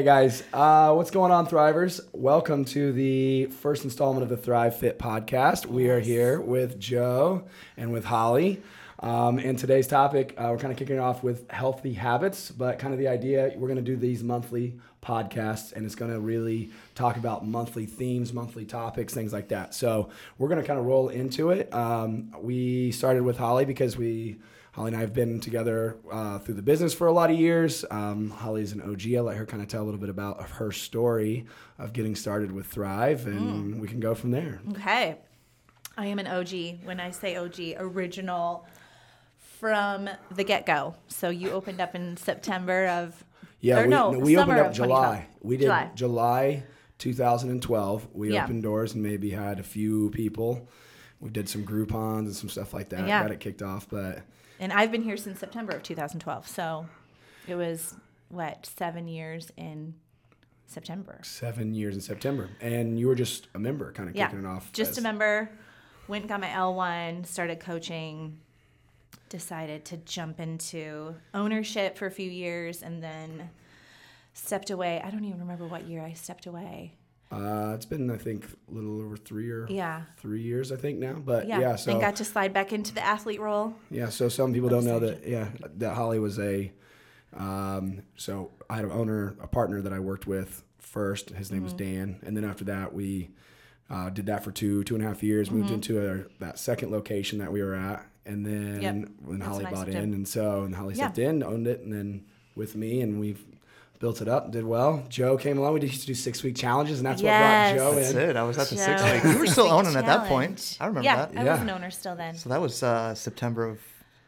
Hey 0.00 0.06
guys, 0.06 0.42
uh, 0.54 0.94
what's 0.94 1.10
going 1.10 1.30
on, 1.30 1.46
Thrivers? 1.46 2.00
Welcome 2.14 2.64
to 2.64 2.90
the 2.90 3.44
first 3.60 3.84
installment 3.84 4.22
of 4.22 4.30
the 4.30 4.36
Thrive 4.38 4.74
Fit 4.74 4.98
podcast. 4.98 5.66
We 5.66 5.90
are 5.90 6.00
here 6.00 6.40
with 6.40 6.80
Joe 6.80 7.44
and 7.76 7.92
with 7.92 8.06
Holly. 8.06 8.62
Um, 9.00 9.38
and 9.38 9.58
today's 9.58 9.86
topic, 9.86 10.34
uh, 10.38 10.48
we're 10.50 10.56
kind 10.56 10.72
of 10.72 10.78
kicking 10.78 10.96
it 10.96 11.00
off 11.00 11.22
with 11.22 11.50
healthy 11.50 11.92
habits, 11.92 12.50
but 12.50 12.78
kind 12.78 12.94
of 12.94 12.98
the 12.98 13.08
idea 13.08 13.52
we're 13.56 13.68
going 13.68 13.76
to 13.76 13.82
do 13.82 13.94
these 13.94 14.24
monthly 14.24 14.80
podcasts 15.02 15.74
and 15.74 15.84
it's 15.84 15.96
going 15.96 16.10
to 16.10 16.18
really 16.18 16.70
talk 16.94 17.18
about 17.18 17.46
monthly 17.46 17.84
themes, 17.84 18.32
monthly 18.32 18.64
topics, 18.64 19.12
things 19.12 19.34
like 19.34 19.48
that. 19.48 19.74
So 19.74 20.08
we're 20.38 20.48
going 20.48 20.62
to 20.62 20.66
kind 20.66 20.78
of 20.78 20.86
roll 20.86 21.10
into 21.10 21.50
it. 21.50 21.70
Um, 21.74 22.34
we 22.40 22.90
started 22.92 23.22
with 23.22 23.36
Holly 23.36 23.66
because 23.66 23.98
we 23.98 24.38
Holly 24.72 24.88
and 24.88 24.96
I 24.96 25.00
have 25.00 25.12
been 25.12 25.40
together 25.40 25.96
uh, 26.12 26.38
through 26.38 26.54
the 26.54 26.62
business 26.62 26.94
for 26.94 27.08
a 27.08 27.12
lot 27.12 27.30
of 27.30 27.38
years. 27.38 27.84
Um, 27.90 28.30
Holly's 28.30 28.72
an 28.72 28.80
OG. 28.82 29.12
I'll 29.16 29.24
let 29.24 29.36
her 29.36 29.44
kind 29.46 29.62
of 29.62 29.68
tell 29.68 29.82
a 29.82 29.86
little 29.86 29.98
bit 30.00 30.10
about 30.10 30.48
her 30.50 30.70
story 30.70 31.46
of 31.78 31.92
getting 31.92 32.14
started 32.14 32.52
with 32.52 32.66
Thrive, 32.66 33.26
and 33.26 33.74
Mm. 33.76 33.80
we 33.80 33.88
can 33.88 33.98
go 34.00 34.14
from 34.14 34.30
there. 34.30 34.60
Okay. 34.72 35.16
I 35.96 36.06
am 36.06 36.18
an 36.20 36.26
OG. 36.28 36.80
When 36.84 37.00
I 37.00 37.10
say 37.10 37.36
OG, 37.36 37.74
original 37.78 38.66
from 39.58 40.08
the 40.34 40.44
get 40.44 40.66
go. 40.66 40.94
So 41.08 41.28
you 41.30 41.50
opened 41.50 41.80
up 41.80 41.94
in 41.94 42.16
September 42.16 42.86
of. 42.86 43.24
Yeah, 43.60 43.82
we, 43.82 43.88
no, 43.88 44.10
no, 44.12 44.18
we 44.20 44.36
opened 44.38 44.58
up 44.58 44.72
July. 44.72 45.26
2012. 45.28 45.42
We 45.42 45.56
did 45.58 45.64
July. 45.64 45.90
July, 45.94 46.62
2012. 46.98 48.08
We 48.14 48.32
Yeah. 48.32 48.44
opened 48.44 48.62
doors 48.62 48.94
and 48.94 49.02
maybe 49.02 49.30
had 49.30 49.58
a 49.58 49.62
few 49.62 50.10
people. 50.10 50.68
We 51.20 51.28
did 51.28 51.48
some 51.48 51.64
Groupons 51.66 52.20
and 52.20 52.34
some 52.34 52.48
stuff 52.48 52.72
like 52.72 52.88
that. 52.90 53.06
Yeah. 53.06 53.22
Got 53.22 53.32
it 53.32 53.40
kicked 53.40 53.60
off, 53.62 53.86
but 53.90 54.20
And 54.60 54.72
I've 54.72 54.92
been 54.92 55.02
here 55.02 55.16
since 55.16 55.40
September 55.40 55.72
of 55.74 55.82
2012. 55.82 56.46
So 56.46 56.86
it 57.48 57.54
was, 57.56 57.96
what, 58.28 58.66
seven 58.66 59.08
years 59.08 59.50
in 59.56 59.94
September. 60.66 61.18
seven 61.24 61.74
years 61.74 61.96
in 61.96 62.00
September, 62.00 62.48
and 62.60 62.96
you 63.00 63.08
were 63.08 63.16
just 63.16 63.48
a 63.54 63.58
member, 63.58 63.90
kind 63.92 64.08
of 64.08 64.14
Yeah. 64.14 64.26
kicking 64.26 64.44
it 64.44 64.46
off. 64.46 64.70
Just 64.72 64.92
as- 64.92 64.98
a 64.98 65.02
member. 65.02 65.50
Went 66.06 66.22
and 66.24 66.28
got 66.28 66.40
my 66.40 66.48
L1, 66.48 67.24
started 67.24 67.58
coaching, 67.58 68.38
decided 69.28 69.84
to 69.86 69.96
jump 69.96 70.38
into 70.38 71.16
ownership 71.34 71.96
for 71.98 72.06
a 72.06 72.10
few 72.10 72.30
years, 72.30 72.82
and 72.82 73.02
then 73.02 73.50
stepped 74.32 74.70
away. 74.70 75.00
I 75.02 75.10
don't 75.10 75.24
even 75.24 75.40
remember 75.40 75.66
what 75.66 75.86
year 75.88 76.04
I 76.04 76.12
stepped 76.12 76.46
away. 76.46 76.94
Uh, 77.30 77.72
it's 77.76 77.86
been, 77.86 78.10
I 78.10 78.16
think, 78.16 78.44
a 78.68 78.74
little 78.74 79.00
over 79.00 79.16
three 79.16 79.50
or 79.50 79.66
Yeah. 79.68 80.02
three 80.16 80.42
years, 80.42 80.72
I 80.72 80.76
think 80.76 80.98
now. 80.98 81.14
But 81.14 81.46
Yeah. 81.46 81.60
yeah, 81.60 81.76
so 81.76 81.92
and 81.92 82.00
got 82.00 82.16
to 82.16 82.24
slide 82.24 82.52
back 82.52 82.72
into 82.72 82.92
the 82.92 83.04
athlete 83.04 83.40
role. 83.40 83.74
Yeah, 83.90 84.08
so 84.08 84.28
some 84.28 84.52
people 84.52 84.68
don't 84.68 84.84
know 84.84 84.98
that. 84.98 85.26
Yeah, 85.26 85.48
that 85.76 85.94
Holly 85.94 86.18
was 86.18 86.38
a. 86.40 86.72
Um, 87.32 88.02
so 88.16 88.50
I 88.68 88.76
had 88.76 88.84
an 88.84 88.90
owner, 88.90 89.36
a 89.40 89.46
partner 89.46 89.80
that 89.82 89.92
I 89.92 90.00
worked 90.00 90.26
with 90.26 90.64
first. 90.78 91.30
His 91.30 91.52
name 91.52 91.62
was 91.62 91.72
Mm-hmm. 91.72 91.94
Dan, 91.94 92.18
and 92.24 92.36
then 92.36 92.44
after 92.44 92.64
that, 92.64 92.92
we 92.92 93.30
uh, 93.88 94.10
did 94.10 94.26
that 94.26 94.42
for 94.42 94.50
two 94.50 94.82
two 94.84 94.96
and 94.96 95.04
a 95.04 95.06
half 95.06 95.22
years. 95.22 95.48
Mm-hmm. 95.48 95.58
Moved 95.60 95.70
into 95.70 96.04
our, 96.04 96.28
that 96.40 96.58
second 96.58 96.90
location 96.90 97.38
that 97.38 97.52
we 97.52 97.62
were 97.62 97.74
at, 97.76 98.04
and 98.26 98.44
then 98.44 98.82
Yep. 98.82 98.94
when 99.24 99.38
That's 99.38 99.48
Holly 99.48 99.64
bought 99.66 99.88
in. 99.88 100.12
and 100.14 100.26
so 100.26 100.62
and 100.64 100.74
Holly 100.74 100.94
Yeah. 100.94 101.04
stepped 101.04 101.18
in, 101.18 101.44
owned 101.44 101.68
it, 101.68 101.80
and 101.82 101.92
then 101.92 102.24
with 102.56 102.74
me, 102.74 103.00
and 103.00 103.20
we've 103.20 103.44
built 104.00 104.20
it 104.20 104.28
up, 104.28 104.50
did 104.50 104.64
well. 104.64 105.04
Joe 105.08 105.36
came 105.36 105.58
along. 105.58 105.74
We 105.74 105.82
used 105.82 106.00
to 106.00 106.06
do 106.08 106.14
six 106.14 106.42
week 106.42 106.56
challenges, 106.56 106.98
and 106.98 107.06
that's 107.06 107.22
Yes. 107.22 107.76
what 107.76 107.76
brought 107.78 107.92
Joe 107.92 107.94
That's 108.00 108.10
in. 108.12 108.30
it. 108.30 108.36
I 108.36 108.42
was 108.42 108.58
at 108.58 108.68
the 108.68 108.76
six 108.76 109.00
Joe, 109.02 109.12
week. 109.12 109.22
You 109.24 109.38
were 109.38 109.46
still 109.46 109.64
six-week 109.66 109.72
owning 109.72 109.94
at 109.96 110.06
that 110.06 110.26
point. 110.26 110.76
I 110.80 110.86
remember 110.86 111.04
yeah, 111.04 111.16
that. 111.26 111.38
I 111.38 111.44
Yeah. 111.44 111.52
was 111.52 111.60
an 111.60 111.70
owner 111.70 111.90
still 111.90 112.16
then. 112.16 112.34
So 112.34 112.48
that 112.48 112.60
was 112.60 112.82
uh, 112.82 113.14
September 113.14 113.66
of 113.68 113.78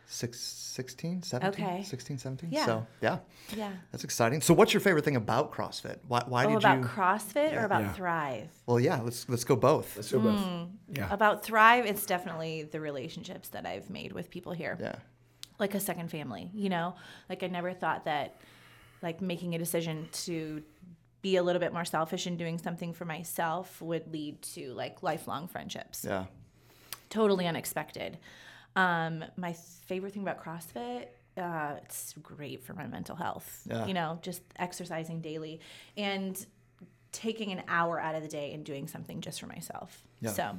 six, 0.07 0.39
16, 0.41 1.23
17? 1.23 1.65
Okay. 1.67 1.83
16, 1.83 2.19
17? 2.19 2.51
Yeah. 2.53 2.65
So, 2.67 2.87
yeah. 3.01 3.19
Yeah. 3.57 3.73
That's 3.91 4.05
exciting. 4.05 4.41
So, 4.43 4.55
what's 4.55 4.73
your 4.75 4.81
favorite 4.81 5.05
thing 5.05 5.17
about 5.17 5.53
CrossFit? 5.53 5.99
Why, 6.07 6.23
why 6.27 6.45
Oh, 6.45 6.49
did 6.51 6.59
about 6.59 6.79
you? 6.79 6.85
CrossFit 6.85 7.55
or 7.61 7.65
about 7.65 7.83
Yeah. 7.83 7.93
Thrive? 7.93 8.49
well, 8.67 8.79
yeah, 8.81 9.01
let's 9.01 9.27
let's 9.29 9.45
go 9.45 9.57
both. 9.57 9.97
Let's 9.97 10.11
do 10.11 10.19
both. 10.19 10.39
Mm. 10.39 10.69
Yeah. 10.95 11.09
About 11.13 11.45
Thrive, 11.45 11.87
it's 11.87 12.05
definitely 12.07 12.63
the 12.65 12.81
relationships 12.81 13.49
that 13.51 13.65
I've 13.67 13.89
made 13.91 14.13
with 14.13 14.31
people 14.31 14.53
here. 14.53 14.77
Yeah. 14.81 14.97
like 15.59 15.75
a 15.75 15.81
second 15.81 16.11
family, 16.11 16.51
you 16.55 16.69
know? 16.69 16.95
Like 17.29 17.43
I 17.43 17.47
never 17.47 17.73
thought 17.73 18.05
that 18.07 18.35
like 19.03 19.21
making 19.21 19.55
a 19.55 19.59
decision 19.59 20.09
to 20.13 20.63
be 21.23 21.37
a 21.37 21.43
little 21.43 21.61
bit 21.61 21.73
more 21.73 21.85
selfish 21.85 22.27
and 22.27 22.37
doing 22.37 22.59
something 22.59 22.93
for 22.93 23.05
myself 23.05 23.81
would 23.81 24.13
lead 24.13 24.43
to 24.43 24.73
like 24.75 25.03
lifelong 25.03 25.47
friendships. 25.49 26.05
Yeah. 26.05 26.27
Totally 27.11 27.47
unexpected. 27.47 28.19
Um, 28.75 29.25
my 29.37 29.53
favorite 29.53 30.13
thing 30.13 30.23
about 30.23 30.43
CrossFit, 30.43 31.07
uh, 31.37 31.77
it's 31.85 32.15
great 32.23 32.65
for 32.65 32.75
my 32.75 32.87
mental 32.87 33.15
health. 33.15 33.63
Yeah. 33.67 33.87
You 33.87 33.95
know, 33.95 34.19
just 34.23 34.43
exercising 34.57 35.21
daily 35.21 35.61
and 35.97 36.45
taking 37.13 37.53
an 37.53 37.63
hour 37.69 38.01
out 38.01 38.15
of 38.15 38.23
the 38.23 38.29
day 38.29 38.53
and 38.53 38.65
doing 38.65 38.89
something 38.89 39.21
just 39.21 39.39
for 39.41 39.47
myself. 39.47 40.03
Yeah. 40.21 40.31
So, 40.31 40.59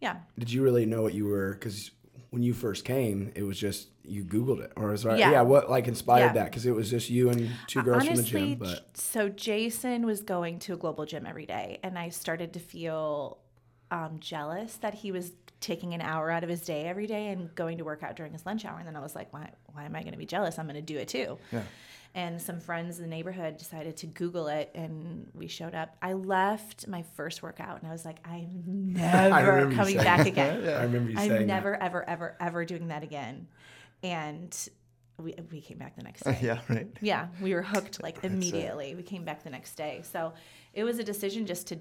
yeah. 0.00 0.16
Did 0.38 0.52
you 0.52 0.62
really 0.62 0.84
know 0.84 1.02
what 1.02 1.14
you 1.14 1.24
were? 1.24 1.52
Because 1.52 1.90
when 2.36 2.42
you 2.42 2.52
first 2.52 2.84
came, 2.84 3.32
it 3.34 3.44
was 3.44 3.58
just 3.58 3.88
you 4.04 4.22
Googled 4.22 4.60
it, 4.60 4.70
or 4.76 4.92
is 4.92 5.04
that 5.04 5.18
Yeah. 5.18 5.30
yeah? 5.30 5.40
What 5.40 5.70
like 5.70 5.88
inspired 5.88 6.26
Yeah. 6.26 6.32
that? 6.34 6.44
Because 6.44 6.66
it 6.66 6.72
was 6.74 6.90
just 6.90 7.08
you 7.08 7.30
and 7.30 7.48
two 7.66 7.82
girls 7.82 8.06
Honestly, 8.06 8.30
from 8.30 8.40
the 8.40 8.46
gym. 8.48 8.58
But 8.58 8.90
so 8.98 9.30
Jason 9.30 10.04
was 10.04 10.20
going 10.20 10.58
to 10.60 10.74
a 10.74 10.76
global 10.76 11.06
gym 11.06 11.24
every 11.24 11.46
day, 11.46 11.80
and 11.82 11.98
I 11.98 12.10
started 12.10 12.52
to 12.52 12.60
feel 12.60 13.38
um, 13.90 14.18
jealous 14.20 14.76
that 14.76 14.92
he 14.92 15.12
was 15.12 15.32
taking 15.60 15.94
an 15.94 16.02
hour 16.02 16.30
out 16.30 16.42
of 16.44 16.50
his 16.50 16.60
day 16.60 16.86
every 16.86 17.06
day 17.06 17.28
and 17.28 17.54
going 17.54 17.78
to 17.78 17.84
work 17.84 18.02
out 18.02 18.16
during 18.16 18.32
his 18.34 18.44
lunch 18.44 18.66
hour. 18.66 18.76
And 18.78 18.86
then 18.86 18.96
I 18.96 19.00
was 19.00 19.14
like, 19.14 19.32
why, 19.32 19.50
why 19.72 19.84
am 19.84 19.96
I 19.96 20.02
going 20.02 20.12
to 20.12 20.18
be 20.18 20.26
jealous? 20.26 20.58
I'm 20.58 20.66
going 20.66 20.74
to 20.76 20.82
do 20.82 20.98
it 20.98 21.08
too. 21.08 21.38
Yeah. 21.50 21.62
And 22.16 22.40
some 22.40 22.60
friends 22.60 22.96
in 22.96 23.02
the 23.04 23.10
neighborhood 23.10 23.58
decided 23.58 23.98
to 23.98 24.06
Google 24.06 24.48
it, 24.48 24.70
and 24.74 25.28
we 25.34 25.48
showed 25.48 25.74
up. 25.74 25.94
I 26.00 26.14
left 26.14 26.88
my 26.88 27.02
first 27.14 27.42
workout, 27.42 27.82
and 27.82 27.88
I 27.88 27.92
was 27.92 28.06
like, 28.06 28.16
I'm 28.24 28.62
never 28.64 29.52
remember 29.52 29.76
coming 29.76 29.98
back 29.98 30.18
that. 30.18 30.26
again. 30.26 30.66
I 30.66 30.84
remember 30.84 31.10
you 31.10 31.18
I'm 31.18 31.28
saying 31.28 31.46
never, 31.46 31.76
ever, 31.76 32.08
ever, 32.08 32.34
ever 32.40 32.64
doing 32.64 32.88
that 32.88 33.02
again. 33.02 33.48
And 34.02 34.56
we, 35.18 35.34
we 35.50 35.60
came 35.60 35.76
back 35.76 35.94
the 35.96 36.04
next 36.04 36.22
day. 36.24 36.38
Yeah, 36.40 36.60
right. 36.70 36.88
Yeah, 37.02 37.28
we 37.42 37.52
were 37.52 37.60
hooked 37.62 38.02
like 38.02 38.24
immediately. 38.24 38.94
We 38.94 39.02
came 39.02 39.24
back 39.24 39.42
the 39.42 39.50
next 39.50 39.74
day. 39.74 40.00
So 40.10 40.32
it 40.72 40.84
was 40.84 40.98
a 40.98 41.04
decision 41.04 41.44
just 41.44 41.66
to 41.66 41.78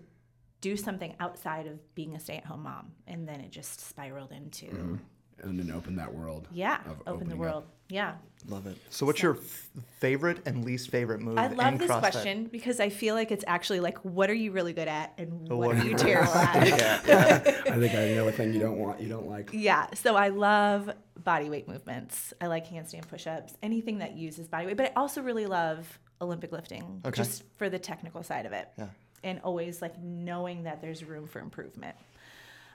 do 0.59 0.75
something 0.75 1.16
outside 1.19 1.67
of 1.67 1.96
being 1.96 2.16
a 2.16 2.19
stay 2.19 2.38
at 2.38 2.46
home 2.46 2.63
mom. 2.63 2.91
And 3.07 3.28
then 3.28 3.40
it 3.40 3.52
just 3.52 3.88
spiraled 3.88 4.34
into, 4.34 4.67
that, 4.67 5.00
and 5.41 5.59
then 5.59 5.72
open 5.72 5.96
that 5.97 6.13
world. 6.13 6.47
yeah, 6.51 6.79
open 6.88 7.00
the 7.06 7.12
opening 7.12 7.31
up. 7.34 7.38
world. 7.40 7.63
Yeah. 7.88 8.16
Love 8.47 8.66
it. 8.68 8.78
So, 8.90 9.06
what's 9.06 9.22
your 9.22 9.35
f- 9.38 9.69
favorite 10.00 10.40
and 10.47 10.66
least 10.66 10.90
favorite 10.90 11.19
move 11.22 11.38
I 11.38 11.47
love 11.47 11.73
in 11.73 11.78
this 11.79 11.90
CrossFit? 11.91 12.00
question 12.00 12.46
because 12.46 12.79
I 12.79 12.90
feel 12.90 13.13
like 13.16 13.31
it's 13.31 13.44
actually 13.47 13.79
like, 13.79 13.97
what 14.00 14.29
are 14.29 14.34
you 14.35 14.51
really 14.51 14.73
good 14.73 14.88
at 14.88 15.13
and 15.19 15.47
what, 15.50 15.57
what 15.59 15.75
are 15.75 15.79
are 15.79 15.84
you 15.84 15.91
you 15.91 15.96
terrible 15.97 16.34
at? 16.34 16.68
yeah, 16.68 17.01
yeah. 17.07 17.41
I 17.72 17.78
think 17.78 17.94
I 17.94 18.13
know 18.16 18.28
a 18.28 18.31
thing 18.31 18.53
you 18.53 18.59
don't 18.59 18.78
want, 18.78 19.01
you 19.01 19.09
don't 19.09 19.28
like. 19.28 19.50
Yeah, 19.53 19.88
so 19.94 20.16
I 20.16 20.29
love 20.29 20.90
body 21.23 21.50
weight 21.50 21.67
movements. 21.67 22.34
I 22.41 22.47
like 22.47 22.67
handstand 22.67 23.07
push-ups, 23.07 23.53
anything 23.62 24.00
that 24.00 24.16
uses 24.16 24.47
body 24.47 24.66
weight. 24.67 24.78
But 24.78 24.88
I 24.88 25.00
also 25.00 25.22
really 25.22 25.46
love 25.46 26.00
Olympic 26.22 26.52
lifting, 26.52 27.02
Okay. 27.06 27.16
just 27.17 27.44
for 27.57 27.69
the 27.69 27.78
technical 27.79 28.23
side 28.23 28.46
of 28.47 28.52
it. 28.53 28.67
Yeah. 28.79 28.88
And 29.23 29.40
always 29.44 29.81
like 29.81 30.00
knowing 30.02 30.63
that 30.63 30.81
there's 30.81 31.03
room 31.03 31.28
for 31.28 31.40
improvement. 31.40 31.96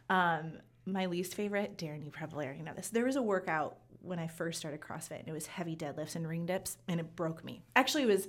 Um, 0.09 0.53
my 0.87 1.07
least 1.07 1.35
favorite, 1.35 1.77
Darren, 1.77 2.05
you 2.05 2.11
probably 2.11 2.47
already 2.47 2.63
know 2.63 2.73
this. 2.75 2.89
There 2.89 3.05
was 3.05 3.17
a 3.17 3.23
workout 3.23 3.77
when 4.03 4.19
I 4.19 4.27
first 4.29 4.59
started 4.59 4.81
CrossFit, 4.81 5.21
and 5.21 5.29
it 5.29 5.33
was 5.33 5.47
heavy 5.47 5.77
deadlifts 5.77 6.17
and 6.17 6.27
ring 6.27 6.47
dips, 6.47 6.79
and 6.89 7.01
it 7.01 7.17
broke 7.17 7.45
me. 7.45 7.63
Actually, 7.77 8.05
it 8.05 8.09
was 8.09 8.29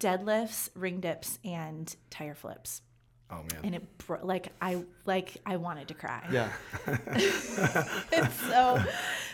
deadlifts, 0.00 0.68
ring 0.74 1.00
dips, 1.00 1.38
and 1.44 1.94
tire 2.10 2.34
flips. 2.34 2.82
Oh 3.30 3.36
man. 3.36 3.60
And 3.62 3.74
it 3.74 3.98
bro- 3.98 4.24
like 4.24 4.52
I 4.60 4.84
like 5.04 5.36
I 5.44 5.56
wanted 5.56 5.88
to 5.88 5.94
cry. 5.94 6.24
Yeah. 6.32 6.50
So 8.48 8.82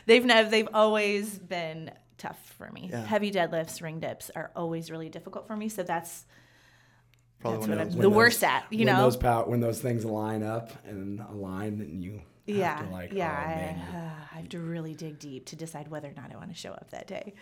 they've 0.07 0.25
never 0.25 0.51
they've 0.51 0.69
always 0.75 1.39
been 1.39 1.91
tough 2.19 2.55
for 2.59 2.71
me. 2.73 2.89
Yeah. 2.91 3.05
Heavy 3.05 3.31
deadlifts, 3.31 3.81
ring 3.83 4.01
dips 4.01 4.31
are 4.35 4.51
always 4.57 4.91
really 4.91 5.09
difficult 5.09 5.47
for 5.47 5.57
me. 5.57 5.69
So 5.69 5.83
that's 5.83 6.27
Probably 7.45 7.59
that's 7.59 7.69
one 7.69 7.71
what 7.71 7.81
of 7.81 7.81
I'm 7.81 7.93
those. 7.95 8.03
the 8.03 8.09
When 8.11 8.17
worst 8.17 8.41
those- 8.41 8.51
at. 8.51 8.65
You 8.71 8.79
when 8.79 8.87
know. 8.87 9.03
those 9.03 9.17
pow- 9.17 9.45
when 9.47 9.61
those 9.61 9.81
things 9.81 10.05
line 10.05 10.43
up 10.43 10.73
and 10.87 11.21
align, 11.21 11.81
and 11.81 12.03
you 12.03 12.13
have 12.13 12.23
yeah, 12.47 12.77
to 12.83 12.89
like, 12.91 13.13
yeah. 13.13 13.81
oh, 13.93 13.97
I, 13.97 13.99
uh, 13.99 14.11
I 14.35 14.37
have 14.39 14.49
to 14.51 14.61
really 14.61 14.95
dig 14.95 15.19
deep 15.19 15.47
to 15.47 15.57
decide 15.57 15.89
whether 15.89 16.09
or 16.09 16.15
not 16.15 16.33
I 16.33 16.37
want 16.37 16.51
to 16.51 16.57
show 16.57 16.73
up 16.73 16.91
that 16.91 17.07
day. 17.07 17.35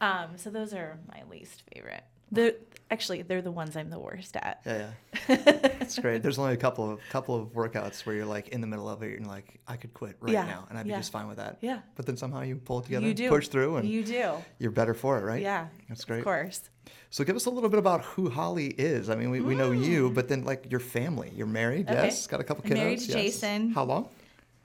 Um, 0.00 0.30
so 0.36 0.50
those 0.50 0.74
are 0.74 0.98
my 1.08 1.22
least 1.30 1.62
favorite. 1.72 2.02
The 2.32 2.56
actually 2.90 3.22
they're 3.22 3.40
the 3.42 3.50
ones 3.52 3.76
I'm 3.76 3.88
the 3.90 3.98
worst 3.98 4.36
at. 4.36 4.60
Yeah, 4.66 4.88
yeah. 5.28 5.36
It's 5.80 5.98
great. 5.98 6.22
There's 6.22 6.38
only 6.38 6.54
a 6.54 6.56
couple 6.56 6.90
of 6.90 7.00
couple 7.10 7.34
of 7.34 7.48
workouts 7.52 8.04
where 8.06 8.14
you're 8.16 8.26
like 8.26 8.48
in 8.48 8.60
the 8.60 8.66
middle 8.66 8.88
of 8.88 9.02
it 9.02 9.12
and 9.16 9.20
you're 9.26 9.28
like, 9.34 9.60
I 9.68 9.76
could 9.76 9.92
quit 9.94 10.16
right 10.20 10.32
Yeah, 10.32 10.44
now 10.46 10.66
and 10.68 10.78
I'd 10.78 10.84
be 10.84 10.90
yeah. 10.90 10.98
just 10.98 11.12
fine 11.12 11.28
with 11.28 11.36
that. 11.36 11.58
Yeah. 11.60 11.80
But 11.96 12.06
then 12.06 12.16
somehow 12.16 12.40
you 12.42 12.56
pull 12.56 12.80
it 12.80 12.84
together, 12.84 13.06
you 13.06 13.14
do 13.14 13.28
push 13.28 13.48
through, 13.48 13.76
and 13.76 13.88
you 13.88 14.02
do. 14.02 14.32
you're 14.58 14.70
better 14.70 14.94
for 14.94 15.18
it, 15.18 15.22
right? 15.22 15.42
Yeah, 15.42 15.66
That's 15.88 16.04
great. 16.04 16.18
Of 16.20 16.24
course. 16.24 16.70
So 17.10 17.24
give 17.24 17.36
us 17.36 17.44
a 17.46 17.50
little 17.50 17.68
bit 17.68 17.78
about 17.78 18.00
who 18.02 18.30
Holly 18.30 18.68
is. 18.68 19.10
I 19.10 19.16
mean, 19.16 19.30
we, 19.30 19.40
we 19.42 19.54
know 19.54 19.70
you, 19.70 20.10
but 20.10 20.28
then 20.28 20.44
like 20.44 20.70
your 20.70 20.80
family. 20.80 21.30
You're 21.36 21.46
married, 21.46 21.86
Mm. 21.86 21.92
Okay. 21.92 22.04
yes? 22.04 22.26
Got 22.26 22.40
a 22.40 22.44
couple 22.44 22.64
I'm 22.66 22.72
married 22.72 23.00
to 23.00 23.04
yes. 23.06 23.14
Jason. 23.14 23.70
How 23.72 23.84
long? 23.84 24.08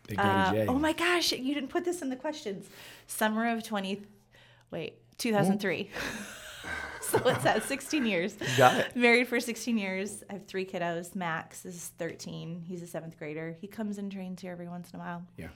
Big 0.08 0.16
Daddy 0.18 0.62
Uh, 0.62 0.72
oh 0.72 0.80
my 0.80 0.94
gosh, 0.94 1.34
you 1.34 1.54
didn't 1.54 1.70
put 1.70 1.84
this 1.84 2.02
in 2.02 2.10
the 2.10 2.16
questions. 2.16 2.70
Summer 3.08 3.50
of 3.54 3.64
20, 3.64 4.02
wait, 4.72 4.94
2003. 5.18 5.90
so 7.12 7.18
it's 7.30 7.46
at 7.46 7.64
16 7.64 8.06
years. 8.06 8.36
Got 8.58 8.78
it. 8.78 8.96
Married 8.96 9.28
for 9.28 9.40
16 9.40 9.78
years. 9.78 10.24
I 10.30 10.34
have 10.34 10.46
three 10.46 10.66
kiddos. 10.66 11.16
Max 11.16 11.66
is 11.66 11.92
13. 11.98 12.64
He's 12.68 12.82
a 12.82 12.88
seventh 12.88 13.18
grader. 13.18 13.56
He 13.60 13.68
comes 13.68 13.98
and 13.98 14.12
trains 14.12 14.42
here 14.42 14.52
every 14.52 14.68
once 14.68 14.92
in 14.92 15.00
a 15.00 15.04
while. 15.04 15.24
Yeah. 15.38 15.48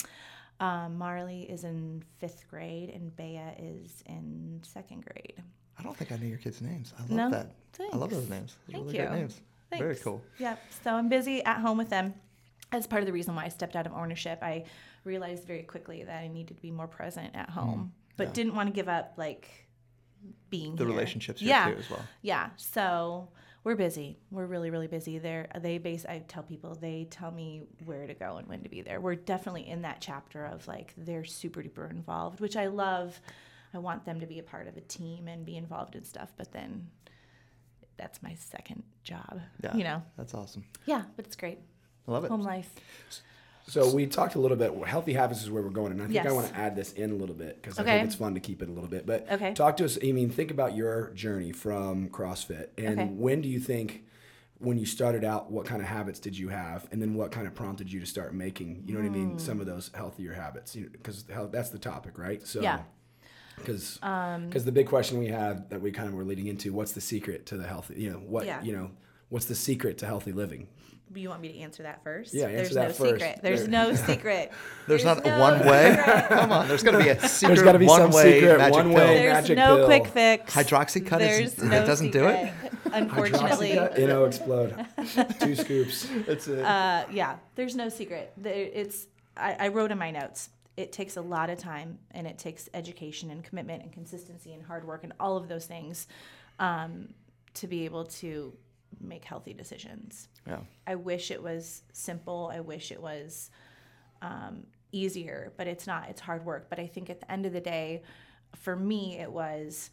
Um, 0.59 0.97
Marley 0.97 1.43
is 1.43 1.63
in 1.63 2.03
fifth 2.19 2.45
grade, 2.49 2.89
and 2.91 3.15
Bea 3.15 3.39
is 3.57 4.03
in 4.05 4.59
second 4.63 5.03
grade. 5.05 5.41
I 5.79 5.83
don't 5.83 5.97
think 5.97 6.11
I 6.11 6.17
knew 6.17 6.27
your 6.27 6.37
kids' 6.37 6.61
names. 6.61 6.93
I 6.97 7.01
love 7.01 7.09
No? 7.11 7.29
that. 7.31 7.51
I 7.91 7.97
love 7.97 8.11
those 8.11 8.29
names. 8.29 8.55
Those 8.67 8.73
Thank 8.73 8.85
really 8.85 8.97
great 8.99 9.09
you. 9.09 9.15
names. 9.15 9.41
Very 9.75 9.95
cool. 9.95 10.21
Yep. 10.37 10.59
So 10.83 10.91
I'm 10.93 11.09
busy 11.09 11.43
at 11.43 11.57
home 11.61 11.77
with 11.77 11.89
them. 11.89 12.13
That's 12.71 12.85
part 12.87 13.01
of 13.01 13.07
the 13.07 13.13
reason 13.13 13.35
why 13.35 13.45
I 13.45 13.49
stepped 13.49 13.75
out 13.75 13.87
of 13.87 13.93
ownership. 13.93 14.39
I 14.43 14.65
realized 15.03 15.45
very 15.47 15.63
quickly 15.63 16.03
that 16.03 16.21
I 16.21 16.27
needed 16.27 16.55
to 16.57 16.61
be 16.61 16.69
more 16.71 16.87
present 16.87 17.35
at 17.35 17.49
home, 17.49 17.91
but 18.17 18.25
Mm, 18.25 18.29
yeah. 18.29 18.33
didn't 18.33 18.55
want 18.55 18.67
to 18.67 18.73
give 18.73 18.87
up 18.87 19.13
like 19.17 19.49
being 20.49 20.75
The 20.75 20.83
here. 20.83 20.93
relationships 20.93 21.39
here 21.41 21.49
yeah. 21.49 21.71
too 21.71 21.77
as 21.77 21.89
well. 21.89 22.03
Yeah. 22.21 22.49
So 22.57 23.29
we're 23.63 23.75
busy. 23.75 24.17
We're 24.31 24.45
really, 24.45 24.69
really 24.69 24.87
busy. 24.87 25.17
They're 25.19 25.47
they 25.59 25.77
base 25.77 26.05
I 26.05 26.19
tell 26.27 26.43
people 26.43 26.75
they 26.75 27.07
tell 27.09 27.31
me 27.31 27.63
where 27.85 28.07
to 28.07 28.13
go 28.13 28.37
and 28.37 28.47
when 28.47 28.63
to 28.63 28.69
be 28.69 28.81
there. 28.81 28.99
We're 28.99 29.15
definitely 29.15 29.67
in 29.67 29.83
that 29.83 29.97
chapter 30.01 30.45
of 30.45 30.67
like 30.67 30.93
they're 30.97 31.23
super 31.23 31.61
duper 31.61 31.89
involved, 31.89 32.39
which 32.39 32.55
I 32.55 32.67
love. 32.67 33.19
I 33.73 33.77
want 33.77 34.03
them 34.03 34.19
to 34.19 34.25
be 34.25 34.39
a 34.39 34.43
part 34.43 34.67
of 34.67 34.75
a 34.75 34.81
team 34.81 35.27
and 35.27 35.45
be 35.45 35.55
involved 35.55 35.95
in 35.95 36.03
stuff, 36.03 36.33
but 36.35 36.51
then 36.51 36.89
that's 37.97 38.21
my 38.21 38.33
second 38.33 38.83
job. 39.03 39.39
Yeah. 39.63 39.75
You 39.75 39.83
know. 39.83 40.03
That's 40.17 40.33
awesome. 40.33 40.65
Yeah, 40.85 41.03
but 41.15 41.25
it's 41.25 41.35
great. 41.37 41.59
I 42.07 42.11
love 42.11 42.25
it. 42.25 42.29
Home 42.29 42.41
life. 42.41 42.69
So 43.67 43.93
we 43.93 44.05
talked 44.05 44.35
a 44.35 44.39
little 44.39 44.57
bit. 44.57 44.73
Healthy 44.85 45.13
habits 45.13 45.41
is 45.43 45.49
where 45.49 45.63
we're 45.63 45.69
going, 45.69 45.91
and 45.93 46.01
I 46.01 46.07
think 46.07 46.25
I 46.25 46.31
want 46.31 46.47
to 46.49 46.55
add 46.55 46.75
this 46.75 46.91
in 46.93 47.11
a 47.11 47.15
little 47.15 47.35
bit 47.35 47.61
because 47.61 47.79
I 47.79 47.83
think 47.83 48.05
it's 48.05 48.15
fun 48.15 48.33
to 48.33 48.39
keep 48.39 48.61
it 48.61 48.69
a 48.69 48.71
little 48.71 48.89
bit. 48.89 49.05
But 49.05 49.31
Okay. 49.31 49.53
talk 49.53 49.77
to 49.77 49.85
us. 49.85 49.97
I 50.03 50.11
mean, 50.11 50.29
think 50.29 50.51
about 50.51 50.75
your 50.75 51.09
journey 51.11 51.51
from 51.51 52.09
CrossFit, 52.09 52.67
and 52.77 52.99
Okay. 52.99 53.09
when 53.09 53.41
do 53.41 53.47
you 53.49 53.59
think, 53.59 54.03
when 54.59 54.77
you 54.77 54.85
started 54.85 55.23
out, 55.23 55.51
what 55.51 55.65
kind 55.65 55.81
of 55.81 55.87
habits 55.87 56.19
did 56.19 56.37
you 56.37 56.49
have, 56.49 56.87
and 56.91 57.01
then 57.01 57.13
what 57.15 57.31
kind 57.31 57.47
of 57.47 57.55
prompted 57.55 57.91
you 57.91 57.99
to 57.99 58.05
start 58.05 58.33
making, 58.33 58.83
you 58.85 58.93
know 58.93 58.99
what 58.99 59.05
I 59.07 59.09
mean, 59.09 59.39
some 59.39 59.59
of 59.59 59.65
those 59.65 59.89
healthier 59.93 60.33
habits? 60.33 60.75
Because 60.75 61.23
that's 61.51 61.69
the 61.69 61.79
topic, 61.79 62.17
right? 62.17 62.45
So. 62.45 62.61
Yeah. 62.61 62.81
Because 63.57 63.99
Um, 64.01 64.49
the 64.49 64.71
big 64.71 64.87
question 64.87 65.19
we 65.19 65.27
had 65.27 65.69
that 65.69 65.81
we 65.81 65.91
kind 65.91 66.07
of 66.07 66.15
were 66.15 66.23
leading 66.23 66.47
into, 66.47 66.73
what's 66.73 66.93
the 66.93 67.01
secret 67.01 67.45
to 67.47 67.57
the 67.57 67.67
healthy? 67.67 67.95
You 68.01 68.11
know 68.11 68.17
what? 68.17 68.45
Yeah. 68.45 68.61
You 68.63 68.73
know 68.73 68.91
what's 69.29 69.45
the 69.45 69.55
secret 69.55 69.97
to 69.99 70.05
healthy 70.07 70.31
living? 70.31 70.67
You 71.13 71.29
want 71.29 71.41
me 71.41 71.49
to 71.53 71.57
answer 71.59 71.83
that 71.83 72.03
first? 72.03 72.33
Yeah, 72.33 72.45
answer 72.45 72.55
There's 72.57 72.69
that 72.75 72.87
no 72.89 72.93
first. 72.93 73.11
secret. 73.13 73.39
There's 73.41 73.59
There. 73.61 73.69
no 73.69 73.93
secret. 74.07 74.51
There's, 74.87 75.03
not 75.05 75.25
no 75.25 75.39
one 75.39 75.65
way. 75.65 75.97
Come 76.29 76.51
on, 76.51 76.67
there's 76.67 76.83
got 76.83 76.91
to 76.91 76.97
be 76.99 77.09
a 77.09 77.19
secret 77.27 77.55
There's 77.55 77.63
got 77.65 77.71
to 77.73 77.79
be 77.79 77.87
some 77.87 78.01
one-way 78.11 78.39
secret 78.39 78.57
magic 78.57 78.73
one 78.75 78.85
pill. 78.89 78.95
way 78.95 79.17
There's 79.17 79.33
magic 79.33 79.57
no 79.57 79.75
pill. 79.77 79.85
quick 79.87 80.07
fix. 80.07 80.55
Hydroxycut 80.55 81.21
is- 81.21 81.55
There's 81.55 81.59
it 81.59 81.65
no 81.65 81.85
doesn't 81.85 82.11
do 82.11 82.27
it? 82.27 82.51
secret. 82.53 82.71
Unfortunately, 82.93 83.69
Hydroxycut, 83.71 83.99
NO-Xplode. 84.07 85.39
Two 85.39 85.55
scoops. 85.55 86.09
That's 86.27 86.47
it. 86.47 86.63
uh, 86.65 87.05
yeah, 87.11 87.37
there's 87.55 87.75
no 87.75 87.89
secret. 87.89 88.33
It's 88.43 89.07
I, 89.37 89.55
I 89.59 89.67
wrote 89.69 89.91
in 89.91 89.97
my 89.97 90.11
notes. 90.11 90.49
It 90.77 90.91
takes 90.91 91.17
a 91.17 91.21
lot 91.21 91.49
of 91.49 91.57
time, 91.57 91.99
and 92.11 92.25
it 92.27 92.37
takes 92.37 92.69
education 92.73 93.29
and 93.31 93.43
commitment 93.43 93.83
and 93.83 93.91
consistency 93.93 94.53
and 94.53 94.63
hard 94.63 94.85
work 94.85 95.03
and 95.03 95.13
all 95.19 95.37
of 95.37 95.47
those 95.47 95.65
things 95.65 96.07
um, 96.59 97.13
to 97.55 97.67
be 97.67 97.85
able 97.85 98.05
to 98.05 98.53
make 98.99 99.25
healthy 99.25 99.53
decisions. 99.53 100.27
yeah. 100.47 100.59
I 100.87 100.95
wish 100.95 101.31
it 101.31 101.41
was 101.41 101.83
simple. 101.93 102.51
I 102.53 102.59
wish 102.59 102.91
it 102.91 103.01
was 103.01 103.49
um, 104.21 104.63
easier, 104.91 105.53
but 105.57 105.67
it's 105.67 105.87
not. 105.87 106.09
It's 106.09 106.21
hard 106.21 106.45
work. 106.45 106.69
But 106.69 106.79
I 106.79 106.87
think 106.87 107.09
at 107.09 107.19
the 107.19 107.31
end 107.31 107.45
of 107.45 107.53
the 107.53 107.61
day, 107.61 108.03
for 108.55 108.75
me, 108.75 109.17
it 109.19 109.31
was 109.31 109.91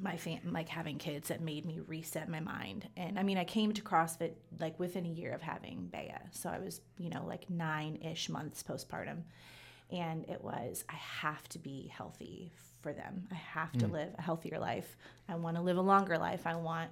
my 0.00 0.16
fam- 0.16 0.52
like 0.52 0.68
having 0.68 0.96
kids 0.98 1.28
that 1.28 1.40
made 1.40 1.66
me 1.66 1.80
reset 1.86 2.28
my 2.28 2.40
mind. 2.40 2.88
And 2.96 3.18
I 3.18 3.22
mean, 3.22 3.38
I 3.38 3.44
came 3.44 3.72
to 3.72 3.82
CrossFit 3.82 4.32
like 4.60 4.78
within 4.78 5.04
a 5.04 5.08
year 5.08 5.32
of 5.32 5.42
having 5.42 5.88
Bea, 5.92 6.14
so 6.30 6.48
I 6.48 6.58
was 6.58 6.80
you 6.98 7.10
know 7.10 7.24
like 7.26 7.50
nine 7.50 7.96
ish 8.02 8.28
months 8.28 8.62
postpartum, 8.62 9.22
and 9.90 10.24
it 10.28 10.42
was 10.42 10.84
I 10.88 10.94
have 10.94 11.46
to 11.50 11.58
be 11.58 11.88
healthy 11.94 12.52
for 12.80 12.92
them. 12.92 13.28
I 13.30 13.34
have 13.34 13.72
to 13.78 13.86
live 13.86 14.08
a 14.18 14.22
healthier 14.22 14.58
life. 14.58 14.96
I 15.28 15.36
want 15.36 15.56
to 15.56 15.62
live 15.62 15.76
a 15.76 15.82
longer 15.82 16.18
life. 16.18 16.46
I 16.46 16.56
want 16.56 16.90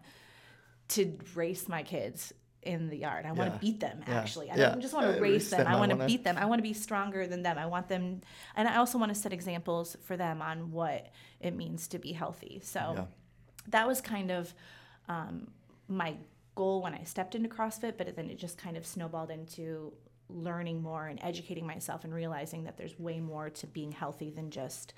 to 0.91 1.19
race 1.35 1.69
my 1.69 1.83
kids 1.83 2.33
in 2.63 2.89
the 2.91 2.97
yard. 2.97 3.25
I 3.25 3.33
want 3.33 3.51
Yeah. 3.51 3.55
to 3.55 3.61
beat 3.61 3.81
them 3.81 4.05
Yeah. 4.07 4.21
actually. 4.21 4.51
I 4.51 4.57
don't 4.57 4.81
just 4.83 4.93
want 4.93 5.15
to 5.15 5.21
race 5.21 5.49
them. 5.51 5.67
I 5.67 5.75
I 5.75 5.79
want 5.79 5.93
to 5.93 6.07
beat 6.07 6.25
them. 6.25 6.37
I 6.37 6.45
want 6.45 6.59
to 6.59 6.63
be 6.63 6.75
stronger 6.75 7.27
than 7.27 7.43
them. 7.43 7.57
I 7.57 7.67
want 7.67 7.89
them 7.89 8.21
and 8.55 8.69
I 8.69 8.77
also 8.77 8.99
want 8.99 9.09
to 9.15 9.19
set 9.19 9.33
examples 9.33 9.97
for 10.03 10.17
them 10.17 10.43
on 10.43 10.71
what 10.71 11.11
it 11.41 11.53
means 11.57 11.89
to 11.89 11.99
be 11.99 12.13
healthy. 12.13 12.61
So 12.63 12.81
Yeah. 12.97 13.05
that 13.69 13.87
was 13.87 14.01
kind 14.03 14.31
of 14.31 14.55
um, 15.09 15.51
my 15.89 16.17
goal 16.55 16.83
when 16.83 16.95
I 16.95 17.03
stepped 17.05 17.35
into 17.35 17.49
CrossFit, 17.49 17.97
but 17.97 18.15
then 18.15 18.29
it 18.31 18.37
just 18.39 18.59
kind 18.59 18.77
of 18.77 18.87
snowballed 18.87 19.31
into 19.31 19.95
learning 20.29 20.81
more 20.83 21.07
and 21.09 21.19
educating 21.23 21.67
myself 21.67 22.05
and 22.05 22.15
realizing 22.15 22.65
that 22.65 22.77
there's 22.77 22.97
way 22.99 23.19
more 23.21 23.51
to 23.51 23.67
being 23.67 23.91
healthy 23.91 24.31
than 24.31 24.51
just 24.51 24.93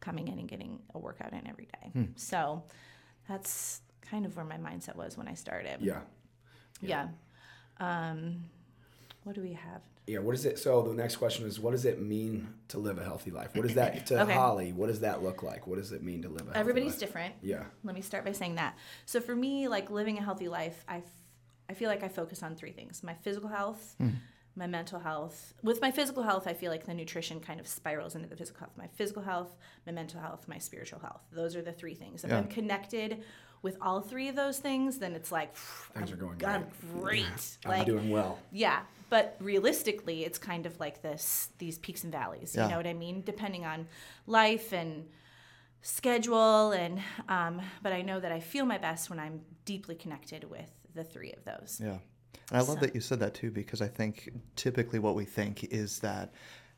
coming 0.00 0.28
in 0.28 0.38
and 0.38 0.48
getting 0.48 0.80
a 0.94 0.98
workout 0.98 1.32
in 1.32 1.46
every 1.48 1.66
day. 1.80 1.90
Hmm. 1.92 2.04
So 2.14 2.64
that's 3.26 3.80
kind 4.02 4.26
of 4.26 4.36
where 4.36 4.44
my 4.44 4.56
mindset 4.56 4.96
was 4.96 5.16
when 5.16 5.28
I 5.28 5.34
started. 5.34 5.78
Yeah. 5.80 6.00
Yeah. 6.80 7.08
Um, 7.78 8.44
what 9.24 9.34
do 9.34 9.42
we 9.42 9.52
have? 9.52 9.82
Yeah. 10.06 10.18
What 10.20 10.34
is 10.34 10.44
it? 10.44 10.58
So 10.58 10.82
the 10.82 10.94
next 10.94 11.16
question 11.16 11.46
is, 11.46 11.60
what 11.60 11.70
does 11.72 11.84
it 11.84 12.00
mean 12.00 12.52
to 12.68 12.78
live 12.78 12.98
a 12.98 13.04
healthy 13.04 13.30
life? 13.30 13.54
What 13.54 13.66
is 13.66 13.74
that 13.74 14.06
to 14.06 14.22
Okay. 14.22 14.32
Holly? 14.32 14.72
What 14.72 14.86
does 14.88 15.00
that 15.00 15.22
look 15.22 15.42
like? 15.42 15.66
What 15.66 15.76
does 15.78 15.92
it 15.92 16.02
mean 16.02 16.22
to 16.22 16.28
live 16.28 16.42
a 16.42 16.44
healthy 16.46 16.58
Everybody's 16.58 16.92
life? 16.92 17.00
different. 17.00 17.34
Yeah. 17.42 17.64
Let 17.84 17.94
me 17.94 18.00
start 18.00 18.24
by 18.24 18.32
saying 18.32 18.56
that. 18.56 18.76
So 19.06 19.20
for 19.20 19.34
me, 19.36 19.68
like 19.68 19.90
living 19.90 20.18
a 20.18 20.22
healthy 20.22 20.48
life, 20.48 20.84
I, 20.88 20.98
f- 20.98 21.02
I 21.68 21.74
feel 21.74 21.88
like 21.88 22.02
I 22.02 22.08
focus 22.08 22.42
on 22.42 22.56
three 22.56 22.72
things: 22.72 23.02
my 23.02 23.14
physical 23.14 23.48
health, 23.48 23.94
my 24.56 24.66
mental 24.66 24.98
health. 24.98 25.54
With 25.62 25.80
my 25.80 25.90
physical 25.92 26.22
health, 26.24 26.46
I 26.48 26.54
feel 26.54 26.70
like 26.72 26.86
the 26.86 26.94
nutrition 26.94 27.38
kind 27.40 27.60
of 27.60 27.68
spirals 27.68 28.14
into 28.16 28.28
the 28.28 28.36
physical 28.36 28.60
health. 28.60 28.72
My 28.76 28.88
physical 28.88 29.22
health, 29.22 29.54
my 29.86 29.92
mental 29.92 30.20
health, 30.20 30.48
my 30.48 30.58
spiritual 30.58 30.98
health. 31.00 31.20
Those 31.30 31.54
are 31.56 31.62
the 31.62 31.72
three 31.72 31.94
things. 31.94 32.24
If 32.24 32.30
Yeah. 32.30 32.38
I'm 32.38 32.48
connected 32.48 33.22
with 33.62 33.76
all 33.80 34.00
three 34.00 34.28
of 34.28 34.36
those 34.36 34.58
things, 34.58 34.98
then 34.98 35.14
it's 35.14 35.30
like 35.30 35.54
Things 35.56 36.10
I'm, 36.10 36.14
are 36.14 36.34
going 36.34 36.44
I'm 36.44 36.66
great. 36.98 37.58
I'm 37.66 37.84
doing 37.84 38.10
well. 38.10 38.38
yeah, 38.52 38.80
but 39.10 39.36
realistically, 39.40 40.24
it's 40.24 40.38
kind 40.38 40.66
of 40.66 40.78
like 40.80 41.02
this 41.02 41.50
these 41.58 41.78
peaks 41.78 42.04
and 42.04 42.12
valleys. 42.12 42.54
Yeah. 42.56 42.64
You 42.64 42.70
know 42.70 42.76
what 42.76 42.86
I 42.86 42.94
mean? 42.94 43.22
Depending 43.22 43.64
on 43.66 43.86
life 44.26 44.72
and 44.72 45.06
schedule, 45.82 46.72
and 46.72 47.00
um, 47.28 47.60
but 47.82 47.92
I 47.92 48.02
know 48.02 48.20
that 48.20 48.32
I 48.32 48.40
feel 48.40 48.64
my 48.64 48.78
best 48.78 49.10
when 49.10 49.18
I'm 49.18 49.40
deeply 49.64 49.94
connected 49.94 50.44
with 50.44 50.70
the 50.94 51.04
three 51.04 51.32
of 51.32 51.44
those. 51.44 51.80
Yeah. 51.82 51.98
And 52.50 52.58
I 52.58 52.62
love 52.62 52.80
that 52.80 52.94
you 52.94 53.00
said 53.00 53.20
that 53.20 53.34
too, 53.34 53.50
because 53.50 53.80
I 53.80 53.88
think 53.88 54.30
typically 54.56 54.98
what 54.98 55.14
we 55.14 55.24
think 55.24 55.64
is 55.64 56.00
that 56.00 56.32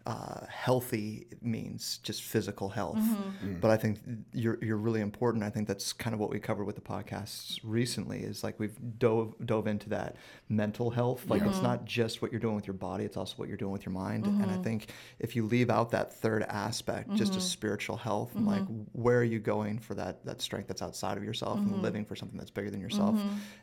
uh, 0.06 0.46
healthy 0.48 1.26
means 1.40 1.98
just 2.02 2.22
physical 2.22 2.68
health. 2.68 2.96
Mm-hmm. 2.98 3.48
Mm. 3.54 3.60
But 3.60 3.70
I 3.70 3.76
think 3.76 4.00
you're, 4.32 4.58
you're 4.62 4.76
really 4.76 5.00
important. 5.00 5.44
I 5.44 5.50
think 5.50 5.68
that's 5.68 5.92
kind 5.92 6.14
of 6.14 6.20
what 6.20 6.30
we 6.30 6.38
covered 6.40 6.64
with 6.64 6.74
the 6.74 6.80
podcasts 6.82 7.58
recently 7.62 8.20
is 8.20 8.42
like 8.42 8.58
we've 8.58 8.76
dove, 8.98 9.34
dove 9.44 9.66
into 9.66 9.88
that 9.90 10.16
mental 10.48 10.90
health. 10.90 11.24
Like 11.28 11.42
it's 11.42 11.62
not 11.62 11.84
just 11.84 12.20
what 12.22 12.32
you're 12.32 12.40
doing 12.40 12.54
with 12.56 12.66
your 12.66 12.74
body, 12.74 13.04
it's 13.04 13.16
also 13.16 13.34
what 13.36 13.48
you're 13.48 13.56
doing 13.56 13.72
with 13.72 13.86
your 13.86 13.92
mind. 13.92 14.26
And 14.26 14.50
I 14.50 14.56
think 14.58 14.88
if 15.18 15.36
you 15.36 15.46
leave 15.46 15.70
out 15.70 15.90
that 15.92 16.12
third 16.14 16.42
aspect, 16.44 17.14
just 17.14 17.36
a 17.36 17.40
spiritual 17.40 17.96
health, 17.96 18.34
and 18.34 18.46
like 18.46 18.64
where 18.92 19.18
are 19.18 19.24
you 19.24 19.38
going 19.38 19.78
for 19.78 19.94
that, 19.94 20.24
that 20.24 20.42
strength 20.42 20.68
that's 20.68 20.82
outside 20.82 21.16
of 21.16 21.24
yourself 21.24 21.58
and 21.58 21.82
living 21.82 22.04
for 22.04 22.16
something 22.16 22.36
that's 22.38 22.50
bigger 22.50 22.70
than 22.70 22.80
yourself 22.80 23.18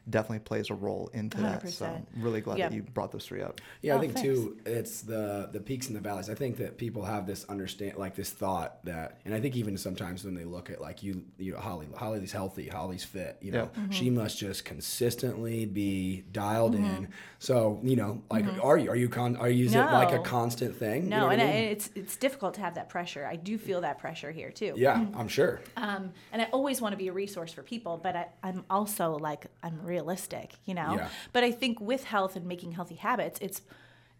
definitely 0.09 0.39
plays 0.39 0.69
a 0.69 0.73
role 0.73 1.09
into 1.13 1.37
that. 1.41 1.67
So 1.69 1.85
I'm 1.85 2.23
really 2.23 2.41
glad 2.41 2.57
Yep. 2.59 2.69
that 2.71 2.75
you 2.75 2.81
brought 2.83 3.11
those 3.11 3.25
three 3.25 3.41
up. 3.41 3.61
Yeah, 3.81 3.93
Oh, 3.93 3.97
I 3.97 3.99
think 4.01 4.13
thanks. 4.13 4.27
too. 4.27 4.57
It's 4.65 5.01
the 5.01 5.49
the 5.51 5.59
peaks 5.59 5.87
and 5.87 5.95
the 5.95 5.99
valleys. 6.01 6.28
I 6.29 6.35
think 6.35 6.57
that 6.57 6.77
people 6.77 7.03
have 7.05 7.25
this 7.25 7.43
understand, 7.45 7.97
like 7.97 8.15
this 8.15 8.29
thought 8.29 8.83
that, 8.85 9.19
and 9.25 9.33
I 9.33 9.39
think 9.41 9.55
even 9.55 9.77
sometimes 9.77 10.23
when 10.23 10.35
they 10.35 10.43
look 10.45 10.69
at 10.69 10.79
like 10.79 11.01
you, 11.03 11.23
you 11.37 11.53
know, 11.53 11.59
Holly, 11.59 11.87
Holly's 11.95 12.31
healthy, 12.31 12.67
Holly's 12.67 13.03
fit. 13.03 13.37
You 13.41 13.51
know, 13.51 13.69
Yeah. 13.75 13.83
she 13.89 14.09
must 14.09 14.37
just 14.37 14.63
consistently 14.65 15.65
be 15.65 16.23
dialed 16.31 16.75
in. 16.75 17.09
So 17.39 17.79
you 17.83 17.95
know, 17.95 18.21
like, 18.29 18.45
Mm-hmm. 18.45 18.61
are 18.61 18.77
you 18.77 18.89
are 18.89 18.95
you 18.95 19.09
con 19.09 19.35
are 19.37 19.49
you 19.49 19.65
is 19.65 19.75
it 19.75 19.79
like 19.79 20.11
a 20.11 20.19
constant 20.19 20.75
thing? 20.75 21.03
You 21.03 21.09
No, 21.09 21.19
know 21.21 21.29
and, 21.29 21.41
I 21.41 21.45
I, 21.45 21.47
mean? 21.47 21.55
and 21.55 21.65
it's 21.71 21.89
it's 21.95 22.15
difficult 22.17 22.53
to 22.55 22.61
have 22.61 22.75
that 22.75 22.89
pressure. 22.89 23.25
I 23.25 23.35
do 23.35 23.57
feel 23.57 23.81
that 23.81 23.97
pressure 23.99 24.31
here 24.31 24.51
too. 24.51 24.73
yeah, 24.77 25.05
I'm 25.15 25.27
sure. 25.27 25.61
Um, 25.77 26.11
and 26.31 26.41
I 26.41 26.45
always 26.51 26.81
want 26.81 26.93
to 26.93 26.97
be 26.97 27.07
a 27.07 27.13
resource 27.13 27.51
for 27.53 27.63
people, 27.63 27.97
but 27.97 28.15
I, 28.15 28.27
I'm 28.43 28.63
also 28.69 29.17
like 29.17 29.47
I'm 29.63 29.81
realistic, 29.83 30.53
you 30.65 30.73
know. 30.73 30.95
Yeah. 30.95 31.09
But 31.33 31.43
I 31.43 31.51
think 31.51 31.79
with 31.81 32.03
health 32.03 32.35
and 32.35 32.45
making 32.45 32.73
healthy 32.73 32.95
habits, 32.95 33.39
it's 33.41 33.61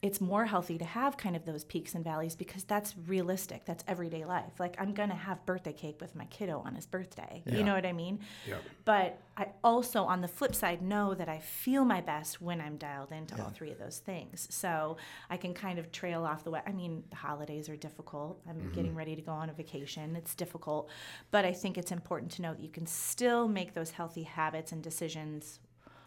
it's 0.01 0.21
more 0.21 0.45
healthy 0.45 0.77
to 0.77 0.85
have 0.85 1.17
kind 1.17 1.35
of 1.35 1.45
those 1.45 1.65
peaks 1.65 1.93
and 1.93 2.03
valleys 2.03 2.35
because 2.35 2.63
that's 2.63 2.95
realistic. 3.07 3.65
That's 3.65 3.83
everyday 3.87 4.23
life. 4.23 4.53
Like 4.57 4.75
I'm 4.79 4.93
gonna 4.93 5.15
have 5.15 5.45
birthday 5.45 5.73
cake 5.73 5.99
with 5.99 6.15
my 6.15 6.25
kiddo 6.25 6.61
on 6.65 6.75
his 6.75 6.85
birthday. 6.85 7.43
You 7.45 7.63
know 7.63 7.73
what 7.73 7.85
I 7.85 7.91
mean? 7.91 8.19
Yep. 8.47 8.63
But 8.85 9.19
I 9.35 9.47
also, 9.63 10.03
on 10.03 10.21
the 10.21 10.27
flip 10.27 10.55
side, 10.55 10.81
know 10.81 11.13
that 11.13 11.27
I 11.27 11.39
feel 11.39 11.83
my 11.83 12.01
best 12.01 12.41
when 12.41 12.61
I'm 12.61 12.77
dialed 12.77 13.11
into 13.11 13.41
all 13.41 13.49
three 13.49 13.71
of 13.71 13.79
those 13.79 13.97
things. 13.97 14.47
So 14.51 14.97
I 15.29 15.37
can 15.37 15.53
kind 15.53 15.79
of 15.79 15.91
trail 15.91 16.25
off 16.25 16.43
the 16.43 16.51
way. 16.51 16.61
I 16.65 16.71
mean, 16.71 17.03
the 17.09 17.15
holidays 17.15 17.67
are 17.69 17.75
difficult. 17.75 18.41
I'm 18.47 18.55
mm-hmm. 18.55 18.73
getting 18.73 18.95
ready 18.95 19.15
to 19.15 19.21
go 19.21 19.31
on 19.31 19.49
a 19.49 19.53
vacation. 19.53 20.15
It's 20.15 20.35
difficult. 20.35 20.89
But 21.31 21.45
I 21.45 21.53
think 21.53 21.77
it's 21.77 21.91
important 21.91 22.31
to 22.33 22.41
know 22.41 22.53
that 22.53 22.61
you 22.61 22.69
can 22.69 22.85
still 22.85 23.47
make 23.47 23.73
those 23.73 23.91
healthy 23.91 24.23
habits 24.23 24.71
and 24.71 24.81
decisions 24.83 25.59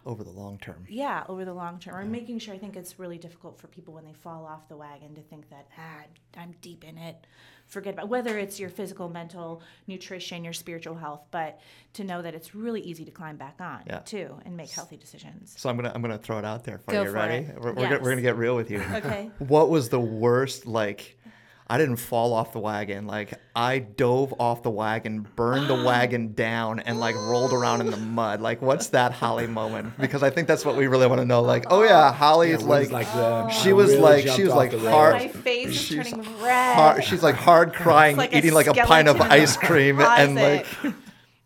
over 0.05 0.23
the 0.23 0.29
long 0.31 0.57
term. 0.59 0.85
yeah, 0.89 1.23
over 1.29 1.45
the 1.45 1.53
long 1.53 1.79
term. 1.79 1.95
Or 1.95 2.03
making 2.05 2.39
sure 2.39 2.53
I 2.53 2.57
think 2.57 2.75
it's 2.75 2.99
really 2.99 3.17
difficult 3.17 3.59
for 3.59 3.67
people 3.67 3.93
when 3.93 4.05
they 4.05 4.13
fall 4.13 4.45
off 4.45 4.67
the 4.67 4.75
wagon 4.75 5.15
to 5.15 5.21
think 5.21 5.49
that 5.49 5.67
ah, 5.77 6.03
I'm 6.37 6.53
deep 6.61 6.83
in 6.83 6.97
it. 6.97 7.25
Forget 7.67 7.93
about 7.93 8.09
whether 8.09 8.37
it's 8.37 8.59
your 8.59 8.69
physical, 8.69 9.07
mental, 9.09 9.61
nutrition, 9.87 10.43
your 10.43 10.51
spiritual 10.53 10.95
health, 10.95 11.21
but 11.31 11.59
to 11.93 12.03
know 12.03 12.21
that 12.21 12.35
it's 12.35 12.53
really 12.53 12.81
easy 12.81 13.05
to 13.05 13.11
climb 13.11 13.37
back 13.37 13.55
on 13.61 13.83
Yeah. 13.87 13.99
too 13.99 14.35
and 14.45 14.57
make 14.57 14.69
healthy 14.69 14.97
decisions. 14.97 15.55
So 15.57 15.69
I'm 15.69 15.77
gonna 15.77 15.91
I'm 15.95 16.01
gonna 16.01 16.17
throw 16.17 16.37
it 16.39 16.45
out 16.45 16.63
there 16.65 16.77
for 16.79 16.91
Go 16.91 17.03
you. 17.03 17.09
for 17.09 17.13
Ready? 17.15 17.45
it. 17.45 17.55
We're, 17.59 17.71
we're, 17.73 17.83
gonna, 17.89 17.99
we're 18.01 18.09
gonna 18.09 18.21
get 18.21 18.35
real 18.37 18.55
with 18.55 18.69
you. 18.69 18.81
Okay. 18.93 19.31
What 19.39 19.69
was 19.69 19.89
the 19.89 19.99
worst 19.99 20.65
like? 20.67 21.17
I 21.65 21.77
didn't 21.77 21.95
fall 21.95 22.33
off 22.33 22.51
the 22.51 22.59
wagon. 22.59 23.07
Like 23.07 23.33
I 23.55 23.79
dove 23.79 24.33
off 24.39 24.63
the 24.63 24.69
wagon, 24.69 25.25
burned 25.35 25.67
the 25.69 25.81
wagon 25.83 26.33
down, 26.35 26.79
and 26.81 26.99
like 26.99 27.15
rolled 27.15 27.53
around 27.53 27.81
in 27.81 27.89
the 27.89 27.97
mud. 27.97 28.41
Like 28.41 28.61
what's 28.61 28.87
that 28.87 29.13
Holly 29.13 29.47
moment? 29.47 29.97
Because 29.99 30.23
I 30.23 30.29
think 30.29 30.47
that's 30.47 30.65
what 30.65 30.75
we 30.75 30.87
really 30.87 31.07
want 31.07 31.19
to 31.21 31.25
know. 31.25 31.41
Like, 31.41 31.65
oh 31.69 31.83
yeah, 31.83 32.11
Holly 32.13 32.49
Yeah, 32.49 32.57
is 32.57 32.63
when's, 32.63 32.91
like, 32.91 33.07
the- 33.13 33.49
she 33.49 33.71
was 33.73 33.89
really 33.91 34.01
like 34.01 34.27
she 34.27 34.43
was 34.43 34.53
like 34.53 34.73
hard. 34.73 35.15
My 35.15 35.27
face 35.29 35.69
is 35.69 35.81
she's 35.81 36.09
turning 36.11 36.19
red. 36.41 36.75
hard- 36.75 37.03
she's 37.03 37.23
like 37.23 37.35
hard 37.35 37.73
crying, 37.83 38.17
like 38.17 38.33
a 38.33 38.37
eating 38.37 38.53
like 38.53 38.67
a 38.67 38.73
pint 38.73 39.07
of 39.07 39.15
skeleton 39.15 39.21
in 39.21 39.39
the 39.39 39.43
ice 39.43 39.57
cream, 39.57 39.99
and 40.01 40.35
like 40.35 40.65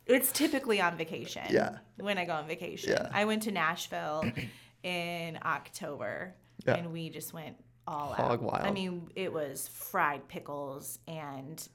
it's 0.07 0.31
typically 0.31 0.81
on 0.81 0.97
vacation. 0.97 1.43
Yeah. 1.49 1.77
When 1.97 2.17
I 2.17 2.25
go 2.25 2.33
on 2.33 2.47
vacation, 2.47 2.91
Yeah. 2.91 3.09
I 3.13 3.25
went 3.25 3.43
to 3.43 3.51
Nashville 3.51 4.23
in 4.83 5.37
October, 5.43 6.33
Yeah. 6.65 6.75
and 6.75 6.91
we 6.91 7.09
just 7.09 7.33
went 7.33 7.57
all 7.87 8.13
Hog 8.13 8.31
out. 8.31 8.41
wild. 8.41 8.65
I 8.67 8.71
mean, 8.71 9.09
it 9.15 9.31
was 9.31 9.67
fried 9.69 10.27
pickles 10.27 10.99
and 11.07 11.65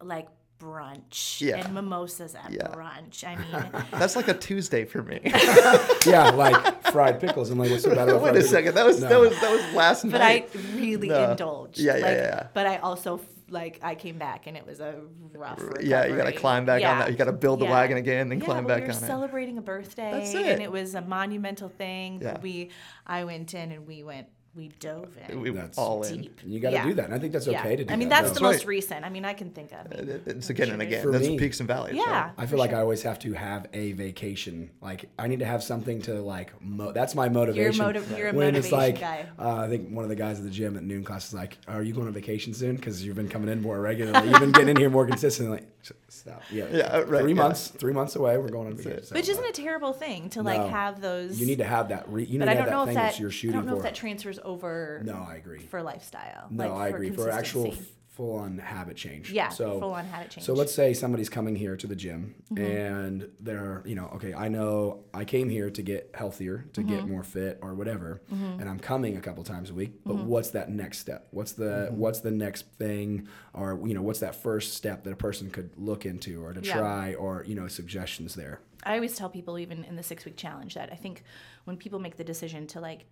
like 0.00 0.28
brunch 0.58 1.40
Yeah. 1.40 1.56
and 1.56 1.74
mimosas 1.74 2.34
at 2.34 2.52
Yeah. 2.52 2.68
brunch. 2.68 3.24
I 3.24 3.34
mean, 3.72 3.84
that's 3.92 4.16
like 4.16 4.28
a 4.28 4.34
Tuesday 4.34 4.84
for 4.84 5.02
me. 5.02 5.20
yeah, 6.06 6.30
like 6.34 6.82
fried 6.90 7.20
pickles. 7.20 7.50
I'm 7.50 7.58
like, 7.58 7.70
what's 7.70 7.82
so 7.84 7.94
bad 7.94 8.08
about 8.08 8.22
Wait 8.22 8.30
a 8.30 8.32
pickles? 8.34 8.50
second, 8.50 8.74
that 8.76 8.86
was 8.86 9.00
that 9.00 9.18
was 9.20 9.38
that 9.40 9.50
was 9.50 9.74
last 9.74 10.04
night. 10.04 10.12
but 10.52 10.60
I 10.60 10.74
really 10.76 11.08
No. 11.08 11.30
indulged. 11.32 11.78
Yeah, 11.78 11.96
yeah, 11.96 12.02
like, 12.04 12.16
yeah, 12.16 12.22
yeah. 12.22 12.46
But 12.54 12.66
I 12.66 12.76
also 12.78 13.20
like 13.50 13.80
I 13.82 13.94
came 13.96 14.18
back 14.18 14.46
and 14.46 14.56
it 14.56 14.64
was 14.66 14.80
a 14.80 15.00
rough. 15.34 15.60
Recovery. 15.60 15.88
Yeah, 15.88 16.06
you 16.06 16.16
gotta 16.16 16.32
climb 16.32 16.64
back 16.64 16.82
on 16.84 16.98
that. 17.00 17.10
You 17.10 17.16
gotta 17.16 17.32
build 17.32 17.58
the 17.60 17.64
Yeah. 17.66 17.72
wagon 17.72 17.96
again, 17.98 18.20
and 18.22 18.30
then 18.30 18.38
yeah, 18.38 18.44
climb 18.44 18.64
but 18.64 18.68
back 18.68 18.82
we 18.82 18.88
were 18.88 18.94
on 18.96 19.02
it. 19.02 19.06
celebrating 19.06 19.58
a 19.58 19.62
birthday, 19.62 20.10
That's 20.12 20.34
and 20.34 20.46
it. 20.46 20.60
it 20.60 20.70
was 20.72 20.94
a 20.94 21.02
monumental 21.02 21.68
thing. 21.68 22.20
Yeah. 22.22 22.38
We, 22.40 22.70
I 23.06 23.24
went 23.24 23.52
in 23.52 23.72
and 23.72 23.86
we 23.86 24.02
went, 24.04 24.28
we 24.54 24.68
dove 24.80 25.08
in. 25.30 25.40
We 25.40 25.48
That's 25.50 25.78
all 25.78 26.02
in. 26.02 26.20
deep. 26.22 26.40
You 26.44 26.60
got 26.60 26.70
to 26.70 26.74
Yeah. 26.76 26.84
do 26.84 26.94
that, 26.94 27.06
and 27.06 27.14
I 27.14 27.18
think 27.18 27.32
that's 27.32 27.46
Yeah. 27.46 27.60
okay 27.60 27.74
to 27.76 27.84
do 27.84 27.92
I 27.92 27.96
mean, 27.96 28.10
that. 28.10 28.22
that's 28.22 28.34
No. 28.34 28.34
the 28.34 28.40
That's 28.52 28.56
most 28.56 28.58
right. 28.64 28.68
recent. 28.68 29.04
I 29.04 29.08
mean, 29.08 29.24
I 29.24 29.32
can 29.32 29.48
think 29.50 29.72
of. 29.72 29.78
I 29.90 29.94
It- 30.02 30.22
It's 30.26 30.50
again 30.50 30.70
and 30.70 30.82
again. 30.82 31.02
For 31.02 31.10
That's 31.10 31.26
me- 31.26 31.38
peaks 31.38 31.58
and 31.60 31.66
valleys. 31.66 31.94
yeah. 31.96 32.24
right? 32.24 32.32
I 32.36 32.44
feel 32.44 32.58
like 32.58 32.74
I 32.74 32.80
always 32.80 33.02
have 33.02 33.18
to 33.20 33.32
have 33.32 33.66
a 33.72 33.92
vacation. 33.92 34.68
Like 34.82 35.06
I 35.18 35.26
need 35.28 35.38
to 35.38 35.46
have 35.46 35.62
something 35.62 36.02
to 36.02 36.20
like. 36.20 36.52
Mo- 36.60 36.92
that's 36.92 37.14
my 37.14 37.30
motivation. 37.30 37.82
motiv- 37.82 38.10
you're 38.16 38.28
a 38.28 38.32
when 38.34 38.54
it's 38.54 38.70
motivation 38.70 38.78
like, 38.78 39.00
guy. 39.00 39.26
Uh, 39.38 39.62
I 39.64 39.68
think 39.68 39.88
one 39.90 40.04
of 40.04 40.10
the 40.10 40.16
guys 40.16 40.38
at 40.38 40.44
the 40.44 40.50
gym 40.50 40.76
at 40.76 40.82
noon 40.82 41.02
class 41.02 41.28
is 41.28 41.34
like, 41.34 41.56
"Are 41.66 41.82
you 41.82 41.94
going 41.94 42.06
on 42.06 42.12
vacation 42.12 42.52
soon? 42.52 42.76
Because 42.76 43.02
you've 43.02 43.16
been 43.16 43.28
coming 43.28 43.48
in 43.48 43.62
more 43.62 43.80
regularly. 43.80 44.28
You've 44.28 44.40
been 44.40 44.52
getting 44.52 44.68
in 44.68 44.76
here 44.76 44.90
more 44.90 45.06
consistently." 45.06 45.60
S- 45.82 45.92
Stop. 46.08 46.42
Yeah. 46.50 46.66
Yeah, 46.70 46.96
right, 46.98 47.22
Three 47.22 47.32
yeah. 47.32 47.42
months. 47.42 47.68
Three 47.68 47.92
months 47.92 48.14
away. 48.16 48.38
We're 48.38 48.48
going 48.48 48.68
on 48.68 48.74
vacation. 48.76 49.04
So, 49.04 49.14
Which 49.14 49.28
isn't 49.28 49.44
a 49.44 49.52
terrible 49.52 49.92
thing 49.92 50.28
to 50.30 50.42
like 50.42 50.60
No. 50.60 50.68
have 50.68 51.00
those. 51.00 51.40
You 51.40 51.46
need 51.46 51.58
to 51.58 51.64
have 51.64 51.88
that. 51.88 52.08
Re- 52.08 52.24
you 52.24 52.38
need 52.38 52.40
but 52.40 52.44
to 52.46 52.50
I 52.52 52.54
have 52.54 52.64
don't 52.66 52.70
that 52.70 52.72
know 52.76 52.82
if 52.82 52.86
thing 52.88 52.94
that. 52.96 53.12
that 53.14 53.20
you're 53.42 53.52
I 53.52 53.56
don't 53.56 53.66
know 53.66 53.72
for. 53.72 53.76
if 53.78 53.82
that 53.84 53.94
transfers 53.94 54.38
over. 54.44 55.02
no, 55.04 55.26
I 55.28 55.34
agree. 55.36 55.58
For 55.58 55.82
lifestyle. 55.82 56.46
No, 56.50 56.68
like, 56.74 56.80
I 56.80 56.88
agree. 56.88 57.10
For 57.10 57.30
actual 57.30 57.64
consistency. 57.64 57.92
Full 58.12 58.36
on 58.36 58.58
habit 58.58 58.96
change. 58.96 59.30
Yeah, 59.30 59.48
So 59.48 59.80
full-on 59.80 60.04
habit 60.04 60.30
change. 60.30 60.44
So 60.44 60.52
let's 60.52 60.74
say 60.74 60.92
somebody's 60.92 61.30
coming 61.30 61.56
here 61.56 61.76
to 61.76 61.86
the 61.86 61.96
gym 61.96 62.34
Mm-hmm. 62.52 62.62
and 62.62 63.28
they're, 63.40 63.82
you 63.86 63.94
know, 63.94 64.08
okay, 64.16 64.34
I 64.34 64.48
know 64.48 65.04
I 65.14 65.24
came 65.24 65.48
here 65.48 65.70
to 65.70 65.82
get 65.82 66.10
healthier, 66.14 66.66
to 66.74 66.80
Mm-hmm. 66.82 66.88
get 66.90 67.08
more 67.08 67.22
fit 67.22 67.58
or 67.62 67.74
whatever, 67.74 68.20
and 68.30 68.68
I'm 68.68 68.78
coming 68.78 69.16
a 69.16 69.20
couple 69.22 69.42
times 69.44 69.70
a 69.70 69.74
week. 69.74 69.92
But 70.04 70.16
Mm-hmm. 70.16 70.26
what's 70.26 70.50
that 70.50 70.68
next 70.70 70.98
step? 70.98 71.28
What's 71.30 71.52
the 71.52 71.88
what's 71.92 72.20
the 72.20 72.30
next 72.30 72.66
thing 72.76 73.26
or 73.54 73.80
you 73.88 73.94
know, 73.94 74.02
what's 74.02 74.20
that 74.20 74.34
first 74.34 74.74
step 74.74 75.04
that 75.04 75.12
a 75.12 75.16
person 75.16 75.50
could 75.50 75.70
look 75.78 76.04
into 76.04 76.44
or 76.44 76.52
to 76.52 76.60
Yeah. 76.60 76.72
try 76.74 77.14
or, 77.14 77.44
you 77.48 77.54
know, 77.54 77.66
suggestions 77.68 78.34
there? 78.34 78.60
I 78.84 78.94
always 78.96 79.16
tell 79.16 79.30
people, 79.30 79.58
even 79.58 79.84
in 79.84 79.96
the 79.96 80.02
six 80.02 80.24
week 80.26 80.36
challenge, 80.36 80.74
that 80.74 80.90
I 80.92 80.96
think 80.96 81.22
when 81.64 81.76
people 81.78 81.98
make 81.98 82.16
the 82.18 82.24
decision 82.24 82.66
to 82.68 82.80
like 82.80 83.06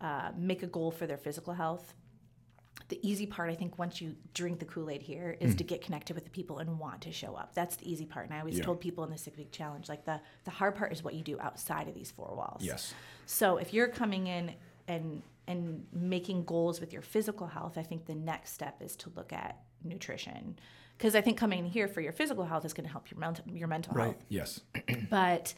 uh, 0.00 0.30
make 0.36 0.62
a 0.62 0.66
goal 0.66 0.90
for 0.90 1.06
their 1.06 1.18
physical 1.18 1.52
health, 1.54 1.94
the 2.88 2.98
easy 3.08 3.26
part, 3.26 3.50
I 3.50 3.54
think, 3.54 3.78
once 3.78 4.00
you 4.00 4.14
drink 4.34 4.58
the 4.58 4.64
Kool 4.64 4.90
Aid 4.90 5.02
here, 5.02 5.36
is 5.40 5.54
mm. 5.54 5.58
to 5.58 5.64
get 5.64 5.82
connected 5.82 6.14
with 6.14 6.24
the 6.24 6.30
people 6.30 6.58
and 6.58 6.78
want 6.78 7.02
to 7.02 7.12
show 7.12 7.34
up. 7.34 7.54
That's 7.54 7.76
the 7.76 7.90
easy 7.90 8.06
part. 8.06 8.26
And 8.26 8.34
I 8.34 8.40
always 8.40 8.58
Yeah. 8.58 8.64
told 8.64 8.80
people 8.80 9.04
in 9.04 9.10
the 9.10 9.18
six 9.18 9.36
week 9.36 9.52
challenge, 9.52 9.88
like 9.88 10.04
the 10.04 10.20
the 10.44 10.50
hard 10.50 10.74
part 10.74 10.92
is 10.92 11.02
what 11.02 11.14
you 11.14 11.22
do 11.22 11.38
outside 11.40 11.88
of 11.88 11.94
these 11.94 12.10
four 12.10 12.34
walls. 12.36 12.62
Yes. 12.62 12.94
So 13.26 13.56
if 13.56 13.72
you're 13.72 13.88
coming 13.88 14.26
in 14.26 14.54
and 14.88 15.22
and 15.46 15.86
making 15.92 16.44
goals 16.44 16.80
with 16.80 16.92
your 16.92 17.02
physical 17.02 17.46
health, 17.48 17.76
I 17.76 17.82
think 17.82 18.06
the 18.06 18.14
next 18.14 18.52
step 18.52 18.80
is 18.80 18.94
to 18.96 19.10
look 19.16 19.32
at 19.32 19.60
nutrition. 19.82 20.56
Because 20.96 21.16
I 21.16 21.20
think 21.20 21.36
coming 21.36 21.60
in 21.60 21.64
here 21.64 21.88
for 21.88 22.00
your 22.00 22.12
physical 22.12 22.44
health 22.44 22.64
is 22.64 22.72
going 22.72 22.86
to 22.86 22.92
help 22.92 23.10
your 23.10 23.18
mental 23.18 23.44
your 23.52 23.68
mental 23.68 23.94
health 23.94 24.06
Right. 24.08 24.20
Yes. 24.28 24.60
but 25.10 25.54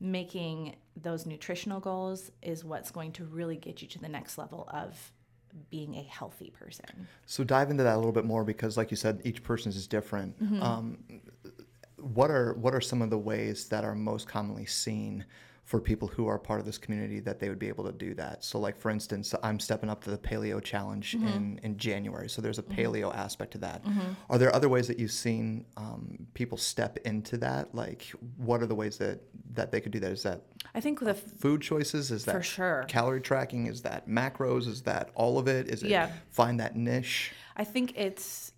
making 0.00 0.74
those 1.00 1.26
nutritional 1.26 1.80
goals 1.80 2.30
is 2.42 2.64
what's 2.64 2.90
going 2.90 3.12
to 3.12 3.24
really 3.24 3.56
get 3.56 3.80
you 3.80 3.88
to 3.88 3.98
the 4.00 4.08
next 4.08 4.36
level 4.36 4.68
of 4.72 5.12
being 5.70 5.94
a 5.96 6.02
healthy 6.02 6.50
person. 6.50 7.06
So 7.26 7.44
dive 7.44 7.70
into 7.70 7.82
that 7.82 7.94
a 7.94 7.96
little 7.96 8.12
bit 8.12 8.24
more 8.24 8.44
because, 8.44 8.76
like 8.76 8.90
you 8.90 8.96
said, 8.96 9.20
each 9.24 9.42
person 9.42 9.70
is 9.70 9.86
different. 9.86 10.34
Um, 10.62 10.98
what 11.96 12.30
are 12.30 12.54
what 12.54 12.74
are 12.74 12.80
some 12.80 13.00
of 13.02 13.10
the 13.10 13.18
ways 13.18 13.68
that 13.68 13.84
are 13.84 13.94
most 13.94 14.26
commonly 14.28 14.66
seen 14.66 15.24
for 15.64 15.80
people 15.80 16.08
who 16.08 16.26
are 16.26 16.38
part 16.38 16.58
of 16.60 16.66
this 16.66 16.76
community 16.76 17.20
that 17.20 17.38
they 17.38 17.48
would 17.48 17.58
be 17.58 17.68
able 17.68 17.84
to 17.84 17.92
do 17.92 18.14
that? 18.14 18.44
So, 18.44 18.58
like 18.58 18.76
for 18.76 18.90
instance, 18.90 19.34
I'm 19.42 19.60
stepping 19.60 19.88
up 19.88 20.02
to 20.04 20.10
the 20.10 20.18
Paleo 20.18 20.62
Challenge 20.62 21.14
in 21.14 21.60
in 21.62 21.76
January, 21.76 22.28
so 22.28 22.42
there's 22.42 22.58
a 22.58 22.62
paleo 22.62 23.14
aspect 23.14 23.52
to 23.52 23.58
that. 23.58 23.82
Are 24.28 24.38
there 24.38 24.54
other 24.54 24.68
ways 24.68 24.88
that 24.88 24.98
you've 24.98 25.12
seen 25.12 25.64
um, 25.76 26.26
people 26.34 26.58
step 26.58 26.98
into 27.04 27.36
that? 27.38 27.74
Like, 27.74 28.12
what 28.36 28.60
are 28.62 28.66
the 28.66 28.74
ways 28.74 28.98
that 28.98 29.20
that 29.54 29.70
they 29.70 29.80
could 29.80 29.92
do 29.92 30.00
that? 30.00 30.12
Is 30.12 30.22
that 30.24 30.42
I 30.74 30.80
think 30.80 31.00
with 31.00 31.08
the 31.08 31.36
food 31.38 31.62
choices? 31.62 32.10
Is 32.10 32.24
that 32.24 32.32
For 32.34 32.42
sure. 32.42 32.84
calorie 32.88 33.20
tracking? 33.20 33.66
Is 33.66 33.82
that 33.82 34.08
macros? 34.08 34.66
Is 34.66 34.82
that 34.82 35.10
all 35.14 35.38
of 35.38 35.46
it? 35.48 35.68
Is 35.68 35.82
it 35.82 35.90
Yeah. 35.90 36.10
find 36.30 36.58
that 36.60 36.76
niche? 36.76 37.32
I 37.56 37.64
think 37.64 37.92
it's 37.96 38.52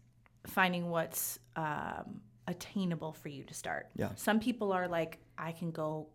finding 0.46 0.90
what's 0.90 1.38
um, 1.56 2.20
attainable 2.46 3.12
for 3.12 3.28
you 3.28 3.42
to 3.44 3.54
start. 3.54 3.88
Yeah. 3.96 4.11
Some 4.16 4.40
people 4.40 4.73
are 4.73 4.87
like, 4.88 5.18
I 5.38 5.52
can 5.52 5.70
go 5.70 6.08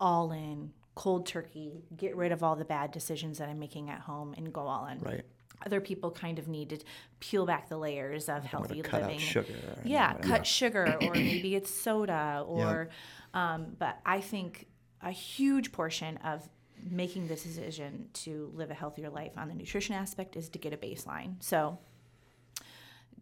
all 0.00 0.32
in, 0.32 0.72
cold 0.94 1.26
turkey, 1.26 1.84
get 1.96 2.16
rid 2.16 2.32
of 2.32 2.42
all 2.42 2.56
the 2.56 2.64
bad 2.64 2.90
decisions 2.90 3.38
that 3.38 3.48
I'm 3.48 3.58
making 3.58 3.90
at 3.90 4.00
home, 4.00 4.34
and 4.36 4.52
go 4.52 4.62
all 4.62 4.86
in. 4.86 4.98
Right. 5.00 5.24
Other 5.64 5.80
people 5.80 6.10
kind 6.10 6.38
of 6.38 6.48
need 6.48 6.70
to 6.70 6.78
peel 7.18 7.46
back 7.46 7.68
the 7.68 7.78
layers 7.78 8.28
of 8.28 8.44
healthy 8.44 8.82
cut 8.82 9.02
out 9.02 9.18
sugar 9.18 9.54
yeah, 9.84 10.12
cut 10.14 10.46
sugar, 10.46 10.98
or 11.00 11.10
maybe 11.14 11.54
it's 11.54 11.70
soda, 11.70 12.44
or. 12.46 12.90
Um, 13.34 13.76
but 13.78 13.98
I 14.06 14.20
think 14.20 14.66
a 15.02 15.10
huge 15.10 15.72
portion 15.72 16.16
of 16.18 16.48
making 16.90 17.28
this 17.28 17.42
decision 17.42 18.08
to 18.12 18.50
live 18.54 18.70
a 18.70 18.74
healthier 18.74 19.10
life 19.10 19.32
on 19.36 19.48
the 19.48 19.54
nutrition 19.54 19.94
aspect 19.94 20.36
is 20.36 20.48
to 20.50 20.58
get 20.58 20.72
a 20.72 20.76
baseline. 20.76 21.34
So, 21.40 21.78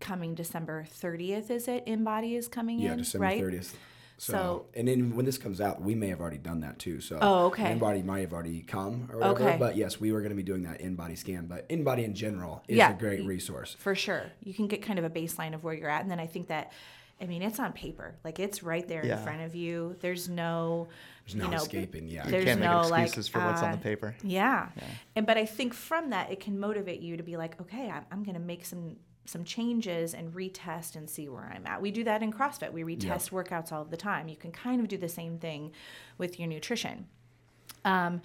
coming 0.01 0.35
December 0.35 0.87
30th, 1.01 1.51
is 1.51 1.69
it? 1.69 1.87
InBody 1.87 2.37
is 2.37 2.49
coming 2.49 2.79
Yeah, 2.79 2.93
in, 2.93 2.99
December 2.99 3.25
right? 3.25 3.43
30th. 3.43 3.75
So, 4.17 4.33
So- 4.33 4.67
and 4.75 4.87
then 4.89 5.17
when 5.17 5.27
this 5.27 5.39
comes 5.39 5.61
out, 5.61 5.83
we 5.83 5.95
may 5.95 6.09
have 6.09 6.21
already 6.21 6.39
done 6.39 6.61
that 6.61 6.79
too. 6.79 7.01
So, 7.01 7.19
Oh, 7.21 7.47
okay. 7.47 7.75
InBody 7.75 8.05
might 8.05 8.21
have 8.21 8.33
already 8.33 8.63
come 8.63 9.09
or 9.13 9.19
whatever. 9.19 9.49
Okay. 9.49 9.57
But 9.59 9.77
yes, 9.77 10.01
we 10.01 10.13
were 10.13 10.21
going 10.21 10.31
to 10.31 10.37
be 10.37 10.43
doing 10.43 10.63
that 10.65 10.81
InBody 10.81 11.19
scan. 11.19 11.47
But 11.47 11.69
InBody 11.69 12.05
in 12.05 12.15
general 12.15 12.63
is 12.69 12.77
Yeah. 12.77 12.95
a 12.95 12.99
great 12.99 13.25
resource. 13.27 13.75
For 13.79 13.95
sure. 13.95 14.25
You 14.43 14.55
can 14.55 14.69
get 14.69 14.83
kind 14.83 14.99
of 14.99 15.05
a 15.05 15.11
baseline 15.11 15.55
of 15.55 15.65
where 15.65 15.75
you're 15.75 15.91
at. 15.91 16.03
And 16.03 16.11
then 16.11 16.21
I 16.21 16.27
think 16.27 16.47
that, 16.49 16.73
I 17.21 17.27
mean, 17.27 17.43
it's 17.43 17.59
on 17.59 17.73
paper. 17.73 18.15
Like 18.25 18.39
it's 18.39 18.63
right 18.63 18.87
there 18.87 19.05
Yeah. 19.05 19.19
in 19.19 19.25
front 19.25 19.43
of 19.43 19.55
you. 19.55 19.97
There's 20.01 20.29
no, 20.29 20.89
There's 21.27 21.35
no 21.37 21.45
you 21.47 21.51
know, 21.51 21.57
escaping. 21.57 22.09
Yeah. 22.09 22.25
there's 22.27 22.45
Can't 22.45 22.61
make 22.61 22.69
no 22.71 22.81
excuses 22.95 23.35
like, 23.35 23.43
for 23.43 23.49
what's 23.49 23.63
on 23.63 23.71
uh, 23.71 23.77
the 23.77 23.83
paper. 23.83 24.15
Yeah. 24.23 24.69
And 25.17 25.27
but 25.27 25.37
I 25.37 25.45
think 25.47 25.75
from 25.75 26.11
that 26.11 26.31
it 26.31 26.39
can 26.41 26.59
motivate 26.59 27.01
you 27.01 27.17
to 27.17 27.23
be 27.23 27.37
like, 27.37 27.61
okay, 27.61 27.91
I'm, 27.91 28.05
I'm 28.13 28.23
going 28.23 28.35
to 28.35 28.41
make 28.41 28.65
some 28.65 28.97
some 29.27 29.45
changes 29.45 30.13
and 30.15 30.33
retest 30.35 30.97
and 30.97 31.09
see 31.09 31.29
where 31.29 31.51
I'm 31.55 31.67
at. 31.67 31.81
We 31.81 31.91
do 31.91 32.05
that 32.05 32.23
in 32.23 32.33
CrossFit. 32.33 32.73
We 32.73 32.83
retest 32.85 33.31
workouts 33.31 33.73
all 33.73 33.85
the 33.85 33.97
time. 33.97 34.29
You 34.29 34.37
can 34.37 34.53
kind 34.53 34.81
of 34.81 34.89
do 34.89 34.99
the 34.99 35.09
same 35.09 35.39
thing 35.39 35.73
with 36.19 36.39
your 36.39 36.49
nutrition. 36.49 37.07
Um, 37.85 38.21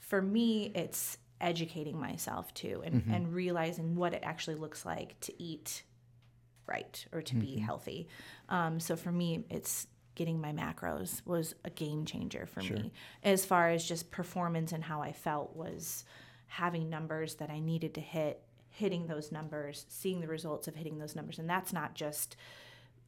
for 0.00 0.20
me, 0.20 0.70
it's 0.74 1.18
educating 1.40 1.98
myself 1.98 2.52
too 2.54 2.82
and, 2.84 2.94
Mm-hmm. 2.96 3.14
and 3.14 3.34
realizing 3.34 3.96
what 3.96 4.12
it 4.14 4.22
actually 4.22 4.56
looks 4.56 4.84
like 4.84 5.18
to 5.20 5.42
eat 5.42 5.82
right 6.66 7.04
or 7.12 7.22
to 7.22 7.34
Mm-hmm. 7.34 7.40
be 7.44 7.58
healthy. 7.58 8.08
Um, 8.48 8.80
so 8.80 8.96
for 8.96 9.10
me, 9.12 9.44
it's 9.50 9.86
getting 10.14 10.40
my 10.40 10.52
macros 10.52 11.26
was 11.26 11.54
a 11.64 11.70
game 11.70 12.04
changer 12.04 12.46
for 12.46 12.60
me 12.60 12.92
as 13.24 13.44
far 13.44 13.70
as 13.70 13.84
just 13.84 14.10
performance 14.12 14.70
and 14.72 14.84
how 14.84 15.00
I 15.02 15.12
felt 15.12 15.56
was 15.56 16.04
having 16.46 16.88
numbers 16.88 17.34
that 17.36 17.50
I 17.50 17.58
needed 17.58 17.94
to 17.94 18.00
hit, 18.00 18.40
hitting 18.74 19.06
those 19.06 19.30
numbers, 19.30 19.86
seeing 19.88 20.20
the 20.20 20.26
results 20.26 20.66
of 20.66 20.74
hitting 20.74 20.98
those 20.98 21.14
numbers. 21.14 21.38
And 21.38 21.48
that's 21.48 21.72
not 21.72 21.94
just 21.94 22.36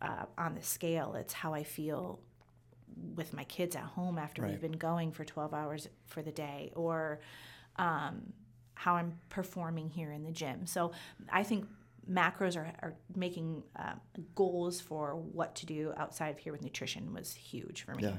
uh, 0.01 0.27
on 0.39 0.55
the 0.55 0.63
scale, 0.63 1.15
it's 1.15 1.33
how 1.33 1.55
I 1.55 1.65
feel 1.65 2.21
with 3.15 3.33
my 3.33 3.45
kids 3.45 3.75
at 3.75 3.83
home 3.83 4.17
after 4.17 4.43
Right. 4.43 4.53
we've 4.53 4.61
been 4.61 4.73
going 4.73 5.11
for 5.13 5.25
12 5.25 5.53
hours 5.53 5.89
for 6.07 6.23
the 6.23 6.31
day 6.31 6.71
or 6.77 7.21
um, 7.77 8.33
how 8.75 8.95
I'm 8.95 9.19
performing 9.29 9.91
here 9.91 10.13
in 10.13 10.23
the 10.23 10.31
gym. 10.31 10.67
So 10.67 10.93
I 11.31 11.43
think 11.43 11.67
macros 12.09 12.57
are, 12.57 12.73
are 12.83 12.95
making 13.17 13.65
uh, 13.75 13.95
goals 14.35 14.81
for 14.81 15.17
what 15.17 15.57
to 15.57 15.67
do 15.67 15.93
outside 15.97 16.29
of 16.29 16.39
here 16.39 16.53
with 16.53 16.63
nutrition 16.63 17.13
was 17.13 17.35
huge 17.35 17.83
for 17.83 17.95
me. 17.95 18.05
Yeah. 18.05 18.19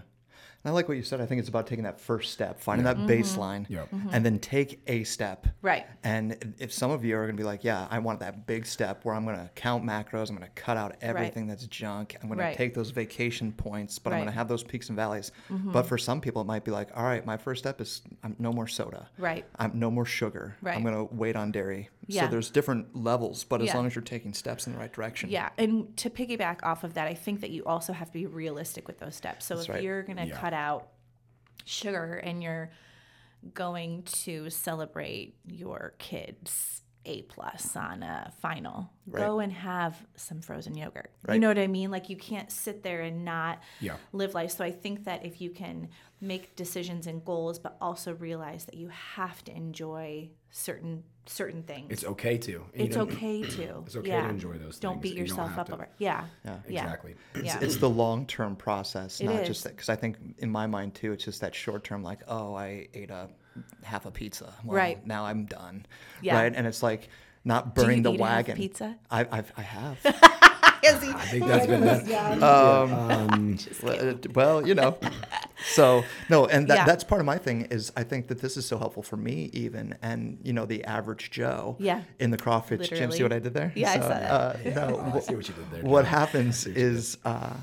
And 0.63 0.71
I 0.71 0.73
like 0.73 0.87
what 0.87 0.97
you 0.97 1.03
said. 1.03 1.21
I 1.21 1.25
think 1.25 1.39
it's 1.39 1.49
about 1.49 1.67
taking 1.67 1.83
that 1.83 1.99
first 2.01 2.33
step, 2.33 2.59
finding 2.59 2.83
that 2.85 2.97
mm-hmm. 2.97 3.07
baseline, 3.07 3.69
Yep. 3.69 3.91
Mm-hmm. 3.91 4.09
and 4.11 4.25
then 4.25 4.39
take 4.39 4.81
a 4.87 5.03
step. 5.03 5.47
Right. 5.61 5.85
And 6.03 6.55
if 6.57 6.73
some 6.73 6.91
of 6.91 7.05
you 7.05 7.15
are 7.15 7.25
going 7.25 7.37
to 7.37 7.41
be 7.41 7.45
like, 7.45 7.63
yeah, 7.63 7.87
I 7.89 7.99
want 7.99 8.19
that 8.21 8.47
big 8.47 8.65
step 8.65 9.05
where 9.05 9.15
I'm 9.15 9.23
going 9.23 9.37
to 9.37 9.49
count 9.55 9.85
macros, 9.85 10.29
I'm 10.29 10.35
going 10.35 10.49
to 10.49 10.61
cut 10.61 10.75
out 10.77 10.95
everything 11.01 11.47
that's 11.47 11.65
junk, 11.67 12.17
I'm 12.21 12.27
going 12.27 12.39
Right. 12.39 12.51
to 12.51 12.57
take 12.57 12.73
those 12.73 12.89
vacation 12.89 13.51
points, 13.51 13.97
but 13.99 14.13
I'm 14.13 14.19
going 14.19 14.27
to 14.27 14.33
have 14.33 14.47
those 14.47 14.63
peaks 14.63 14.89
and 14.89 14.95
valleys. 14.95 15.31
Mm-hmm. 15.49 15.71
But 15.71 15.83
for 15.83 15.97
some 15.97 16.19
people, 16.21 16.41
it 16.41 16.45
might 16.45 16.63
be 16.63 16.71
like, 16.71 16.89
all 16.95 17.03
right, 17.03 17.25
my 17.25 17.37
first 17.37 17.63
step 17.63 17.79
is 17.81 18.01
I'm 18.23 18.35
no 18.39 18.51
more 18.51 18.67
soda. 18.67 19.07
Right. 19.17 19.45
I'm 19.57 19.71
no 19.79 19.89
more 19.91 20.05
sugar. 20.05 20.55
Right. 20.61 20.75
I'm 20.75 20.83
going 20.83 20.95
to 20.95 21.13
wait 21.15 21.35
on 21.35 21.51
dairy. 21.51 21.89
Yeah. 22.07 22.25
So 22.25 22.31
there's 22.31 22.49
different 22.49 22.95
levels, 22.95 23.43
but 23.43 23.61
as 23.61 23.67
Yeah. 23.67 23.75
long 23.77 23.85
as 23.85 23.93
you're 23.95 24.01
taking 24.03 24.33
steps 24.33 24.65
in 24.65 24.73
the 24.73 24.79
right 24.79 24.91
direction. 24.91 25.29
Yeah, 25.29 25.49
and 25.57 25.95
to 25.97 26.09
piggyback 26.09 26.63
off 26.63 26.83
of 26.83 26.93
that, 26.93 27.07
I 27.07 27.13
think 27.13 27.41
that 27.41 27.49
you 27.51 27.65
also 27.65 27.91
have 27.93 28.07
to 28.07 28.13
be 28.13 28.25
realistic 28.25 28.87
with 28.87 28.97
those 28.99 29.15
steps. 29.15 29.45
So 29.45 29.59
if 29.59 29.67
right. 29.69 29.83
you're 29.83 30.03
going 30.03 30.17
to 30.17 30.25
Yeah. 30.27 30.39
cut 30.39 30.53
out 30.53 30.89
sugar 31.65 32.13
and 32.13 32.41
you're 32.41 32.71
going 33.53 34.03
to 34.03 34.49
celebrate 34.49 35.35
your 35.45 35.95
kids 35.99 36.81
A 37.05 37.21
plus 37.23 37.75
on 37.77 38.03
a 38.03 38.33
final, 38.41 38.89
go 39.09 39.39
and 39.39 39.51
have 39.53 40.05
some 40.15 40.41
frozen 40.41 40.75
yogurt. 40.75 41.11
You 41.29 41.39
know 41.39 41.47
what 41.47 41.57
I 41.57 41.67
mean? 41.67 41.89
Like 41.91 42.09
you 42.09 42.17
can't 42.17 42.51
sit 42.51 42.83
there 42.83 43.01
and 43.01 43.23
not 43.23 43.61
Yeah. 43.79 43.95
live 44.11 44.33
life. 44.33 44.51
So 44.51 44.63
I 44.65 44.71
think 44.71 45.05
that 45.05 45.25
if 45.25 45.39
you 45.39 45.51
can 45.51 45.89
make 46.19 46.55
decisions 46.57 47.07
and 47.07 47.23
goals, 47.23 47.59
but 47.59 47.77
also 47.79 48.13
realize 48.13 48.65
that 48.65 48.75
you 48.75 48.89
have 48.89 49.41
to 49.45 49.55
enjoy 49.55 50.31
certain 50.49 51.03
certain 51.29 51.63
things. 51.63 51.87
It's 51.91 52.03
okay 52.03 52.37
to. 52.37 52.51
You 52.51 52.63
It's 52.73 52.97
okay 52.97 53.41
to. 53.43 53.83
It's 53.85 53.95
okay 53.95 54.07
yeah. 54.09 54.21
to 54.23 54.29
enjoy 54.29 54.53
those 54.57 54.79
Don't 54.79 54.93
things. 54.93 55.03
beat 55.03 55.09
don't 55.09 55.15
beat 55.15 55.17
yourself 55.17 55.49
have 55.49 55.59
up 55.59 55.67
to- 55.67 55.73
over. 55.73 55.83
it. 55.83 55.91
Yeah. 55.97 56.23
Yeah. 56.45 56.57
Yeah. 56.67 56.83
Exactly. 56.83 57.15
It's, 57.35 57.43
Yeah. 57.45 57.59
it's 57.61 57.77
the 57.77 57.89
long 57.89 58.25
term 58.25 58.55
process, 58.55 59.19
It 59.19 59.25
not 59.25 59.45
just 59.45 59.63
that. 59.63 59.75
Because 59.75 59.89
I 59.89 59.95
think 59.95 60.17
in 60.39 60.49
my 60.49 60.67
mind 60.67 60.95
too, 60.95 61.11
it's 61.11 61.23
just 61.25 61.41
that 61.41 61.53
short 61.55 61.83
term, 61.83 62.03
like, 62.03 62.19
oh, 62.27 62.55
I 62.55 62.87
ate 62.93 63.09
a 63.11 63.29
half 63.83 64.05
a 64.05 64.11
pizza. 64.11 64.53
Well, 64.63 64.77
Right. 64.77 65.05
Now 65.05 65.25
I'm 65.25 65.45
done. 65.45 65.85
Yeah. 66.21 66.35
Right. 66.41 66.53
And 66.55 66.65
it's 66.67 66.81
like 66.83 67.09
not 67.45 67.75
Do 67.75 67.81
you 67.81 67.87
burning 67.87 68.03
the 68.03 68.13
eat 68.13 68.19
wagon. 68.19 68.55
pizza? 68.57 68.95
I, 69.09 69.27
I've, 69.31 69.51
I 69.57 69.61
have. 69.61 70.41
I 70.83 70.91
think 70.93 71.45
that's 71.45 71.67
been 71.67 71.81
done. 71.81 72.43
um, 72.43 72.93
Um, 73.27 73.57
well, 73.83 74.09
uh, 74.09 74.13
well, 74.33 74.67
you 74.67 74.75
know. 74.75 74.97
So 75.73 76.03
no, 76.29 76.45
and 76.45 76.67
that, 76.67 76.75
Yeah. 76.75 76.85
that's 76.85 77.03
part 77.03 77.19
of 77.19 77.25
my 77.25 77.37
thing 77.37 77.63
is 77.71 77.91
I 77.97 78.03
think 78.03 78.27
that 78.27 78.39
this 78.41 78.57
is 78.57 78.65
so 78.65 78.77
helpful 78.77 79.03
for 79.03 79.17
me 79.17 79.49
even, 79.53 79.97
and 80.01 80.39
you 80.43 80.53
know 80.53 80.65
the 80.65 80.83
average 80.85 81.31
Joe. 81.31 81.75
Yeah. 81.79 82.01
In 82.19 82.29
the 82.31 82.37
CrossFit 82.37 82.87
gym. 82.87 83.11
See 83.11 83.23
what 83.23 83.33
I 83.33 83.39
did 83.39 83.53
there? 83.53 83.71
Yeah, 83.75 83.91
I 83.91 83.99
saw 83.99 84.09
that. 84.09 84.31
Uh, 84.31 84.57
no, 84.87 85.11
I 85.15 85.19
see 85.19 85.35
what 85.35 85.47
you 85.47 85.53
did 85.55 85.71
there. 85.71 85.81
what 85.83 86.05
happens 86.05 86.65
is 86.67 87.17
uh, 87.25 87.53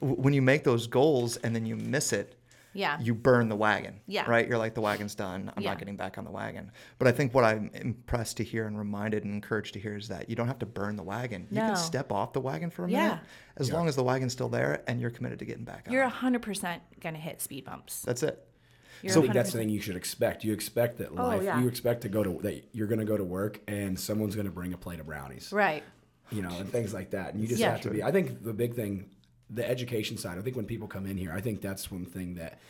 w- 0.00 0.20
when 0.22 0.32
you 0.32 0.42
make 0.42 0.64
those 0.64 0.86
goals 0.86 1.36
and 1.38 1.54
then 1.54 1.66
you 1.66 1.76
miss 1.76 2.12
it, 2.12 2.36
Yeah. 2.72 3.00
you 3.00 3.14
burn 3.14 3.48
the 3.48 3.56
wagon. 3.56 4.00
Yeah. 4.06 4.30
Right? 4.30 4.46
You're 4.48 4.58
like, 4.58 4.74
the 4.74 4.80
wagon's 4.80 5.14
done. 5.14 5.52
I'm 5.56 5.62
Yeah. 5.62 5.70
not 5.70 5.78
getting 5.78 5.96
back 5.96 6.18
on 6.18 6.24
the 6.24 6.30
wagon. 6.30 6.70
But 6.98 7.08
I 7.08 7.12
think 7.12 7.34
what 7.34 7.44
I'm 7.44 7.70
impressed 7.74 8.36
to 8.38 8.44
hear 8.44 8.66
and 8.66 8.78
reminded 8.78 9.24
and 9.24 9.34
encouraged 9.34 9.74
to 9.74 9.80
hear 9.80 9.96
is 9.96 10.08
that 10.08 10.30
you 10.30 10.36
don't 10.36 10.46
have 10.46 10.60
to 10.60 10.66
burn 10.66 10.96
the 10.96 11.02
wagon. 11.02 11.46
You 11.50 11.58
can 11.60 11.76
step 11.76 12.12
off 12.12 12.32
the 12.32 12.40
wagon 12.40 12.70
for 12.70 12.84
a 12.84 12.90
Yeah. 12.90 13.02
minute 13.02 13.18
as 13.56 13.72
long 13.72 13.88
as 13.88 13.96
the 13.96 14.04
wagon's 14.04 14.32
still 14.32 14.48
there 14.48 14.82
and 14.86 15.00
you're 15.00 15.10
committed 15.10 15.38
to 15.40 15.44
getting 15.44 15.64
back 15.64 15.84
on. 15.86 15.92
You're 15.92 16.04
100% 16.04 16.80
going 17.00 17.14
to 17.14 17.20
hit 17.20 17.40
speed 17.40 17.64
bumps. 17.64 18.02
That's 18.02 18.22
it. 18.22 18.46
You're 19.02 19.14
So 19.14 19.20
I 19.20 19.22
think 19.22 19.34
that's 19.34 19.52
the 19.52 19.58
thing 19.58 19.70
you 19.70 19.80
should 19.80 19.96
expect. 19.96 20.44
You 20.44 20.52
expect 20.52 20.98
that 20.98 21.08
oh, 21.12 21.14
life. 21.14 21.40
Oh, 21.40 21.44
yeah. 21.44 21.60
You 21.60 21.68
expect 21.68 22.02
to 22.02 22.08
go 22.08 22.22
to 22.22 22.38
that 22.42 22.68
you're 22.72 22.86
going 22.86 22.98
to 23.00 23.06
go 23.06 23.16
to 23.16 23.24
work 23.24 23.60
and 23.66 23.98
someone's 23.98 24.34
going 24.34 24.46
to 24.46 24.52
bring 24.52 24.74
a 24.74 24.76
plate 24.78 25.00
of 25.00 25.06
brownies. 25.06 25.52
Right. 25.52 25.82
you 26.32 26.42
know, 26.42 26.50
and 26.50 26.70
things 26.70 26.94
like 26.94 27.10
that. 27.10 27.32
And 27.32 27.42
you 27.42 27.48
just 27.48 27.60
Yeah. 27.60 27.72
have 27.72 27.80
to 27.80 27.90
be. 27.90 28.04
I 28.04 28.12
think 28.12 28.44
the 28.44 28.52
big 28.52 28.76
thing, 28.76 29.06
the 29.52 29.68
education 29.68 30.16
side. 30.16 30.38
I 30.38 30.42
think 30.42 30.56
when 30.56 30.66
people 30.66 30.88
come 30.88 31.06
in 31.06 31.16
here, 31.16 31.32
I 31.32 31.40
think 31.40 31.60
that's 31.60 31.90
one 31.90 32.04
thing 32.04 32.34
that, 32.36 32.60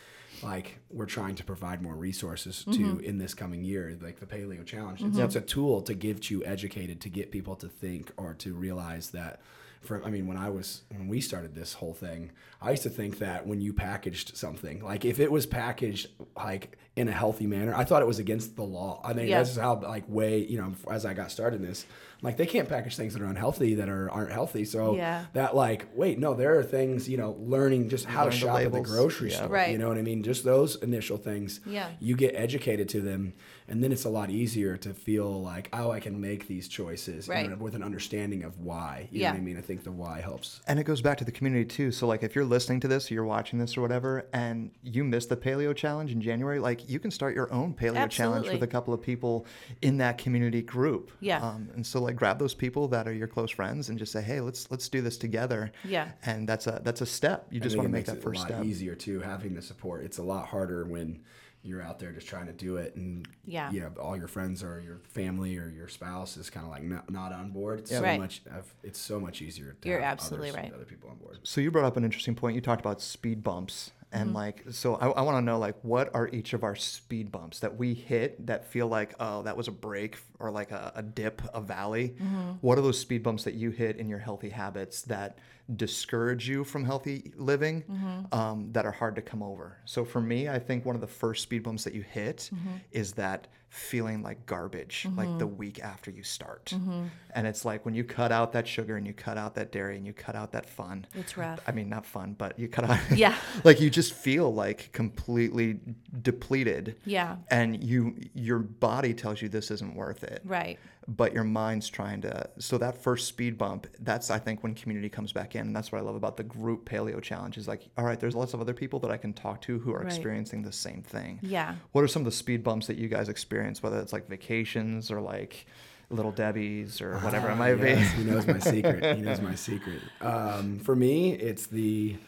like, 0.42 0.78
we're 0.90 1.06
trying 1.06 1.34
to 1.36 1.44
provide 1.44 1.82
more 1.82 1.94
resources 1.94 2.64
to 2.64 2.70
Mm-hmm. 2.70 3.00
in 3.04 3.18
this 3.18 3.34
coming 3.34 3.62
year, 3.64 3.96
like 4.00 4.20
the 4.20 4.26
Paleo 4.26 4.64
Challenge. 4.64 5.02
It's, 5.02 5.18
it's 5.18 5.36
a 5.36 5.40
tool 5.40 5.82
to 5.82 5.94
get 5.94 6.30
you 6.30 6.44
educated, 6.44 7.00
to 7.02 7.08
get 7.08 7.30
people 7.30 7.56
to 7.56 7.68
think 7.68 8.12
or 8.16 8.34
to 8.34 8.54
realize 8.54 9.10
that. 9.10 9.40
For 9.82 10.04
I 10.04 10.10
mean, 10.10 10.26
when 10.26 10.36
I 10.36 10.50
was 10.50 10.82
when 10.90 11.08
we 11.08 11.22
started 11.22 11.54
this 11.54 11.72
whole 11.72 11.94
thing, 11.94 12.32
I 12.60 12.72
used 12.72 12.82
to 12.82 12.90
think 12.90 13.18
that 13.20 13.46
when 13.46 13.62
you 13.62 13.72
packaged 13.72 14.36
something, 14.36 14.84
like 14.84 15.06
if 15.06 15.18
it 15.18 15.32
was 15.32 15.46
packaged 15.46 16.08
like 16.36 16.76
in 16.96 17.08
a 17.08 17.12
healthy 17.12 17.46
manner, 17.46 17.74
I 17.74 17.84
thought 17.84 18.02
it 18.02 18.08
was 18.08 18.18
against 18.18 18.56
the 18.56 18.64
law. 18.64 19.00
I 19.04 19.12
mean, 19.12 19.28
Yeah. 19.28 19.38
that's 19.38 19.56
how 19.56 19.80
like 19.80 20.04
way 20.08 20.38
you 20.44 20.58
know 20.58 20.74
as 20.90 21.06
I 21.06 21.14
got 21.14 21.30
started 21.30 21.60
in 21.62 21.66
this, 21.66 21.86
like 22.20 22.36
they 22.36 22.46
can't 22.46 22.68
package 22.68 22.96
things 22.96 23.14
that 23.14 23.22
are 23.22 23.26
unhealthy 23.26 23.74
that 23.76 23.88
are 23.88 24.10
aren't 24.10 24.32
healthy. 24.32 24.64
So 24.64 24.96
Yeah. 24.96 25.24
that 25.32 25.54
like 25.54 25.86
wait 25.94 26.18
no, 26.18 26.34
there 26.34 26.58
are 26.58 26.64
things 26.64 27.08
you 27.08 27.16
know 27.16 27.36
learning 27.38 27.88
just 27.90 28.06
how 28.06 28.24
Learn 28.24 28.32
to 28.32 28.36
the 28.36 28.40
shop 28.46 28.58
at 28.60 28.72
the 28.72 28.80
grocery 28.80 29.30
Yeah. 29.30 29.36
store. 29.36 29.48
Right. 29.48 29.70
You 29.70 29.78
know 29.78 29.88
what 29.88 29.98
I 29.98 30.02
mean? 30.02 30.22
Just 30.24 30.44
those 30.44 30.76
initial 30.82 31.16
things. 31.16 31.60
Yeah. 31.64 31.88
You 32.00 32.16
get 32.16 32.34
educated 32.34 32.88
to 32.90 33.00
them, 33.00 33.34
and 33.68 33.82
then 33.84 33.92
it's 33.92 34.04
a 34.04 34.10
lot 34.10 34.28
easier 34.30 34.76
to 34.78 34.92
feel 34.92 35.40
like 35.42 35.68
oh 35.72 35.92
I 35.92 36.00
can 36.00 36.20
make 36.20 36.48
these 36.48 36.66
choices 36.68 37.28
you 37.28 37.34
know, 37.34 37.40
Right. 37.50 37.58
with 37.60 37.74
an 37.76 37.84
understanding 37.84 38.42
of 38.42 38.58
why. 38.58 39.08
You 39.12 39.20
Yeah. 39.20 39.28
know 39.28 39.34
what 39.34 39.40
I 39.42 39.44
mean? 39.44 39.56
I 39.56 39.60
think 39.62 39.84
the 39.84 39.92
why 39.92 40.20
helps. 40.20 40.60
And 40.66 40.78
it 40.80 40.84
goes 40.84 41.00
back 41.00 41.18
to 41.18 41.24
the 41.24 41.32
community 41.32 41.64
too. 41.64 41.92
So 41.92 42.06
like 42.08 42.24
if 42.24 42.34
you're 42.34 42.44
listening 42.44 42.80
to 42.80 42.88
this, 42.88 43.10
or 43.10 43.14
you're 43.14 43.24
watching 43.24 43.60
this 43.60 43.76
or 43.78 43.80
whatever, 43.80 44.26
and 44.34 44.72
you 44.82 45.04
missed 45.04 45.28
the 45.28 45.36
paleo 45.36 45.74
challenge 45.74 46.10
in 46.12 46.20
January, 46.20 46.58
like 46.58 46.80
you 46.90 46.98
can 46.98 47.10
start 47.10 47.34
your 47.34 47.52
own 47.52 47.72
paleo 47.74 48.08
challenge 48.10 48.48
with 48.48 48.62
a 48.62 48.66
couple 48.66 48.92
of 48.92 49.00
people 49.00 49.46
in 49.82 49.96
that 49.98 50.18
community 50.18 50.62
group. 50.62 51.12
Yeah. 51.20 51.40
Um, 51.40 51.68
and 51.74 51.86
so 51.86 52.00
like 52.00 52.16
grab 52.16 52.38
those 52.38 52.54
people 52.54 52.88
that 52.88 53.06
are 53.06 53.12
your 53.12 53.28
close 53.28 53.50
friends 53.50 53.88
and 53.88 53.98
just 53.98 54.12
say, 54.12 54.20
hey, 54.22 54.40
let's 54.40 54.70
let's 54.70 54.88
do 54.88 55.00
this 55.00 55.16
together. 55.16 55.72
Yeah. 55.84 56.08
And 56.24 56.48
that's 56.48 56.66
a 56.66 56.80
that's 56.82 57.00
a 57.00 57.06
step. 57.06 57.46
You 57.50 57.60
I 57.60 57.62
just 57.64 57.76
want 57.76 57.88
to 57.88 57.92
make 57.92 58.06
that 58.06 58.16
it 58.16 58.22
first 58.22 58.38
a 58.40 58.42
lot 58.42 58.48
step. 58.48 58.64
easier 58.64 58.94
too 58.94 59.20
having 59.20 59.54
the 59.54 59.62
support. 59.62 60.02
It's 60.04 60.18
a 60.18 60.22
lot 60.22 60.46
harder 60.46 60.84
when 60.84 61.20
you're 61.62 61.82
out 61.82 61.98
there 61.98 62.10
just 62.10 62.26
trying 62.26 62.46
to 62.46 62.54
do 62.54 62.78
it 62.78 62.96
and 62.96 63.28
Yeah. 63.44 63.70
you 63.70 63.80
know 63.80 63.92
all 64.00 64.16
your 64.16 64.28
friends 64.28 64.62
or 64.62 64.80
your 64.80 64.98
family 65.10 65.58
or 65.58 65.68
your 65.68 65.88
spouse 65.88 66.38
is 66.38 66.48
kind 66.48 66.64
of 66.64 66.72
like 66.72 66.82
not, 66.82 67.10
not 67.10 67.32
on 67.34 67.50
board. 67.50 67.80
It's 67.80 67.90
so 67.90 68.00
Right. 68.02 68.18
much. 68.18 68.40
I've- 68.50 68.66
It's 68.82 68.98
so 68.98 69.20
much 69.20 69.42
easier. 69.42 69.76
to 69.82 69.88
You're 69.88 70.00
have 70.00 70.10
absolutely 70.12 70.48
others, 70.50 70.62
right. 70.62 70.72
Other 70.74 70.86
people 70.86 71.10
on 71.10 71.16
board. 71.18 71.38
So 71.42 71.60
you 71.60 71.70
brought 71.70 71.84
up 71.84 71.98
an 71.98 72.04
interesting 72.04 72.34
point. 72.34 72.54
You 72.54 72.62
talked 72.62 72.80
about 72.80 73.02
speed 73.02 73.42
bumps. 73.44 73.90
Mm-hmm. 74.12 74.22
And 74.22 74.34
like, 74.34 74.64
so 74.70 74.96
I, 74.96 75.08
I 75.08 75.22
want 75.22 75.36
to 75.36 75.42
know 75.42 75.58
like, 75.58 75.76
what 75.82 76.12
are 76.14 76.28
each 76.28 76.52
of 76.52 76.64
our 76.64 76.74
speed 76.74 77.30
bumps 77.30 77.60
that 77.60 77.76
we 77.76 77.94
hit 77.94 78.46
that 78.46 78.64
feel 78.66 78.88
like, 78.88 79.14
oh, 79.20 79.42
that 79.42 79.56
was 79.56 79.68
a 79.68 79.72
break 79.72 80.18
or 80.40 80.50
like 80.50 80.72
a, 80.72 80.92
a 80.96 81.02
dip, 81.02 81.40
a 81.54 81.60
valley? 81.60 82.16
Mm-hmm. 82.20 82.50
What 82.60 82.76
are 82.78 82.82
those 82.82 82.98
speed 82.98 83.22
bumps 83.22 83.44
that 83.44 83.54
you 83.54 83.70
hit 83.70 83.96
in 83.98 84.08
your 84.08 84.18
healthy 84.18 84.48
habits 84.50 85.02
that 85.02 85.38
discourage 85.76 86.48
you 86.48 86.64
from 86.64 86.84
healthy 86.84 87.32
living, 87.36 87.82
Mm-hmm. 87.82 88.34
um, 88.38 88.68
that 88.72 88.84
are 88.84 88.90
hard 88.90 89.14
to 89.16 89.22
come 89.22 89.42
over? 89.42 89.78
So 89.84 90.04
for 90.04 90.20
me, 90.20 90.48
I 90.48 90.58
think 90.58 90.84
one 90.84 90.94
of 90.96 91.00
the 91.00 91.06
first 91.06 91.42
speed 91.42 91.62
bumps 91.62 91.84
that 91.84 91.94
you 91.94 92.02
hit 92.02 92.50
Mm-hmm. 92.52 92.76
is 92.92 93.12
that 93.12 93.46
feeling 93.70 94.20
like 94.20 94.46
garbage, 94.46 95.06
like 95.16 95.38
the 95.38 95.46
week 95.46 95.78
after 95.80 96.10
you 96.10 96.24
start. 96.24 96.66
Mm-hmm. 96.74 97.04
And 97.36 97.46
it's 97.46 97.64
like 97.64 97.84
when 97.84 97.94
you 97.94 98.02
cut 98.02 98.32
out 98.32 98.52
that 98.52 98.66
sugar 98.66 98.96
and 98.96 99.06
you 99.06 99.12
cut 99.12 99.38
out 99.38 99.54
that 99.54 99.70
dairy 99.70 99.96
and 99.96 100.04
you 100.04 100.12
cut 100.12 100.34
out 100.34 100.50
that 100.52 100.68
fun. 100.68 101.06
It's 101.14 101.36
rough. 101.36 101.60
I 101.68 101.70
mean, 101.70 101.88
not 101.88 102.04
fun, 102.04 102.34
but 102.36 102.58
you 102.58 102.66
cut 102.66 102.90
out. 102.90 102.98
Yeah. 103.14 103.36
like 103.64 103.80
you 103.80 103.88
just 103.88 104.12
feel 104.12 104.52
like 104.52 104.90
completely 104.90 105.78
depleted. 106.20 106.96
Yeah. 107.06 107.36
And 107.48 107.82
you, 107.82 108.16
your 108.34 108.58
body 108.58 109.14
tells 109.14 109.40
you 109.40 109.48
this 109.48 109.70
isn't 109.70 109.94
worth 109.94 110.24
it. 110.24 110.42
Right. 110.44 110.80
But 111.16 111.34
your 111.34 111.42
mind's 111.42 111.88
trying 111.88 112.20
to. 112.20 112.48
So 112.60 112.78
that 112.78 112.96
first 113.02 113.26
speed 113.26 113.58
bump, 113.58 113.88
that's 113.98 114.30
I 114.30 114.38
think 114.38 114.62
when 114.62 114.74
community 114.74 115.08
comes 115.08 115.32
back 115.32 115.56
in, 115.56 115.62
and 115.62 115.74
that's 115.74 115.90
what 115.90 115.98
I 115.98 116.02
love 116.02 116.14
about 116.14 116.36
the 116.36 116.44
group 116.44 116.88
paleo 116.88 117.20
challenge. 117.20 117.58
Is 117.58 117.66
like, 117.66 117.82
all 117.98 118.04
right, 118.04 118.20
there's 118.20 118.36
lots 118.36 118.54
of 118.54 118.60
other 118.60 118.74
people 118.74 119.00
that 119.00 119.10
I 119.10 119.16
can 119.16 119.32
talk 119.32 119.60
to 119.62 119.80
who 119.80 119.92
are 119.92 119.98
Right. 119.98 120.06
experiencing 120.06 120.62
the 120.62 120.70
same 120.70 121.02
thing. 121.02 121.40
Yeah. 121.42 121.74
What 121.90 122.04
are 122.04 122.08
some 122.08 122.22
of 122.22 122.26
the 122.26 122.30
speed 122.32 122.62
bumps 122.62 122.86
that 122.86 122.96
you 122.96 123.08
guys 123.08 123.28
experience, 123.28 123.82
whether 123.82 123.98
it's 123.98 124.12
like 124.12 124.28
vacations 124.28 125.10
or 125.10 125.20
like 125.20 125.66
little 126.10 126.30
Debbie's 126.32 127.00
or 127.00 127.18
whatever 127.20 127.50
it 127.50 127.56
might 127.56 127.78
Yes, 127.80 128.12
be? 128.14 128.22
he 128.22 128.30
knows 128.30 128.46
my 128.46 128.58
secret. 128.74 129.16
He 129.16 129.22
knows 129.22 129.40
my 129.40 129.56
secret. 129.56 130.00
Um, 130.20 130.78
for 130.78 130.94
me, 130.94 131.32
it's 131.32 131.66
the 131.66 132.18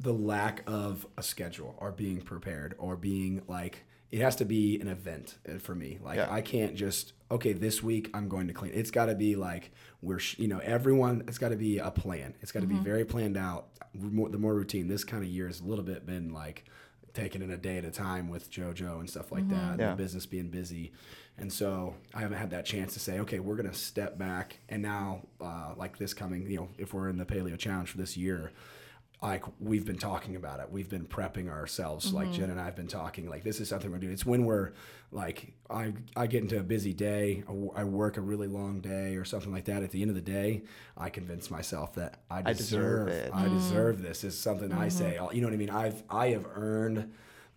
the 0.00 0.12
lack 0.14 0.62
of 0.66 1.06
a 1.18 1.22
schedule 1.22 1.74
or 1.78 1.90
being 1.92 2.20
prepared 2.20 2.74
or 2.78 2.96
being 2.96 3.42
like 3.48 3.84
it 4.12 4.20
has 4.20 4.36
to 4.36 4.44
be 4.44 4.80
an 4.80 4.88
event 4.88 5.36
uh, 5.48 5.58
for 5.58 5.74
me. 5.74 5.98
Like 6.02 6.16
Yeah. 6.16 6.28
I 6.30 6.40
can't 6.40 6.74
just 6.74 7.12
okay 7.30 7.52
this 7.52 7.82
week 7.82 8.10
I'm 8.14 8.28
going 8.28 8.46
to 8.48 8.52
clean. 8.54 8.72
It's 8.74 8.90
got 8.90 9.06
to 9.06 9.14
be 9.14 9.36
like 9.36 9.72
we're 10.02 10.18
sh- 10.18 10.38
you 10.38 10.48
know 10.48 10.58
everyone. 10.58 11.24
It's 11.28 11.38
got 11.38 11.48
to 11.50 11.56
be 11.56 11.78
a 11.78 11.90
plan. 11.90 12.34
It's 12.40 12.52
got 12.52 12.60
to 12.60 12.66
be 12.66 12.76
very 12.76 13.04
planned 13.04 13.36
out. 13.36 13.66
More, 13.94 14.28
the 14.28 14.38
more 14.38 14.54
routine. 14.54 14.88
This 14.88 15.04
kind 15.04 15.22
of 15.22 15.28
year 15.28 15.46
has 15.46 15.60
a 15.60 15.64
little 15.64 15.84
bit 15.84 16.04
been 16.06 16.32
like 16.32 16.64
taking 17.14 17.40
it 17.40 17.48
a 17.50 17.56
day 17.56 17.78
at 17.78 17.84
a 17.84 17.90
time 17.90 18.28
with 18.28 18.50
JoJo 18.50 19.00
and 19.00 19.08
stuff 19.08 19.32
like 19.32 19.48
that. 19.48 19.78
Yeah. 19.78 19.90
The 19.90 19.96
business 19.96 20.26
being 20.26 20.48
busy. 20.50 20.92
And 21.38 21.50
so 21.52 21.94
I 22.14 22.20
haven't 22.20 22.38
had 22.38 22.50
that 22.50 22.66
chance 22.66 22.92
to 22.94 23.00
say, 23.00 23.20
okay, 23.20 23.40
we're 23.40 23.56
going 23.56 23.68
to 23.68 23.74
step 23.74 24.18
back. 24.18 24.58
And 24.68 24.82
now, 24.82 25.22
uh, 25.40 25.72
like 25.76 25.96
this 25.98 26.12
coming, 26.14 26.50
you 26.50 26.56
know, 26.56 26.68
if 26.78 26.92
we're 26.94 27.08
in 27.08 27.16
the 27.16 27.24
Paleo 27.24 27.58
Challenge 27.58 27.88
for 27.90 27.96
this 27.96 28.16
year, 28.18 28.52
like 29.22 29.44
we've 29.60 29.86
been 29.86 29.98
talking 29.98 30.36
about 30.36 30.60
it. 30.60 30.70
We've 30.70 30.88
been 30.88 31.06
prepping 31.06 31.48
ourselves. 31.48 32.12
Like 32.12 32.28
mm-hmm. 32.28 32.36
Jen 32.36 32.50
and 32.50 32.60
I 32.60 32.66
have 32.66 32.76
been 32.76 32.86
talking. 32.86 33.28
Like 33.28 33.44
this 33.44 33.60
is 33.60 33.68
something 33.68 33.90
we're 33.90 33.98
doing. 33.98 34.12
It's 34.12 34.26
when 34.26 34.44
we're 34.44 34.72
like 35.10 35.54
I 35.70 35.94
I 36.14 36.26
get 36.26 36.42
into 36.42 36.58
a 36.58 36.62
busy 36.62 36.92
day. 36.92 37.42
I 37.74 37.84
work 37.84 38.18
a 38.18 38.20
really 38.20 38.46
long 38.46 38.80
day 38.80 39.16
or 39.16 39.24
something 39.24 39.52
like 39.52 39.64
that. 39.66 39.82
At 39.82 39.90
the 39.90 40.02
end 40.02 40.10
of 40.10 40.16
the 40.16 40.20
day, 40.22 40.62
I 40.96 41.08
convince 41.08 41.50
myself 41.50 41.94
that 41.94 42.20
I 42.30 42.42
I 42.44 42.52
deserve 42.52 43.08
deserve 43.08 43.08
it. 43.08 43.30
I 43.32 43.44
mm-hmm. 43.44 43.54
deserve 43.54 44.02
this. 44.02 44.22
Is 44.22 44.38
something 44.38 44.72
I 44.72 44.88
say. 44.88 45.16
Mm-hmm. 45.18 45.34
You 45.34 45.40
know 45.40 45.48
what 45.48 45.54
I 45.54 45.58
mean? 45.58 45.70
I've 45.70 46.02
I 46.10 46.28
have 46.28 46.46
earned. 46.54 47.12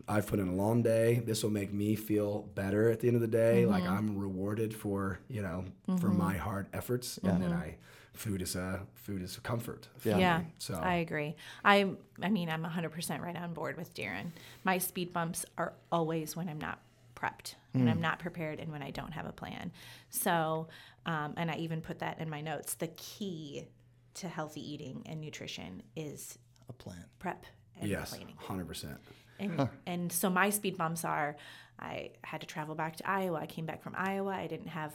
I've 0.08 0.26
put 0.26 0.39
in 0.39 0.48
a 0.48 0.56
long 0.56 0.82
day. 0.82 1.22
This 1.26 1.43
will 1.43 1.52
make 1.52 1.74
me 1.74 1.95
feel 1.95 2.50
better 2.56 2.89
at 2.89 3.02
the 3.02 3.08
end 3.08 3.15
of 3.15 3.22
the 3.22 3.28
day. 3.28 3.65
Like 3.65 3.84
I'm 3.84 4.17
rewarded 4.17 4.74
for 4.74 5.19
you 5.28 5.41
know 5.41 5.65
for 6.00 6.08
my 6.08 6.38
hard 6.38 6.67
efforts, 6.74 7.19
and 7.22 7.43
then 7.43 7.52
I 7.52 7.76
food 8.19 8.41
is 8.41 8.55
a 8.55 8.82
food 8.95 9.21
is 9.21 9.38
a 9.38 9.41
comfort. 9.41 9.88
Yeah. 10.03 10.17
Yeah, 10.17 10.41
So 10.58 10.73
I 10.75 10.95
agree. 10.95 11.36
I 11.63 11.89
I 12.21 12.29
mean, 12.29 12.49
I'm 12.49 12.63
100% 12.63 13.21
right 13.21 13.36
on 13.36 13.53
board 13.53 13.77
with 13.77 13.93
Darren. 13.93 14.32
My 14.63 14.77
speed 14.77 15.13
bumps 15.13 15.45
are 15.58 15.73
always 15.91 16.36
when 16.36 16.49
I'm 16.49 16.60
not 16.60 16.79
prepped, 17.15 17.55
when 17.71 17.88
I'm 17.88 18.01
not 18.01 18.19
prepared, 18.19 18.60
and 18.60 18.71
when 18.71 18.82
I 18.84 18.91
don't 18.91 19.12
have 19.13 19.25
a 19.25 19.32
plan. 19.32 19.71
So, 20.10 20.67
um, 21.05 21.34
and 21.38 21.49
I 21.49 21.55
even 21.55 21.82
put 21.82 21.99
that 21.99 22.19
in 22.19 22.29
my 22.29 22.41
notes. 22.41 22.73
The 22.75 22.88
key 22.88 23.67
to 24.15 24.27
healthy 24.27 24.62
eating 24.73 25.03
and 25.05 25.21
nutrition 25.21 25.82
is 25.95 26.38
A 26.69 26.73
plan. 26.73 27.05
prep 27.19 27.45
and 27.79 27.89
yes, 27.89 28.10
planning. 28.10 28.36
hundred 28.38 28.67
percent. 28.67 28.97
And, 29.39 29.69
and 29.88 30.12
so 30.12 30.29
my 30.29 30.49
speed 30.49 30.77
bumps 30.77 31.05
are 31.05 31.38
I 31.79 32.12
had 32.25 32.41
to 32.41 32.47
travel 32.47 32.75
back 32.75 32.97
to 32.97 33.10
Iowa. 33.10 33.39
I 33.39 33.45
came 33.45 33.65
back 33.65 33.82
from 33.82 33.93
Iowa. 33.97 34.32
I 34.32 34.47
didn't 34.47 34.67
have 34.67 34.91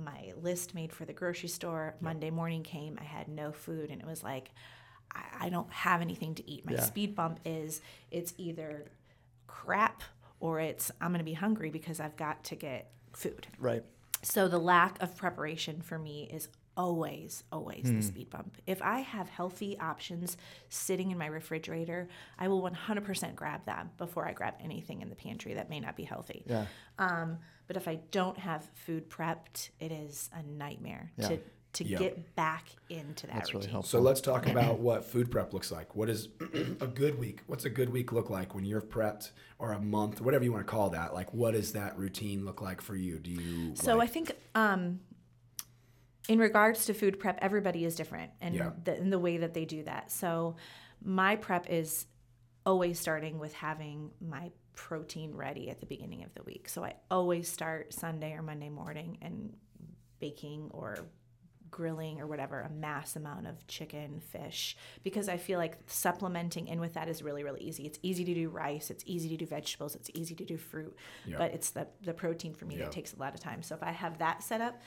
my 0.00 0.32
list 0.40 0.74
made 0.74 0.92
for 0.92 1.04
the 1.04 1.12
grocery 1.12 1.48
store. 1.48 1.94
Monday 2.00 2.30
morning 2.30 2.62
came. 2.62 2.98
I 3.00 3.04
had 3.04 3.28
no 3.28 3.52
food. 3.52 3.90
And 3.90 4.00
it 4.00 4.06
was 4.06 4.22
like, 4.22 4.50
I, 5.14 5.46
I 5.46 5.48
don't 5.50 5.70
have 5.72 6.00
anything 6.00 6.34
to 6.36 6.50
eat. 6.50 6.64
My 6.66 6.72
Yeah. 6.72 6.80
speed 6.82 7.14
bump 7.14 7.40
is 7.44 7.80
it's 8.10 8.34
either 8.38 8.86
crap 9.46 10.02
or 10.40 10.60
it's 10.60 10.90
I'm 11.00 11.08
going 11.10 11.18
to 11.18 11.24
be 11.24 11.34
hungry 11.34 11.70
because 11.70 12.00
I've 12.00 12.16
got 12.16 12.44
to 12.44 12.56
get 12.56 12.90
food. 13.12 13.46
Right. 13.58 13.84
So 14.22 14.48
the 14.48 14.58
lack 14.58 15.02
of 15.02 15.16
preparation 15.16 15.80
for 15.82 15.98
me 15.98 16.28
is 16.32 16.48
always, 16.84 17.44
always 17.52 17.86
Hmm. 17.88 17.96
the 17.96 18.02
speed 18.02 18.30
bump. 18.30 18.56
If 18.66 18.80
I 18.80 19.00
have 19.00 19.28
healthy 19.28 19.78
options 19.78 20.36
sitting 20.70 21.10
in 21.10 21.18
my 21.18 21.26
refrigerator, 21.26 22.08
I 22.38 22.48
will 22.48 22.62
100% 22.62 23.36
grab 23.36 23.64
them 23.66 23.90
before 23.98 24.26
I 24.26 24.32
grab 24.32 24.54
anything 24.60 25.02
in 25.02 25.10
the 25.10 25.16
pantry 25.16 25.54
that 25.54 25.68
may 25.68 25.78
not 25.80 25.94
be 25.96 26.04
healthy. 26.04 26.42
Yeah. 26.46 26.66
Um, 26.98 27.38
but 27.66 27.76
if 27.76 27.86
I 27.86 27.96
don't 28.10 28.38
have 28.38 28.68
food 28.74 29.10
prepped, 29.10 29.70
it 29.78 29.92
is 29.92 30.30
a 30.32 30.42
nightmare 30.42 31.12
Yeah. 31.18 31.28
to 31.28 31.40
to 31.72 31.84
Yeah. 31.84 31.98
get 31.98 32.34
back 32.34 32.64
into 32.88 33.28
that 33.28 33.36
That's 33.36 33.50
really 33.54 33.60
routine. 33.66 33.70
helpful. 33.74 34.00
So 34.00 34.00
let's 34.00 34.20
talk 34.20 34.48
about 34.48 34.80
what 34.80 35.04
food 35.04 35.30
prep 35.30 35.52
looks 35.52 35.70
like. 35.70 35.94
What 35.94 36.10
is 36.10 36.26
a 36.80 36.88
good 36.88 37.16
week? 37.16 37.42
What's 37.46 37.64
a 37.64 37.70
good 37.70 37.90
week 37.90 38.10
look 38.10 38.28
like 38.28 38.56
when 38.56 38.64
you're 38.64 38.80
prepped, 38.80 39.30
or 39.60 39.70
a 39.70 39.78
month, 39.80 40.20
whatever 40.20 40.42
you 40.42 40.50
want 40.52 40.66
to 40.66 40.70
call 40.70 40.90
that? 40.90 41.14
Like, 41.14 41.32
what 41.32 41.52
does 41.52 41.70
that 41.74 41.96
routine 41.96 42.44
look 42.44 42.60
like 42.60 42.80
for 42.80 42.96
you? 42.96 43.20
Do 43.20 43.30
you 43.30 43.76
So 43.76 43.98
like, 43.98 44.08
I 44.08 44.12
think 44.12 44.32
um, 44.56 44.98
in 46.30 46.38
regards 46.38 46.86
to 46.86 46.94
food 46.94 47.18
prep, 47.18 47.38
everybody 47.42 47.84
is 47.84 47.96
different 47.96 48.30
and 48.40 48.54
Yeah. 48.54 48.70
the, 48.84 48.96
in 48.96 49.10
the 49.10 49.18
way 49.18 49.38
that 49.38 49.52
they 49.52 49.64
do 49.64 49.82
that. 49.82 50.10
So 50.12 50.54
my 51.02 51.34
prep 51.34 51.68
is 51.68 52.06
always 52.64 53.00
starting 53.00 53.38
with 53.40 53.52
having 53.52 54.10
my 54.20 54.52
protein 54.74 55.34
ready 55.34 55.68
at 55.70 55.80
the 55.80 55.86
beginning 55.86 56.22
of 56.22 56.32
the 56.34 56.42
week. 56.44 56.68
So 56.68 56.84
I 56.84 56.94
always 57.10 57.48
start 57.48 57.92
Sunday 57.92 58.32
or 58.34 58.42
Monday 58.42 58.68
morning 58.68 59.18
and 59.20 59.56
baking 60.20 60.70
or 60.72 60.98
grilling 61.70 62.20
or 62.20 62.26
whatever 62.28 62.60
a 62.60 62.70
mass 62.70 63.16
amount 63.16 63.46
of 63.46 63.64
chicken 63.68 64.18
fish 64.18 64.76
because 65.04 65.28
i 65.28 65.36
feel 65.36 65.56
like 65.56 65.78
supplementing 65.86 66.66
in 66.66 66.80
with 66.80 66.94
that 66.94 67.08
is 67.08 67.22
really 67.22 67.44
really 67.44 67.60
easy 67.60 67.84
it's 67.86 68.00
easy 68.02 68.24
to 68.24 68.34
do 68.34 68.48
rice 68.48 68.90
it's 68.90 69.04
easy 69.06 69.28
to 69.28 69.36
do 69.36 69.46
vegetables 69.46 69.94
it's 69.94 70.10
easy 70.12 70.34
to 70.34 70.44
do 70.44 70.56
fruit 70.56 70.92
Yeah. 71.26 71.38
but 71.38 71.54
it's 71.54 71.70
the 71.70 71.86
the 72.02 72.12
protein 72.12 72.54
for 72.54 72.64
me 72.64 72.74
Yeah. 72.76 72.84
that 72.86 72.92
takes 72.92 73.12
a 73.14 73.18
lot 73.20 73.34
of 73.34 73.40
time 73.40 73.62
so 73.62 73.76
if 73.76 73.84
i 73.84 73.92
have 73.92 74.18
that 74.18 74.42
set 74.42 74.60
up 74.60 74.82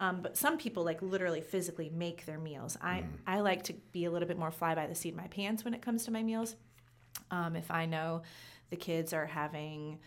um, 0.00 0.20
but 0.22 0.36
some 0.36 0.58
people 0.58 0.84
like 0.84 1.02
literally 1.02 1.40
physically 1.40 1.90
make 1.90 2.26
their 2.26 2.38
meals. 2.38 2.76
I 2.80 3.04
i 3.26 3.40
like 3.40 3.62
to 3.64 3.74
be 3.92 4.04
a 4.04 4.10
little 4.10 4.28
bit 4.28 4.38
more 4.38 4.50
fly 4.50 4.74
by 4.74 4.86
the 4.86 4.94
seat 4.94 5.10
of 5.10 5.16
my 5.16 5.28
pants 5.28 5.64
when 5.64 5.74
it 5.74 5.82
comes 5.82 6.04
to 6.04 6.10
my 6.10 6.22
meals. 6.22 6.56
Um, 7.30 7.56
if 7.56 7.70
i 7.70 7.86
know 7.86 8.22
the 8.70 8.76
kids 8.76 9.12
are 9.12 9.26
having 9.26 9.98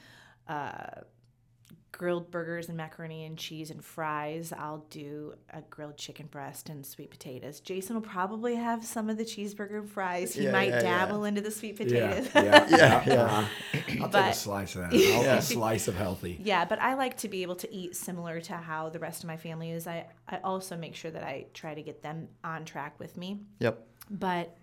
uh, 0.47 1.01
grilled 1.97 2.29
burgers 2.29 2.67
and 2.67 2.75
macaroni 2.75 3.23
and 3.23 3.37
cheese 3.37 3.71
and 3.71 3.83
fries. 3.83 4.51
I'll 4.51 4.85
do 4.89 5.33
a 5.51 5.61
grilled 5.61 5.95
chicken 5.97 6.27
breast 6.27 6.67
and 6.67 6.85
sweet 6.85 7.09
potatoes. 7.09 7.61
Jason 7.61 7.95
will 7.95 8.01
probably 8.01 8.55
have 8.55 8.83
some 8.83 9.09
of 9.09 9.17
the 9.17 9.23
cheeseburger 9.23 9.79
and 9.79 9.89
fries. 9.89 10.35
He 10.35 10.43
Yeah, 10.43 10.51
might 10.51 10.69
yeah, 10.69 10.75
yeah. 10.83 11.05
dabble 11.05 11.23
into 11.23 11.39
the 11.39 11.51
sweet 11.51 11.77
potatoes. 11.77 12.27
yeah, 12.35 12.67
Yeah, 12.69 13.03
yeah. 13.07 13.23
uh-huh. 13.23 13.45
I'll 14.01 14.09
take 14.09 14.25
a 14.25 14.33
slice 14.33 14.75
of 14.75 14.81
that. 14.81 14.93
I'll, 14.93 14.99
Yeah. 15.23 15.37
A 15.37 15.41
slice 15.41 15.87
of 15.87 15.95
healthy. 15.95 16.37
Yeah, 16.43 16.65
but 16.65 16.79
I 16.81 16.95
like 16.95 17.15
to 17.17 17.29
be 17.29 17.43
able 17.43 17.55
to 17.55 17.73
eat 17.73 17.95
similar 17.95 18.41
to 18.41 18.53
how 18.57 18.89
the 18.89 18.99
rest 18.99 19.23
of 19.23 19.27
my 19.27 19.37
family 19.37 19.71
is. 19.71 19.87
I, 19.87 20.07
I 20.27 20.39
also 20.43 20.75
make 20.75 20.95
sure 20.95 21.11
that 21.11 21.23
I 21.23 21.45
try 21.53 21.73
to 21.75 21.81
get 21.81 22.01
them 22.01 22.27
on 22.43 22.65
track 22.65 22.99
with 22.99 23.15
me. 23.15 23.39
Yep. 23.59 23.87
But 24.09 24.57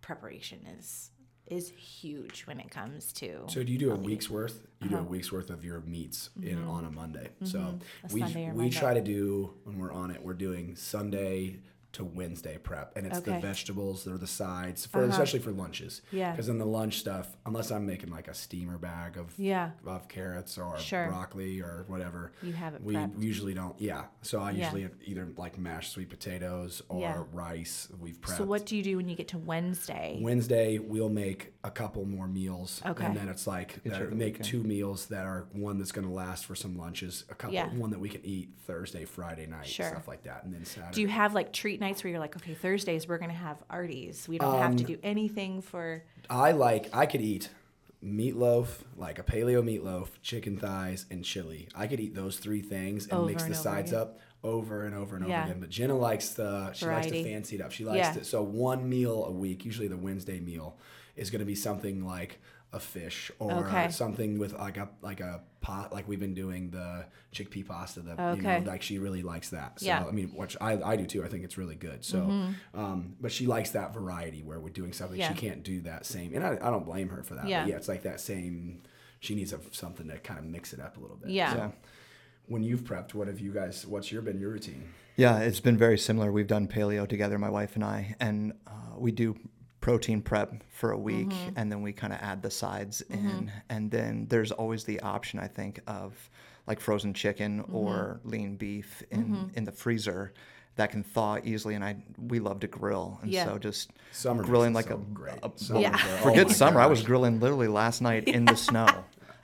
preparation 0.00 0.60
is 0.78 1.10
is 1.46 1.70
huge 1.70 2.42
when 2.46 2.58
it 2.60 2.70
comes 2.70 3.12
to 3.14 3.40
So 3.48 3.62
do 3.62 3.72
you 3.72 3.78
do 3.78 3.92
a 3.92 3.96
week's 3.96 4.30
worth? 4.30 4.66
You 4.80 4.88
do 4.88 4.94
a 4.94 4.98
Uh-huh. 5.00 5.08
week's 5.08 5.30
worth 5.32 5.50
of 5.50 5.64
your 5.64 5.80
meats 5.80 6.30
in 6.42 6.62
on 6.64 6.84
a 6.84 6.90
Monday. 6.90 7.28
So 7.44 7.58
Mm-hmm. 7.58 8.06
A 8.06 8.12
we 8.14 8.22
we 8.22 8.52
Monday. 8.52 8.70
try 8.70 8.94
to 8.94 9.00
do 9.02 9.52
when 9.64 9.78
we're 9.78 9.92
on 9.92 10.10
it. 10.10 10.22
We're 10.24 10.34
doing 10.34 10.76
Sunday 10.76 11.58
to 11.92 12.04
Wednesday 12.04 12.56
prep, 12.58 12.96
and 12.96 13.06
it's 13.06 13.16
the 13.20 13.22
Okay. 13.22 13.32
Uh-huh. 13.32 13.40
vegetables. 13.40 14.04
They're 14.04 14.16
the 14.18 14.26
sides 14.26 14.86
for 14.86 15.04
especially 15.04 15.40
for 15.40 15.52
lunches. 15.52 16.00
Yeah. 16.10 16.30
Because 16.32 16.48
in 16.48 16.58
the 16.58 16.64
lunch 16.66 16.98
stuff, 16.98 17.36
unless 17.44 17.70
I'm 17.70 17.86
making 17.86 18.10
like 18.10 18.28
a 18.28 18.34
steamer 18.34 18.78
bag 18.78 19.16
of 19.18 19.34
Yeah. 19.38 19.72
of 19.86 20.08
carrots 20.08 20.56
or 20.58 20.78
Sure. 20.78 21.08
broccoli 21.08 21.60
or 21.60 21.84
whatever. 21.88 22.32
You 22.42 22.52
have 22.54 22.74
it 22.74 22.82
We 22.82 22.94
prepped. 22.94 23.22
usually 23.22 23.52
don't. 23.54 23.78
Yeah. 23.80 24.04
So 24.22 24.40
I 24.40 24.52
Yeah. 24.52 24.64
usually 24.72 24.88
either 25.04 25.28
like 25.36 25.58
mashed 25.58 25.92
sweet 25.92 26.08
potatoes 26.08 26.82
or 26.88 27.00
Yeah. 27.00 27.24
rice. 27.32 27.88
We've 28.00 28.18
prepped. 28.20 28.36
So 28.38 28.44
what 28.44 28.64
do 28.64 28.76
you 28.76 28.82
do 28.82 28.96
when 28.96 29.08
you 29.08 29.14
get 29.16 29.28
to 29.28 29.38
Wednesday? 29.38 30.18
Wednesday 30.22 30.78
we'll 30.78 31.08
make 31.10 31.52
a 31.64 31.70
couple 31.70 32.04
more 32.06 32.26
meals, 32.26 32.80
Okay. 32.86 33.04
and 33.04 33.16
then 33.16 33.28
it's 33.28 33.46
like 33.46 33.82
Get 33.84 33.92
that- 33.92 34.12
make 34.12 34.34
weekend. 34.34 34.44
two 34.44 34.62
meals 34.64 35.06
that 35.06 35.26
are 35.26 35.46
one 35.52 35.78
that's 35.78 35.92
going 35.92 36.06
to 36.06 36.12
last 36.12 36.46
for 36.46 36.54
some 36.54 36.76
lunches, 36.76 37.24
a 37.30 37.34
couple, 37.34 37.54
Yeah. 37.54 37.68
one 37.74 37.90
that 37.90 38.00
we 38.00 38.08
can 38.08 38.24
eat 38.24 38.54
Thursday, 38.66 39.04
Friday 39.04 39.46
night, 39.46 39.66
Sure. 39.66 39.88
stuff 39.90 40.08
like 40.08 40.22
that, 40.24 40.44
and 40.44 40.52
then 40.54 40.64
Saturday. 40.64 40.94
Do 40.94 41.00
you 41.02 41.08
have 41.08 41.34
like 41.34 41.52
treat 41.52 41.80
nights 41.82 42.02
where 42.02 42.10
you're 42.10 42.20
like, 42.20 42.34
okay, 42.36 42.54
Thursdays 42.54 43.06
we're 43.06 43.18
gonna 43.18 43.34
have 43.34 43.58
Arties. 43.68 44.26
We 44.26 44.38
don't 44.38 44.54
have 44.58 44.70
Um, 44.70 44.76
to 44.78 44.84
do 44.84 44.98
anything 45.02 45.60
for 45.60 46.02
I 46.30 46.52
like 46.52 46.88
I 46.96 47.04
could 47.04 47.20
eat 47.20 47.50
meatloaf, 48.04 48.80
like 48.96 49.18
a 49.18 49.22
paleo 49.22 49.62
meatloaf, 49.62 50.08
chicken 50.22 50.56
thighs, 50.56 51.06
and 51.10 51.24
chili. 51.24 51.68
I 51.74 51.86
could 51.86 52.00
eat 52.00 52.14
those 52.14 52.38
three 52.38 52.60
things 52.62 53.04
and 53.04 53.12
Over 53.14 53.26
mix 53.26 53.42
and 53.44 53.52
the 53.52 53.56
sides 53.58 53.92
again. 53.92 54.02
up 54.02 54.20
over 54.42 54.84
and 54.86 54.94
over 54.94 55.16
and 55.16 55.26
Yeah. 55.28 55.42
over 55.42 55.50
again. 55.50 55.60
But 55.60 55.70
Jenna 55.70 55.96
likes 55.96 56.30
the 56.30 56.72
she 56.72 56.86
likes 56.86 57.06
Variety. 57.06 57.22
to 57.22 57.28
fancy 57.30 57.56
it 57.56 57.62
up. 57.62 57.70
She 57.70 57.84
likes 57.84 57.98
Yeah. 58.08 58.12
to 58.14 58.24
so 58.24 58.42
one 58.42 58.88
meal 58.88 59.24
a 59.26 59.30
week, 59.30 59.64
usually 59.64 59.86
the 59.88 59.96
Wednesday 59.96 60.40
meal, 60.40 60.76
is 61.16 61.30
going 61.30 61.40
to 61.40 61.44
be 61.46 61.54
something 61.54 62.04
like 62.04 62.40
a 62.72 62.80
fish 62.80 63.30
or 63.38 63.52
Okay. 63.52 63.90
something 63.90 64.38
with 64.38 64.54
like 64.54 64.76
a 64.78 64.88
like 65.02 65.20
a 65.20 65.42
pot 65.60 65.92
like 65.92 66.08
we've 66.08 66.18
been 66.18 66.34
doing 66.34 66.70
the 66.70 67.04
chickpea 67.32 67.66
pasta 67.66 68.00
the 68.00 68.12
you 68.36 68.42
know 68.42 68.62
like 68.66 68.82
she 68.82 68.98
really 68.98 69.22
likes 69.22 69.50
that 69.50 69.78
so 69.78 69.86
Yeah. 69.86 70.00
Mm-hmm. 70.00 70.08
i 70.08 70.12
mean 70.12 70.28
which 70.34 70.56
i, 70.60 70.72
I 70.82 70.96
do 70.96 71.06
too 71.06 71.22
i 71.22 71.28
think 71.28 71.44
it's 71.44 71.56
really 71.58 71.74
good 71.76 72.04
so 72.04 72.18
um 72.74 73.14
but 73.20 73.30
she 73.30 73.46
likes 73.46 73.70
that 73.70 73.92
variety 73.94 74.42
where 74.42 74.58
we're 74.58 74.70
doing 74.70 74.92
something 74.92 75.18
Yeah. 75.20 75.28
she 75.32 75.38
can't 75.38 75.62
do 75.62 75.82
that 75.82 76.06
same 76.06 76.34
and 76.34 76.44
i, 76.44 76.52
I 76.54 76.70
don't 76.70 76.84
blame 76.86 77.10
her 77.10 77.22
for 77.22 77.34
that 77.34 77.46
Yeah. 77.46 77.66
yeah 77.66 77.76
it's 77.76 77.88
like 77.88 78.02
that 78.02 78.20
same 78.20 78.82
she 79.20 79.34
needs 79.34 79.52
a, 79.52 79.60
something 79.70 80.08
to 80.08 80.18
kind 80.18 80.40
of 80.40 80.46
mix 80.46 80.72
it 80.72 80.80
up 80.80 80.96
a 80.96 81.00
little 81.00 81.16
bit 81.16 81.30
Yeah. 81.30 81.54
Yeah. 81.54 81.70
when 82.46 82.62
you've 82.64 82.82
prepped 82.84 83.14
what 83.14 83.28
have 83.28 83.38
you 83.38 83.52
guys 83.52 83.86
what's 83.86 84.10
your 84.10 84.22
been 84.22 84.40
your 84.40 84.50
routine 84.50 84.88
Yeah, 85.16 85.40
it's 85.40 85.60
been 85.60 85.76
very 85.76 85.98
similar. 85.98 86.32
We've 86.32 86.46
done 86.46 86.66
paleo 86.66 87.06
together, 87.06 87.38
my 87.38 87.50
wife 87.50 87.74
and 87.76 87.84
I, 87.84 88.16
and 88.18 88.54
uh, 88.66 88.96
we 88.96 89.12
do 89.12 89.36
protein 89.82 90.22
prep 90.22 90.62
for 90.70 90.92
a 90.92 90.98
week, 90.98 91.28
Mm-hmm. 91.28 91.58
and 91.58 91.70
then 91.70 91.82
we 91.82 91.92
kind 91.92 92.14
of 92.14 92.20
add 92.22 92.40
the 92.42 92.50
sides 92.50 93.02
in, 93.10 93.52
and 93.68 93.90
then 93.90 94.26
there's 94.30 94.50
always 94.52 94.84
the 94.84 94.98
option, 95.00 95.38
I 95.38 95.48
think, 95.48 95.80
of 95.86 96.14
like 96.66 96.80
frozen 96.80 97.12
chicken 97.12 97.60
Mm-hmm. 97.62 97.74
or 97.76 98.20
lean 98.24 98.56
beef 98.56 99.02
in 99.10 99.50
in 99.54 99.64
the 99.64 99.72
freezer. 99.72 100.32
that 100.76 100.90
can 100.90 101.02
thaw 101.02 101.36
easily. 101.44 101.74
And 101.74 101.84
I 101.84 101.96
we 102.16 102.38
love 102.40 102.60
to 102.60 102.66
grill, 102.66 103.18
and 103.20 103.30
Yeah. 103.30 103.44
so 103.44 103.58
just 103.58 103.90
Summer 104.12 104.42
grilling 104.42 104.72
like 104.72 104.86
it 104.86 104.92
a, 104.92 104.96
so 104.96 105.06
great. 105.12 105.38
a- 105.42 105.50
Summers 105.56 105.82
Yeah. 105.82 105.90
are- 105.96 106.18
oh 106.20 106.22
Forget 106.28 106.46
my 106.46 106.52
summer. 106.54 106.80
I 106.80 106.86
was 106.86 107.02
grilling 107.02 107.40
literally 107.40 107.68
last 107.68 108.00
night 108.00 108.24
in 108.26 108.46
the 108.46 108.56
snow. 108.68 108.88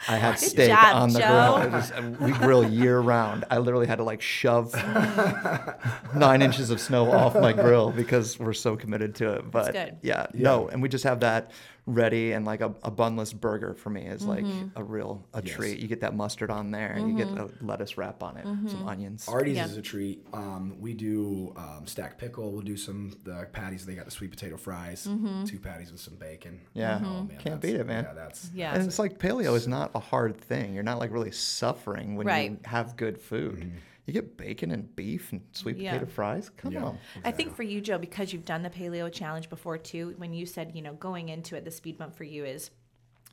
I 0.07 0.17
had 0.17 0.39
steak 0.39 0.69
job, 0.69 0.97
on 0.97 1.13
the 1.13 1.19
Joe. 1.21 1.27
grill. 1.27 1.57
It 1.67 1.73
was- 1.73 2.21
we 2.21 2.33
grill 2.33 2.65
year 2.69 3.01
round. 3.01 3.45
I 3.51 3.59
literally 3.59 3.87
had 3.87 3.97
to 3.97 4.05
like 4.05 4.23
shove 4.23 4.73
mm. 4.73 6.15
nine 6.15 6.43
inches 6.43 6.71
of 6.71 6.81
snow 6.81 7.11
off 7.11 7.35
my 7.35 7.53
grill 7.53 7.91
because 7.91 8.39
we're 8.39 8.53
so 8.53 8.77
committed 8.77 9.15
to 9.17 9.35
it. 9.35 9.51
But 9.51 9.73
good. 9.73 9.97
yeah, 10.03 10.27
no, 10.35 10.69
and 10.69 10.81
we 10.83 10.89
just 10.89 11.05
have 11.05 11.21
that 11.21 11.51
ready 11.89 12.33
and 12.33 12.45
like 12.45 12.61
a, 12.61 12.75
a 12.83 12.91
bunless 12.91 13.33
burger 13.33 13.73
for 13.75 13.89
me 13.91 14.03
is 14.07 14.25
like 14.25 14.45
Mm-hmm. 14.45 14.79
a 14.79 14.85
real 14.85 15.27
a 15.35 15.43
Yes. 15.43 15.55
treat. 15.57 15.79
You 15.79 15.89
get 15.89 16.01
that 16.03 16.15
mustard 16.15 16.51
on 16.51 16.71
there, 16.71 16.93
and 16.93 17.09
you 17.11 17.17
get 17.17 17.29
a 17.29 17.49
lettuce 17.63 17.97
wrap 17.97 18.23
on 18.23 18.37
it, 18.37 18.45
Mm-hmm. 18.47 18.69
some 18.69 18.87
onions. 18.87 19.27
Artie's 19.27 19.57
Yeah. 19.57 19.65
is 19.65 19.77
a 19.77 19.83
treat. 19.83 20.25
Um, 20.33 20.77
we 20.79 20.93
do 20.95 21.53
um, 21.57 21.87
stacked 21.87 22.19
pickle. 22.19 22.53
We'll 22.53 22.61
do 22.63 22.77
some 22.77 23.15
the 23.25 23.49
patties. 23.53 23.87
They 23.87 23.95
got 23.95 24.05
the 24.05 24.11
sweet 24.11 24.31
potato 24.31 24.57
fries, 24.57 25.07
Mm-hmm. 25.09 25.45
two 25.45 25.59
patties 25.59 25.91
with 25.91 26.01
some 26.01 26.15
bacon. 26.17 26.61
Yeah. 26.75 27.01
Oh, 27.03 27.25
man, 27.25 27.39
Can't 27.39 27.61
beat 27.61 27.77
it, 27.77 27.87
man. 27.87 28.05
Yeah, 28.05 28.15
that's 28.15 28.51
Yeah. 28.55 28.75
And 28.75 28.85
it's 28.87 28.99
like 28.99 29.19
paleo 29.19 29.55
is 29.57 29.67
not 29.67 29.91
a 29.95 30.01
hard 30.01 30.37
thing. 30.37 30.75
You're 30.75 30.83
not 30.85 30.99
like 30.99 31.11
really 31.13 31.33
suffering 31.33 32.17
when 32.17 32.27
you 32.53 32.59
have 32.65 32.97
good 32.97 33.19
food. 33.21 33.73
You 34.09 34.15
get 34.15 34.39
bacon 34.39 34.71
and 34.71 34.97
beef 34.97 35.33
and 35.33 35.43
sweet 35.53 35.77
Yeah. 35.77 35.93
potato 35.93 36.11
fries. 36.11 36.49
Come 36.57 36.73
Yeah. 36.73 36.85
on. 36.85 36.99
I 37.25 37.31
think 37.31 37.55
for 37.55 37.63
you, 37.63 37.83
Joe, 37.83 37.99
because 37.99 38.33
you've 38.33 38.47
done 38.47 38.63
the 38.63 38.71
paleo 38.71 39.13
challenge 39.13 39.51
before 39.51 39.77
too, 39.77 40.15
when 40.17 40.33
you 40.33 40.47
said, 40.47 40.73
you 40.75 40.81
know, 40.81 40.95
going 40.95 41.29
into 41.29 41.57
it, 41.57 41.65
the 41.67 41.71
speed 41.71 41.99
bump 41.99 42.17
for 42.17 42.25
you 42.25 42.47
is 42.47 42.71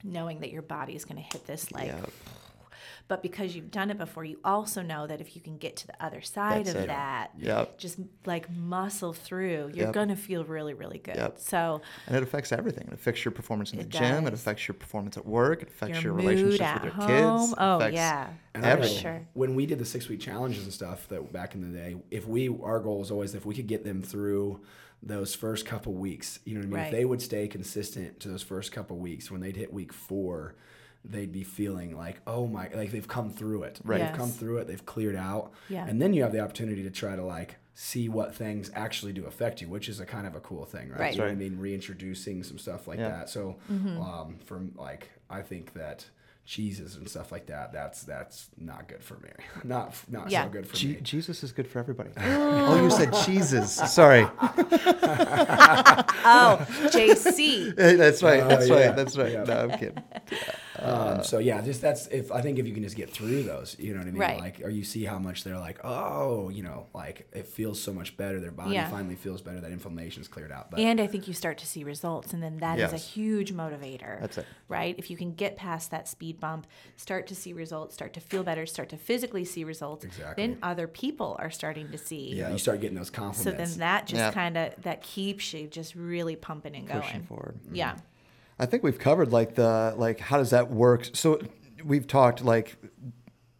knowing 0.04 0.42
that 0.42 0.52
your 0.52 0.62
body 0.62 0.94
is 0.94 1.06
going 1.06 1.16
to 1.16 1.22
hit 1.22 1.48
this 1.48 1.72
like. 1.72 1.88
Yeah. 1.88 2.06
But 3.08 3.22
because 3.22 3.56
you've 3.56 3.70
done 3.70 3.91
it 3.91 4.00
before, 4.00 4.24
you 4.26 4.39
also 4.44 4.82
know 4.82 5.06
that 5.06 5.22
if 5.22 5.36
you 5.36 5.41
can 5.41 5.58
get 5.60 5.76
to 5.76 5.88
the 5.88 6.04
other 6.04 6.22
side 6.22 6.65
That's 6.65 6.76
of 6.76 6.84
it. 6.84 6.88
that, 6.88 7.32
Yep. 7.38 7.78
just 7.78 8.00
like 8.26 8.50
muscle 8.52 9.13
through, 9.13 9.70
you're 9.76 9.86
Yep. 9.86 9.94
going 9.94 10.08
to 10.08 10.15
feel 10.15 10.44
really, 10.44 10.74
really 10.74 10.98
good. 10.98 11.15
Yep. 11.15 11.38
So 11.38 11.82
And 12.08 12.18
it 12.18 12.24
affects 12.24 12.52
everything. 12.52 12.88
It 12.88 12.94
affects 12.94 13.24
your 13.24 13.32
performance 13.32 13.72
in 13.74 13.78
the 13.78 13.86
It 13.86 13.89
gym. 13.89 14.26
It 14.26 14.34
affects 14.34 14.68
your 14.68 14.74
performance 14.74 15.18
at 15.18 15.26
work. 15.28 15.62
It 15.62 15.68
affects 15.68 16.02
your 16.02 16.13
your, 16.13 16.13
relationships 16.13 16.74
with 16.74 16.84
your 16.84 16.94
home. 16.94 17.08
kids. 17.39 17.52
It 17.52 17.58
Oh, 17.60 17.76
affects 17.78 17.96
yeah. 17.96 18.30
And 18.56 18.65
everything. 18.65 18.98
Sure. 18.98 19.28
When 19.34 19.54
we 19.54 19.68
did 19.68 19.78
the 19.78 19.86
six 19.86 20.08
week 20.10 20.20
challenges 20.20 20.63
and 20.63 20.74
stuff 20.74 21.08
that 21.10 21.32
back 21.32 21.54
in 21.54 21.62
the 21.62 21.78
day, 21.78 21.98
if 22.10 22.28
we 22.28 22.50
our 22.63 22.80
goal 22.80 22.98
was 23.00 23.12
always 23.12 23.36
if 23.36 23.46
we 23.46 23.54
could 23.54 23.68
get 23.68 23.84
them 23.84 24.02
through 24.02 24.62
those 25.04 25.36
first 25.36 25.68
couple 25.68 25.94
weeks, 25.94 26.39
you 26.44 26.56
know 26.56 26.62
what 26.62 26.65
I 26.65 26.70
mean? 26.70 26.76
Right. 26.80 26.86
If 26.88 26.91
they 26.91 27.06
would 27.06 27.22
stay 27.22 27.48
consistent 27.48 28.20
to 28.22 28.30
those 28.30 28.41
first 28.41 28.72
couple 28.72 28.98
weeks, 28.98 29.30
when 29.30 29.41
they'd 29.41 29.56
hit 29.58 29.72
week 29.72 29.94
four, 29.94 30.56
they'd 31.12 31.32
be 31.32 31.44
feeling 31.44 31.96
like, 31.96 32.20
oh 32.28 32.48
my, 32.48 32.70
like 32.74 32.91
they've 32.91 33.08
come 33.08 33.30
through 33.30 33.63
it. 33.63 33.80
Right. 33.84 34.00
They've 34.02 34.13
come 34.18 34.30
through 34.30 34.58
it. 34.58 34.68
They've 34.68 34.86
cleared 34.86 35.15
out. 35.15 35.52
Yeah. 35.70 35.86
And 35.88 36.02
then 36.02 36.13
you 36.13 36.24
have 36.24 36.32
the 36.32 36.39
opportunity 36.39 36.84
to 36.84 36.89
try 36.89 37.15
to 37.15 37.24
like 37.24 37.56
see 37.74 38.08
what 38.10 38.34
things 38.34 38.72
actually 38.74 39.12
do 39.13 39.26
affect 39.26 39.62
you, 39.62 39.68
which 39.68 39.89
is 39.89 40.00
a 40.00 40.06
kind 40.06 40.26
of 40.26 40.36
a 40.36 40.39
cool 40.39 40.65
thing, 40.65 40.89
right? 40.89 41.00
Right. 41.00 41.13
You 41.13 41.20
know 41.20 41.26
what 41.26 41.32
I 41.32 41.36
mean? 41.36 41.60
Reintroducing 41.60 42.44
some 42.44 42.58
stuff 42.58 42.88
like 42.88 43.00
Yeah. 43.00 43.10
that. 43.10 43.30
So, 43.30 43.58
Mm-hmm. 43.72 44.02
um, 44.02 44.38
from 44.46 44.72
like, 44.78 45.10
I 45.30 45.41
think 45.41 45.74
that 45.74 46.06
cheeses 46.48 46.96
and 46.96 47.10
stuff 47.10 47.32
like 47.32 47.48
that, 47.48 47.74
that's 47.74 48.04
that's 48.04 48.50
not 48.58 48.88
good 48.88 49.04
for 49.04 49.15
me. 49.15 49.30
Not 49.63 49.96
not 50.08 50.30
Yeah. 50.30 50.44
so 50.44 50.50
good 50.52 50.68
for 50.68 50.76
Je- 50.76 50.88
me. 50.94 51.02
Jesus 51.02 51.44
is 51.44 51.52
good 51.52 51.68
for 51.68 51.80
everybody. 51.80 52.12
oh, 52.18 52.84
you 52.84 52.91
said 52.91 53.12
cheeses. 53.26 53.72
Sorry. 53.72 54.26
Oh, 56.28 56.58
JC. 56.89 57.76
that's 57.76 58.24
right. 58.24 58.41
Oh, 58.41 58.48
That's 58.48 58.68
yeah. 58.68 58.76
right. 58.88 58.96
That's 58.96 59.18
right. 59.18 59.32
Yeah. 59.34 59.44
No, 59.44 59.60
I'm 59.63 59.72
kidding. 59.72 60.04
Um, 60.80 61.24
so 61.24 61.40
yeah, 61.40 61.62
just 61.62 61.82
that's 61.82 62.08
if 62.08 62.32
I 62.32 62.42
think 62.42 62.60
if 62.60 62.68
you 62.68 62.74
can 62.74 62.84
just 62.84 62.96
get 62.96 63.10
through 63.10 63.44
those, 63.44 63.76
you 63.80 63.94
know 63.94 64.00
what 64.00 64.08
I 64.08 64.12
mean. 64.12 64.20
Right. 64.22 64.40
Like, 64.40 64.62
or 64.64 64.70
you 64.70 64.84
see 64.84 65.04
how 65.06 65.20
much 65.20 65.44
they're 65.44 65.58
like, 65.60 65.80
oh, 65.84 66.50
you 66.50 66.64
know, 66.64 66.88
like 66.94 67.28
it 67.34 67.48
feels 67.48 67.82
so 67.82 67.94
much 67.94 68.18
better. 68.18 68.40
Their 68.40 68.52
body 68.52 68.74
Yeah. 68.74 68.90
finally 68.90 69.16
feels 69.16 69.42
better. 69.42 69.60
That 69.62 69.72
inflammation's 69.72 70.28
cleared 70.28 70.52
out. 70.52 70.72
But 70.72 70.80
And 70.80 71.00
I 71.00 71.08
think 71.08 71.28
you 71.28 71.34
start 71.34 71.58
to 71.60 71.66
see 71.68 71.84
results, 71.84 72.34
and 72.34 72.42
then 72.44 72.58
that 72.58 72.80
is 72.80 72.94
a 72.94 72.98
huge 72.98 73.54
motivator. 73.54 74.20
That's 74.22 74.38
it. 74.40 74.46
Right? 74.68 74.96
If 74.98 75.10
you 75.10 75.18
can 75.18 75.34
get 75.34 75.56
past 75.56 75.92
that 75.92 76.08
speed 76.08 76.40
bump, 76.40 76.68
start 76.96 77.28
to 77.28 77.36
see 77.36 77.54
results, 77.54 77.94
start 77.94 78.14
to 78.14 78.20
feel 78.20 78.44
better, 78.44 78.66
start 78.66 78.90
to 78.90 78.98
physically 78.98 79.46
see 79.46 79.64
results, 79.64 80.04
Exactly. 80.06 80.46
then 80.48 80.58
other 80.64 80.88
people 80.88 81.36
are 81.40 81.52
starting 81.52 81.90
to 81.92 81.98
see. 81.98 82.34
yeah, 82.36 82.52
you 82.52 82.58
start 82.58 82.82
getting 82.82 82.98
those 82.98 83.10
compliments. 83.10 83.44
So 83.44 83.52
then 83.52 83.80
that 83.80 84.08
just 84.08 84.20
Yeah. 84.20 84.32
kind 84.32 84.58
of 84.58 84.74
that 84.84 85.02
keeps 85.02 85.54
you 85.54 85.68
just 85.68 85.96
really 85.96 86.36
pumping 86.36 86.76
and 86.76 86.88
going. 86.88 87.02
Pushing 87.02 87.24
forward. 87.24 87.60
Yeah. 87.72 87.96
I 88.58 88.65
think 88.65 88.84
we've 88.84 89.00
covered 89.00 89.32
like 89.32 89.56
the 89.56 89.94
like 89.98 90.20
how 90.20 90.38
does 90.38 90.52
that 90.52 90.72
work? 90.72 91.10
So 91.13 91.41
we've 91.84 92.08
talked 92.08 92.44
like 92.44 92.78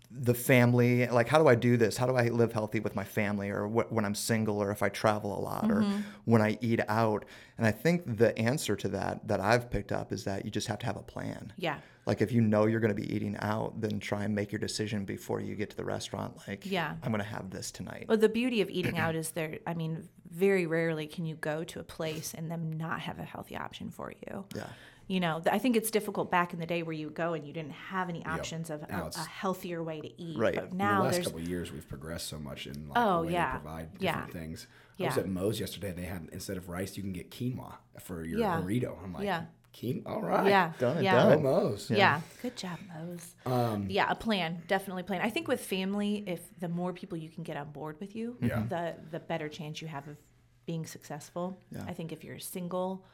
the 0.10 0.34
family, 0.34 1.06
like 1.08 1.28
how 1.28 1.38
do 1.38 1.48
I 1.48 1.56
do 1.56 1.76
this? 1.76 1.98
How 1.98 2.08
do 2.08 2.16
I 2.16 2.30
live 2.30 2.54
healthy 2.54 2.80
with 2.80 2.96
my 2.96 3.04
family, 3.04 3.50
or 3.50 3.68
wh- 3.68 3.92
when 3.92 4.06
I'm 4.06 4.16
single, 4.16 4.62
or 4.62 4.72
if 4.72 4.82
I 4.82 4.90
travel 4.90 5.38
a 5.38 5.42
lot, 5.42 5.70
or 5.70 5.82
mm-hmm. 5.82 6.02
when 6.24 6.42
I 6.42 6.58
eat 6.62 6.80
out? 6.88 7.26
And 7.58 7.68
I 7.68 7.72
think 7.72 8.18
the 8.18 8.38
answer 8.38 8.76
to 8.78 8.88
that 8.90 9.28
that 9.28 9.42
I've 9.42 9.70
picked 9.70 9.92
up 9.92 10.14
is 10.14 10.24
that 10.24 10.46
you 10.46 10.52
just 10.52 10.68
have 10.68 10.80
to 10.80 10.86
have 10.86 10.96
a 10.96 11.04
plan. 11.04 11.54
Yeah. 11.58 11.80
Like 12.06 12.22
if 12.22 12.32
you 12.32 12.42
know 12.42 12.66
you're 12.68 12.80
going 12.80 12.96
to 12.96 13.02
be 13.02 13.12
eating 13.14 13.36
out, 13.40 13.82
then 13.82 14.00
try 14.00 14.24
and 14.26 14.36
make 14.36 14.52
your 14.52 14.60
decision 14.60 15.06
before 15.06 15.40
you 15.42 15.56
get 15.56 15.72
to 15.72 15.76
the 15.78 15.86
restaurant. 15.86 16.38
Like, 16.48 16.66
Yeah. 16.66 16.96
I'm 17.04 17.12
going 17.12 17.24
to 17.24 17.28
have 17.30 17.50
this 17.50 17.72
tonight. 17.72 18.06
Well, 18.08 18.18
the 18.18 18.30
beauty 18.30 18.62
of 18.62 18.70
eating 18.70 18.98
out 19.00 19.16
is 19.22 19.32
there. 19.32 19.58
I 19.66 19.74
mean, 19.74 20.08
very 20.30 20.68
rarely 20.68 21.08
can 21.08 21.26
you 21.26 21.36
go 21.36 21.64
to 21.64 21.80
a 21.80 21.84
place 21.84 22.34
and 22.36 22.52
them 22.52 22.72
not 22.74 23.00
have 23.02 23.18
a 23.20 23.24
healthy 23.24 23.58
option 23.58 23.90
for 23.90 24.12
you. 24.12 24.46
Yeah. 24.56 24.68
You 25.08 25.20
know, 25.20 25.40
I 25.52 25.60
think 25.60 25.76
it's 25.76 25.92
difficult 25.92 26.32
back 26.32 26.52
in 26.54 26.60
the 26.60 26.66
day 26.66 26.82
where 26.82 26.94
you 26.94 27.12
go 27.12 27.34
and 27.34 27.46
you 27.46 27.54
didn't 27.54 27.74
have 27.74 28.10
any 28.10 28.26
options 28.26 28.72
of 28.72 28.82
a, 28.84 29.12
a 29.16 29.20
healthier 29.28 29.84
way 29.84 30.02
to 30.02 30.22
eat. 30.22 30.36
Right. 30.38 30.56
But 30.56 30.64
In 30.66 30.72
in 30.72 30.78
now 30.78 30.98
the 30.98 31.04
last 31.06 31.14
there's 31.14 31.26
couple 31.28 31.42
of 31.42 31.48
years, 31.48 31.72
we've 31.72 31.88
progressed 31.88 32.28
so 32.28 32.40
much 32.40 32.66
in 32.66 32.88
like 32.90 32.98
Oh, 32.98 33.22
the 33.22 33.28
way 33.28 33.34
yeah. 33.34 33.52
they 33.54 33.60
provide 33.60 33.90
Yeah. 34.00 34.12
different 34.14 34.34
things. 34.34 34.68
I 35.00 35.04
was 35.06 35.16
Yeah. 35.16 35.22
at 35.22 35.30
Moe's 35.30 35.60
yesterday. 35.60 35.92
They 35.92 36.06
had 36.06 36.30
instead 36.32 36.58
of 36.58 36.70
rice, 36.70 36.98
you 36.98 37.04
can 37.04 37.14
get 37.14 37.30
quinoa 37.30 37.76
for 38.00 38.24
your 38.26 38.40
Yeah. 38.40 38.60
burrito. 38.62 38.96
I'm 39.04 39.14
like, 39.14 39.26
Yeah. 39.26 39.46
Quinoa. 39.76 40.04
All 40.08 40.22
right, 40.22 40.48
yeah, 40.48 40.72
Done 40.80 40.96
and 40.98 41.04
yeah. 41.06 41.24
Go 41.24 41.30
done. 41.32 41.44
Moe's. 41.44 41.90
Yeah. 41.92 42.22
Good 42.42 42.56
job, 42.56 42.80
Moe's. 42.88 43.36
Um, 43.46 43.88
yeah, 43.90 44.08
a 44.10 44.16
plan. 44.16 44.62
Definitely 44.68 45.04
plan. 45.04 45.22
I 45.22 45.30
think 45.30 45.48
with 45.48 45.60
family, 45.62 46.24
if 46.28 46.42
the 46.60 46.70
more 46.70 46.94
people 46.94 47.18
you 47.18 47.30
can 47.30 47.44
get 47.44 47.58
on 47.58 47.72
board 47.72 47.98
with 48.00 48.16
you, 48.16 48.38
Yeah. 48.42 48.64
the 48.70 48.96
the 49.12 49.20
better 49.20 49.50
chance 49.50 49.82
you 49.82 49.88
have 49.88 50.08
of 50.08 50.18
being 50.66 50.86
successful. 50.86 51.58
Yeah. 51.72 51.84
I 51.88 51.94
think 51.94 52.12
if 52.12 52.24
you're 52.24 52.40
single, 52.40 53.06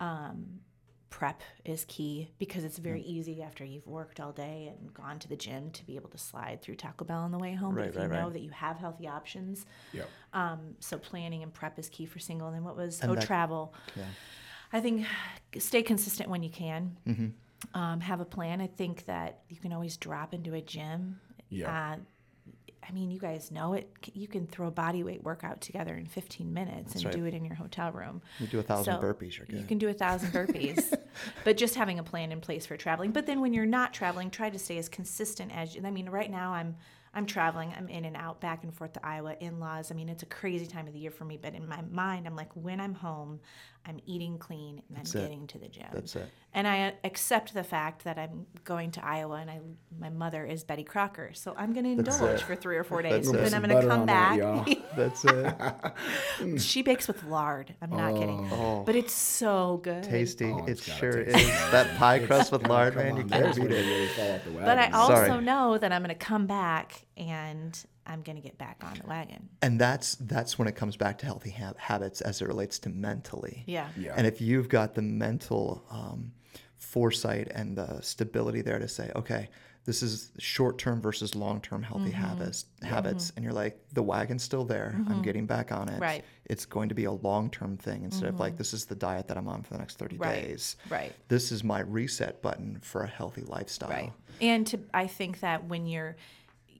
um, 0.00 0.60
prep 1.10 1.42
is 1.64 1.84
key 1.86 2.28
because 2.38 2.64
it's 2.64 2.76
very 2.78 3.00
easy 3.02 3.42
after 3.42 3.64
you've 3.64 3.86
worked 3.86 4.20
all 4.20 4.32
day 4.32 4.72
and 4.78 4.92
gone 4.92 5.18
to 5.18 5.28
the 5.28 5.36
gym 5.36 5.70
to 5.70 5.84
be 5.86 5.96
able 5.96 6.10
to 6.10 6.18
slide 6.18 6.60
through 6.60 6.74
Taco 6.74 7.04
Bell 7.04 7.20
on 7.20 7.30
the 7.32 7.38
way 7.38 7.54
home. 7.54 7.74
Right, 7.74 7.84
but 7.86 7.88
if 7.88 7.94
you 7.94 8.00
right, 8.10 8.18
know 8.18 8.24
right. 8.24 8.32
that 8.34 8.42
you 8.42 8.50
have 8.50 8.76
healthy 8.76 9.08
options, 9.08 9.64
Yep. 9.94 10.08
um, 10.34 10.58
so 10.80 10.98
planning 10.98 11.42
and 11.42 11.52
prep 11.54 11.78
is 11.78 11.88
key 11.88 12.04
for 12.04 12.18
single. 12.18 12.46
And 12.48 12.56
then 12.56 12.64
what 12.64 12.76
was 12.76 13.00
And 13.00 13.10
oh 13.10 13.14
that- 13.14 13.24
travel? 13.26 13.74
Yeah. 13.96 14.04
I 14.72 14.80
think 14.80 15.06
stay 15.58 15.82
consistent 15.82 16.28
when 16.28 16.42
you 16.42 16.50
can. 16.50 16.96
Mm-hmm. 17.06 17.26
Um, 17.74 18.00
have 18.00 18.20
a 18.20 18.24
plan. 18.24 18.60
I 18.60 18.68
think 18.68 19.06
that 19.06 19.40
you 19.48 19.56
can 19.56 19.72
always 19.72 19.96
drop 19.96 20.32
into 20.32 20.54
a 20.54 20.60
gym. 20.60 21.20
Yeah. 21.48 21.94
Uh, 21.94 21.96
I 22.88 22.92
mean, 22.92 23.10
you 23.10 23.18
guys 23.18 23.50
know 23.50 23.74
it. 23.74 23.90
You 24.14 24.26
can 24.28 24.46
throw 24.46 24.68
a 24.68 24.70
body 24.70 25.02
weight 25.02 25.22
workout 25.22 25.60
together 25.60 25.94
in 25.94 26.06
15 26.06 26.54
minutes 26.54 26.94
and 26.94 27.04
right. 27.04 27.14
do 27.14 27.24
it 27.26 27.34
in 27.34 27.44
your 27.44 27.54
hotel 27.54 27.92
room. 27.92 28.22
You 28.38 28.46
do 28.46 28.60
a 28.60 28.62
thousand 28.62 28.94
So, 28.94 29.00
burpees, 29.00 29.36
you're 29.36 29.46
good. 29.46 29.58
You 29.58 29.66
can 29.66 29.78
do 29.78 29.88
a 29.88 29.92
thousand 29.92 30.30
burpees, 30.30 30.94
but 31.44 31.56
just 31.56 31.74
having 31.74 31.98
a 31.98 32.02
plan 32.02 32.32
in 32.32 32.40
place 32.40 32.64
for 32.64 32.76
traveling. 32.76 33.10
But 33.10 33.26
then 33.26 33.40
when 33.40 33.52
you're 33.52 33.66
not 33.66 33.92
traveling, 33.92 34.30
try 34.30 34.48
to 34.48 34.58
stay 34.58 34.78
as 34.78 34.88
consistent 34.88 35.54
as. 35.54 35.74
you. 35.74 35.82
I 35.84 35.90
mean, 35.90 36.08
right 36.08 36.30
now 36.30 36.52
I'm 36.52 36.76
I'm 37.14 37.26
traveling. 37.26 37.74
I'm 37.76 37.88
in 37.88 38.04
and 38.04 38.16
out, 38.16 38.40
back 38.40 38.64
and 38.64 38.72
forth 38.74 38.92
to 38.94 39.04
Iowa, 39.04 39.34
in-laws. 39.40 39.90
I 39.90 39.94
mean, 39.94 40.08
it's 40.08 40.22
a 40.22 40.26
crazy 40.26 40.66
time 40.66 40.86
of 40.86 40.92
the 40.92 40.98
year 40.98 41.10
for 41.10 41.24
me. 41.24 41.36
But 41.36 41.54
in 41.54 41.68
my 41.68 41.82
mind, 41.90 42.26
I'm 42.26 42.36
like, 42.36 42.50
when 42.54 42.80
I'm 42.80 42.94
home, 42.94 43.40
I'm 43.86 44.00
eating 44.04 44.36
clean 44.38 44.82
and 44.88 44.96
That's 44.98 45.14
I'm 45.14 45.20
it. 45.20 45.24
getting 45.24 45.46
to 45.48 45.58
the 45.58 45.68
gym. 45.68 45.86
That's 45.92 46.14
it. 46.16 46.28
And 46.52 46.66
I 46.68 46.88
uh, 46.88 46.90
accept 47.04 47.54
the 47.54 47.62
fact 47.64 48.04
that 48.04 48.18
I'm 48.18 48.46
going 48.64 48.90
to 48.92 49.04
Iowa, 49.06 49.36
and 49.36 49.50
I 49.50 49.60
my 49.98 50.08
mother 50.10 50.44
is 50.44 50.64
Betty 50.64 50.84
Crocker, 50.84 51.30
so 51.34 51.54
I'm 51.56 51.72
going 51.72 51.84
to 51.84 51.90
indulge 51.92 52.42
for 52.42 52.54
three 52.56 52.76
or 52.76 52.84
four 52.84 53.00
days, 53.02 53.26
That's 53.26 53.32
but 53.32 53.42
then 53.50 53.54
I'm 53.54 53.62
going 53.68 53.80
to 53.82 53.86
come 53.88 54.06
back. 54.06 54.36
y'all. 54.38 54.64
That's 54.96 55.24
it. 55.24 55.54
she 56.58 56.82
bakes 56.82 57.06
with 57.08 57.22
lard. 57.24 57.74
I'm 57.82 57.90
not 57.90 58.14
kidding, 58.16 58.48
Oh, 58.52 58.82
but 58.84 58.96
it's 58.96 59.12
so 59.14 59.80
good. 59.82 60.02
tasty. 60.04 60.46
Oh, 60.46 60.64
it 60.66 60.78
sure 60.78 61.24
taste 61.24 61.36
is. 61.38 61.70
That 61.70 61.96
pie 61.98 62.18
crust 62.20 62.52
with 62.52 62.64
Oh, 62.64 62.68
lard, 62.68 62.94
come 62.94 63.02
man, 63.04 63.16
you 63.16 63.24
can't 63.24 63.54
beat 63.54 63.70
it. 63.70 63.86
really 63.86 64.08
fall 64.08 64.32
off 64.32 64.44
the. 64.44 64.50
But 64.50 64.78
I 64.78 64.90
also 64.90 65.14
Sorry. 65.14 65.40
know 65.44 65.78
that 65.78 65.92
I'm 65.92 66.02
going 66.02 66.08
to 66.10 66.14
come 66.14 66.46
back 66.46 67.02
and 67.16 67.78
I'm 68.08 68.22
going 68.22 68.36
to 68.36 68.42
get 68.42 68.56
back 68.58 68.82
on 68.82 68.94
the 69.00 69.06
wagon. 69.06 69.48
And 69.62 69.78
that's 69.80 70.16
that's 70.16 70.58
when 70.58 70.66
it 70.66 70.74
comes 70.76 70.96
back 70.96 71.18
to 71.18 71.26
healthy 71.26 71.50
ha- 71.50 71.74
habits 71.76 72.20
as 72.22 72.40
it 72.42 72.48
relates 72.48 72.78
to 72.80 72.88
mentally. 72.88 73.62
Yeah. 73.66 73.88
Yeah. 73.96 74.14
And 74.16 74.26
if 74.26 74.40
you've 74.40 74.68
got 74.68 74.94
the 74.94 75.02
mental 75.02 75.84
um, 75.90 76.32
foresight 76.76 77.48
and 77.54 77.76
the 77.76 78.00
stability 78.00 78.62
there 78.62 78.78
to 78.78 78.88
say, 78.88 79.10
okay, 79.14 79.48
this 79.84 80.02
is 80.02 80.32
short-term 80.38 81.00
versus 81.00 81.34
long-term 81.34 81.82
healthy 81.82 82.10
Mm-hmm. 82.10 82.20
habits, 82.22 82.66
habits, 82.82 83.32
and 83.36 83.42
you're 83.44 83.54
like, 83.54 83.78
the 83.94 84.02
wagon's 84.02 84.42
still 84.42 84.64
there. 84.64 84.94
I'm 85.08 85.22
getting 85.22 85.46
back 85.46 85.72
on 85.72 85.88
it. 85.88 85.98
Right. 85.98 86.24
It's 86.44 86.66
going 86.66 86.90
to 86.90 86.94
be 86.94 87.04
a 87.04 87.12
long-term 87.12 87.78
thing 87.78 88.04
instead 88.04 88.28
of 88.28 88.38
like, 88.38 88.58
this 88.58 88.74
is 88.74 88.84
the 88.84 88.94
diet 88.94 89.28
that 89.28 89.38
I'm 89.38 89.48
on 89.48 89.62
for 89.62 89.72
the 89.72 89.78
next 89.78 89.98
30 89.98 90.16
Mm-hmm. 90.16 90.22
Right. 90.24 90.42
days. 90.46 90.76
Right. 90.90 91.12
This 91.28 91.50
is 91.52 91.64
my 91.64 91.80
reset 91.80 92.42
button 92.42 92.78
for 92.82 93.02
a 93.02 93.06
healthy 93.08 93.42
lifestyle. 93.42 93.88
Right. 93.88 94.12
And 94.42 94.66
to 94.66 94.80
I 94.92 95.06
think 95.06 95.40
that 95.40 95.64
when 95.64 95.86
you're 95.86 96.16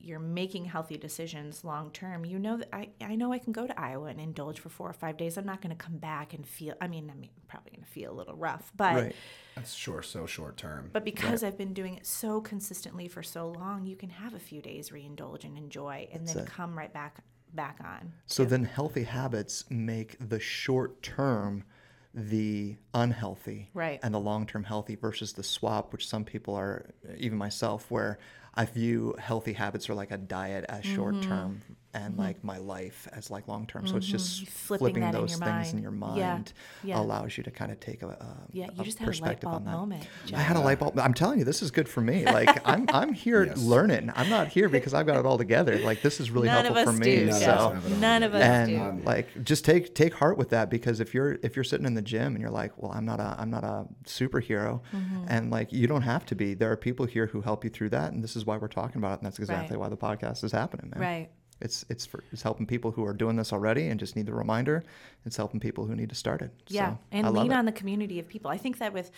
you're 0.01 0.19
making 0.19 0.65
healthy 0.67 0.97
decisions 0.97 1.65
long 1.65 1.91
term, 1.91 2.25
you 2.25 2.39
know 2.39 2.57
that 2.59 2.69
I, 2.73 2.89
I 3.01 3.15
know 3.17 3.33
I 3.33 3.39
can 3.39 3.53
go 3.53 3.67
to 3.67 3.81
Iowa 3.81 4.07
and 4.09 4.21
indulge 4.21 4.59
for 4.61 4.69
four 4.69 4.89
or 4.89 4.93
five 4.93 5.17
days. 5.17 5.37
I'm 5.37 5.47
not 5.47 5.61
going 5.61 5.75
to 5.77 5.83
come 5.83 5.97
back 5.99 6.35
and 6.35 6.47
feel. 6.47 6.75
I 6.81 6.87
mean, 6.89 7.11
I 7.11 7.15
mean, 7.15 7.31
I'm 7.37 7.43
probably 7.49 7.73
going 7.73 7.85
to 7.85 7.91
feel 7.91 8.13
a 8.13 8.15
little 8.17 8.37
rough, 8.37 8.73
but 8.77 8.95
Right. 8.95 9.17
That's 9.57 9.75
sure 9.75 10.03
so 10.03 10.25
short 10.27 10.57
term. 10.57 10.91
but 10.93 11.05
because 11.05 11.43
I've 11.43 11.59
been 11.59 11.75
doing 11.75 11.95
it 11.97 12.07
so 12.07 12.41
consistently 12.41 13.09
for 13.09 13.23
so 13.25 13.49
long, 13.51 13.87
you 13.87 13.97
can 13.97 14.11
have 14.11 14.35
a 14.35 14.39
few 14.39 14.63
days 14.63 14.91
reindulge 14.91 15.43
and 15.45 15.59
enjoy, 15.59 16.09
and 16.13 16.27
then 16.29 16.39
it. 16.39 16.47
come 16.47 16.79
right 16.79 16.93
back 16.93 17.19
back 17.55 17.79
on. 17.83 18.13
So 18.27 18.45
then 18.45 18.65
healthy 18.65 19.03
habits 19.05 19.65
make 19.71 20.17
the 20.21 20.39
short 20.39 21.03
term 21.03 21.65
the 22.15 22.77
unhealthy 22.95 23.71
Right. 23.75 24.01
and 24.03 24.13
the 24.15 24.19
long 24.21 24.47
term 24.47 24.65
healthy 24.65 24.95
versus 24.97 25.33
the 25.33 25.43
swap, 25.43 25.93
which 25.93 26.07
some 26.09 26.25
people 26.25 26.55
are, 26.55 26.91
even 27.17 27.37
myself, 27.39 27.91
where 27.91 28.19
I 28.55 28.65
view 28.65 29.15
healthy 29.19 29.53
habits 29.55 29.89
are 29.89 29.95
like 29.95 30.11
a 30.11 30.19
diet 30.19 30.65
as 30.69 30.85
short 30.85 31.15
Mm-hmm. 31.15 31.29
term 31.29 31.61
and 31.95 32.13
mm-hmm. 32.13 32.21
like 32.23 32.45
my 32.45 32.59
life 32.59 33.09
as 33.13 33.31
like 33.31 33.49
long 33.49 33.67
term. 33.67 33.87
So 33.87 33.97
it's 33.97 34.07
mm-hmm. 34.07 34.13
just 34.17 34.47
Flipping 34.49 34.79
flipping, 34.87 35.01
that 35.03 35.15
in 35.15 35.21
those 35.21 35.31
your 35.39 35.41
things 35.49 35.73
in 35.73 35.79
your 35.81 35.91
mind 35.91 36.53
Yeah. 36.85 37.01
allows 37.01 37.37
you 37.39 37.43
to 37.45 37.51
kind 37.51 37.73
of 37.73 37.81
take 37.81 38.03
a, 38.03 38.09
a, 38.09 38.37
Yeah, 38.53 38.67
you 38.75 38.83
a 38.83 38.85
just 38.85 38.99
had 38.99 39.07
a 39.07 39.11
light 39.11 39.19
perspective 39.21 39.51
bulb 39.51 39.55
on 39.57 39.65
that. 39.65 39.73
moment. 39.73 40.07
I 40.35 40.41
had 40.41 40.57
a 40.57 40.61
light 40.61 40.79
bulb. 40.79 40.99
I'm 40.99 41.15
telling 41.15 41.39
you, 41.39 41.45
this 41.47 41.63
is 41.63 41.71
good 41.71 41.89
for 41.89 42.01
me. 42.03 42.25
Like 42.27 42.61
I'm, 42.69 42.87
I'm 42.93 43.13
here 43.15 43.45
Yes. 43.47 43.59
learning. 43.63 44.13
I'm 44.15 44.29
not 44.29 44.49
here 44.49 44.69
because 44.69 44.93
I've 44.93 45.07
got 45.07 45.17
it 45.17 45.25
all 45.25 45.39
together. 45.39 45.79
Like 45.79 46.03
this 46.03 46.21
is 46.21 46.31
really 46.31 46.49
None 46.49 46.67
helpful 46.67 46.89
us 46.91 46.97
for 46.97 47.03
do. 47.03 47.11
me. 47.11 47.25
No, 47.25 47.33
so 47.33 47.81
Jeff. 47.83 47.99
None 47.99 48.23
of 48.23 48.35
us 48.35 48.43
and 48.43 48.99
do. 49.01 49.05
like 49.07 49.43
just 49.45 49.65
take 49.65 49.95
take 49.95 50.13
heart 50.15 50.37
with 50.37 50.51
that 50.51 50.69
because 50.69 51.01
if 51.01 51.15
you're 51.15 51.39
if 51.43 51.57
you're 51.57 51.65
sitting 51.65 51.87
in 51.87 51.95
the 51.95 52.03
gym 52.03 52.35
and 52.35 52.41
you're 52.41 52.51
like 52.51 52.73
well 52.77 52.93
i'm 52.93 53.05
not 53.07 53.19
a 53.21 53.35
i'm 53.39 53.51
not 53.51 53.65
a 53.65 53.87
superhero 54.05 54.81
Mm-hmm. 54.93 55.25
and 55.29 55.51
like 55.51 55.73
you 55.73 55.87
don't 55.87 56.03
have 56.03 56.25
to 56.27 56.35
be 56.35 56.55
there 56.55 56.71
are 56.71 56.77
people 56.77 57.07
here 57.07 57.27
who 57.27 57.41
help 57.41 57.65
you 57.65 57.71
through 57.71 57.91
that 57.91 58.13
and 58.13 58.23
this 58.23 58.37
is 58.37 58.45
why 58.45 58.57
we're 58.57 58.69
talking 58.69 58.99
about 58.99 59.13
it 59.15 59.19
and 59.21 59.27
that's 59.27 59.39
exactly 59.39 59.77
Right. 59.77 59.81
why 59.83 59.89
the 59.89 59.97
podcast 59.97 60.45
is 60.45 60.53
happening 60.53 60.91
man 60.91 61.01
Right. 61.01 61.29
It's 61.61 61.85
it's 61.89 62.07
for 62.07 62.23
it's 62.33 62.43
helping 62.43 62.67
people 62.67 62.91
who 62.93 63.05
are 63.05 63.13
doing 63.13 63.37
this 63.37 63.53
already 63.53 63.89
and 63.89 63.99
just 63.99 64.15
need 64.17 64.27
the 64.27 64.33
reminder 64.35 64.85
it's 65.27 65.37
helping 65.37 65.59
people 65.61 65.85
who 65.87 65.95
need 65.97 66.09
to 66.09 66.15
start 66.15 66.41
it 66.43 66.51
Yeah, 66.69 66.91
so, 66.93 66.99
and 67.13 67.27
I 67.27 67.31
lean 67.31 67.51
it. 67.53 67.55
on 67.55 67.65
the 67.65 67.73
community 67.73 68.19
of 68.19 68.29
people. 68.29 68.51
I 68.51 68.57
think 68.59 68.79
that 68.79 68.93
with 68.93 69.11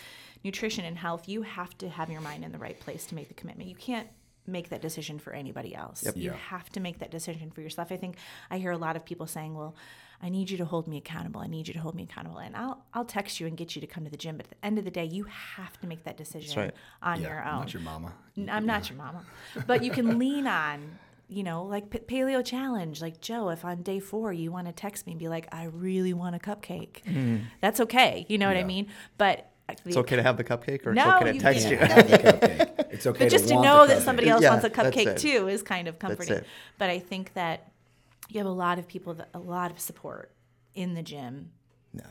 nutrition 0.43 0.83
and 0.85 0.97
health, 0.97 1.29
you 1.29 1.43
have 1.43 1.77
to 1.79 1.89
have 1.89 2.09
your 2.09 2.21
mind 2.21 2.43
in 2.43 2.51
the 2.51 2.57
right 2.57 2.79
place 2.79 3.05
to 3.07 3.15
make 3.15 3.27
the 3.27 3.33
commitment. 3.35 3.69
You 3.69 3.75
can't 3.75 4.07
make 4.47 4.69
that 4.69 4.81
decision 4.81 5.19
for 5.19 5.33
anybody 5.33 5.75
else. 5.75 6.03
You 6.15 6.31
Yeah. 6.31 6.33
have 6.35 6.67
to 6.71 6.79
make 6.79 6.97
that 6.99 7.11
decision 7.11 7.51
for 7.51 7.61
yourself. 7.61 7.91
I 7.91 7.97
think 7.97 8.17
I 8.49 8.57
hear 8.57 8.71
a 8.71 8.77
lot 8.77 8.95
of 8.95 9.05
people 9.05 9.27
saying, 9.27 9.53
"Well, 9.55 9.75
I 10.23 10.29
need 10.29 10.49
you 10.49 10.57
to 10.57 10.65
hold 10.65 10.87
me 10.87 10.97
accountable. 10.97 11.41
I 11.41 11.47
need 11.47 11.67
you 11.67 11.75
to 11.75 11.79
hold 11.79 11.93
me 11.93 12.03
accountable." 12.03 12.39
And 12.39 12.55
I'll 12.55 12.83
I'll 12.95 13.05
text 13.05 13.39
you 13.39 13.45
and 13.45 13.55
get 13.55 13.75
you 13.75 13.81
to 13.81 13.87
come 13.87 14.03
to 14.03 14.09
the 14.09 14.17
gym, 14.17 14.37
but 14.37 14.47
at 14.47 14.51
the 14.59 14.65
end 14.65 14.79
of 14.79 14.83
the 14.85 14.91
day, 14.91 15.05
you 15.05 15.25
have 15.25 15.79
to 15.81 15.87
make 15.87 16.03
that 16.05 16.17
decision 16.17 16.59
right. 16.59 16.73
on 17.03 17.21
yeah, 17.21 17.27
your 17.27 17.39
I'm 17.43 17.53
own. 17.53 17.59
not 17.61 17.73
your 17.73 17.83
mama. 17.83 18.13
N- 18.35 18.49
I'm 18.49 18.65
not 18.65 18.89
your 18.89 18.97
mama, 18.97 19.23
but 19.67 19.83
you 19.83 19.91
can 19.91 20.17
lean 20.17 20.47
on, 20.47 20.97
you 21.31 21.43
know, 21.43 21.63
like 21.63 21.89
p- 21.89 21.99
paleo 21.99 22.43
challenge. 22.45 23.01
Like 23.01 23.21
Joe, 23.21 23.49
if 23.49 23.63
on 23.63 23.81
day 23.83 23.99
four 23.99 24.33
you 24.33 24.51
want 24.51 24.67
to 24.67 24.73
text 24.73 25.07
me 25.07 25.13
and 25.13 25.19
be 25.19 25.29
like, 25.29 25.47
I 25.51 25.63
really 25.65 26.13
want 26.13 26.35
a 26.35 26.39
cupcake, 26.39 27.03
mm-hmm. 27.03 27.37
that's 27.61 27.79
okay. 27.79 28.25
You 28.27 28.37
know 28.37 28.47
what 28.47 28.57
I 28.57 28.63
mean? 28.65 28.87
But 29.17 29.49
uh, 29.69 29.75
it's 29.85 29.95
okay 29.97 30.17
to 30.17 30.23
have 30.23 30.35
the 30.35 30.43
cupcake 30.43 30.85
or 30.85 30.93
No, 30.93 31.19
it's 31.19 31.21
okay 31.21 31.27
to 31.29 31.33
you 31.35 31.39
text 31.39 31.67
can't. 31.67 31.81
you 31.81 31.87
Have 31.87 32.09
the 32.11 32.17
cupcake. 32.17 32.67
It's 32.91 33.07
okay 33.07 33.23
but 33.25 33.31
just 33.31 33.47
to 33.47 33.53
want 33.55 33.63
know 33.65 33.87
that 33.87 34.01
somebody 34.03 34.27
else 34.27 34.41
Yeah, 34.41 34.49
wants 34.49 34.65
a 34.65 34.69
cupcake 34.69 35.17
too 35.17 35.47
is 35.47 35.63
kind 35.63 35.87
of 35.87 35.97
comforting. 35.97 36.35
it. 36.37 36.45
But 36.77 36.89
I 36.89 36.99
think 36.99 37.33
that 37.35 37.71
you 38.27 38.37
have 38.39 38.47
a 38.47 38.51
lot 38.51 38.77
of 38.79 38.87
people 38.87 39.13
that 39.13 39.29
a 39.33 39.39
lot 39.39 39.71
of 39.71 39.79
support 39.79 40.33
in 40.75 40.93
the 40.93 41.01
gym. 41.01 41.51
no 41.93 42.03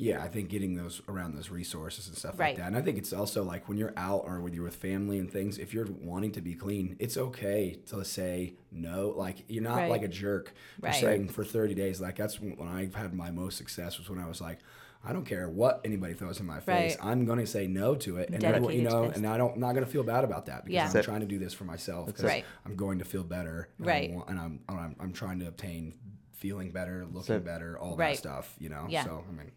Yeah, 0.00 0.22
I 0.22 0.28
think 0.28 0.48
getting 0.48 0.74
those 0.76 1.02
around 1.08 1.34
those 1.36 1.50
resources 1.50 2.08
and 2.08 2.16
stuff 2.16 2.38
Right. 2.38 2.48
like 2.50 2.56
that. 2.58 2.66
And 2.68 2.76
I 2.76 2.80
think 2.82 2.96
it's 2.98 3.12
also 3.12 3.42
like 3.44 3.68
when 3.68 3.76
you're 3.76 3.92
out 3.96 4.22
or 4.26 4.40
when 4.40 4.54
you're 4.54 4.64
with 4.64 4.76
family 4.76 5.18
and 5.18 5.30
things, 5.30 5.58
if 5.58 5.74
you're 5.74 5.86
wanting 6.00 6.32
to 6.32 6.40
be 6.40 6.54
clean, 6.54 6.96
it's 6.98 7.16
okay 7.16 7.78
to 7.86 8.04
say 8.04 8.54
no. 8.72 9.10
Like 9.16 9.44
you're 9.48 9.62
not 9.62 9.76
Right. 9.76 9.90
like 9.90 10.02
a 10.02 10.08
jerk 10.08 10.54
for 10.80 10.86
Right. 10.86 10.94
saying 10.94 11.28
for 11.28 11.44
30 11.44 11.74
days. 11.74 12.00
Like 12.00 12.16
that's 12.16 12.40
when 12.40 12.56
I've 12.66 12.94
had 12.94 13.12
my 13.14 13.30
most 13.30 13.58
success 13.58 13.98
was 13.98 14.08
when 14.08 14.18
I 14.18 14.26
was 14.26 14.40
like, 14.40 14.58
I 15.02 15.12
don't 15.14 15.24
care 15.24 15.48
what 15.48 15.80
anybody 15.84 16.12
throws 16.14 16.40
in 16.40 16.46
my 16.46 16.60
face. 16.60 16.96
Right. 16.96 17.06
I'm 17.10 17.24
going 17.24 17.38
to 17.38 17.46
say 17.46 17.66
no 17.66 17.94
to 17.96 18.18
it, 18.18 18.28
and 18.30 18.44
everyone, 18.44 18.74
you 18.74 18.82
Dedicated 18.82 18.90
to 18.90 18.96
know, 19.08 19.10
and 19.14 19.26
I 19.26 19.38
don't, 19.38 19.54
I'm 19.54 19.60
not 19.60 19.72
going 19.72 19.84
to 19.84 19.90
feel 19.90 20.02
bad 20.02 20.24
about 20.24 20.44
that 20.46 20.64
because 20.64 20.74
Yeah. 20.74 20.86
I'm 20.88 20.92
That's 20.92 21.06
trying 21.06 21.20
to 21.20 21.26
do 21.26 21.38
this 21.38 21.54
for 21.54 21.64
myself 21.64 22.06
because 22.06 22.24
Right. 22.24 22.44
I'm 22.66 22.76
going 22.76 22.98
to 22.98 23.04
feel 23.06 23.24
better, 23.24 23.68
and 23.78 23.86
Right. 23.86 24.10
I 24.10 24.14
want, 24.14 24.28
and 24.28 24.38
I'm, 24.38 24.60
I'm, 24.68 24.96
I'm 25.00 25.12
trying 25.14 25.38
to 25.40 25.46
obtain 25.48 25.94
feeling 26.32 26.70
better, 26.70 27.06
looking 27.10 27.36
it. 27.36 27.44
better, 27.46 27.78
all 27.78 27.96
Right. 27.96 28.12
that 28.14 28.18
stuff, 28.18 28.54
you 28.58 28.68
know. 28.68 28.86
Yeah. 28.90 29.04
So 29.04 29.24
I 29.26 29.32
mean, 29.32 29.52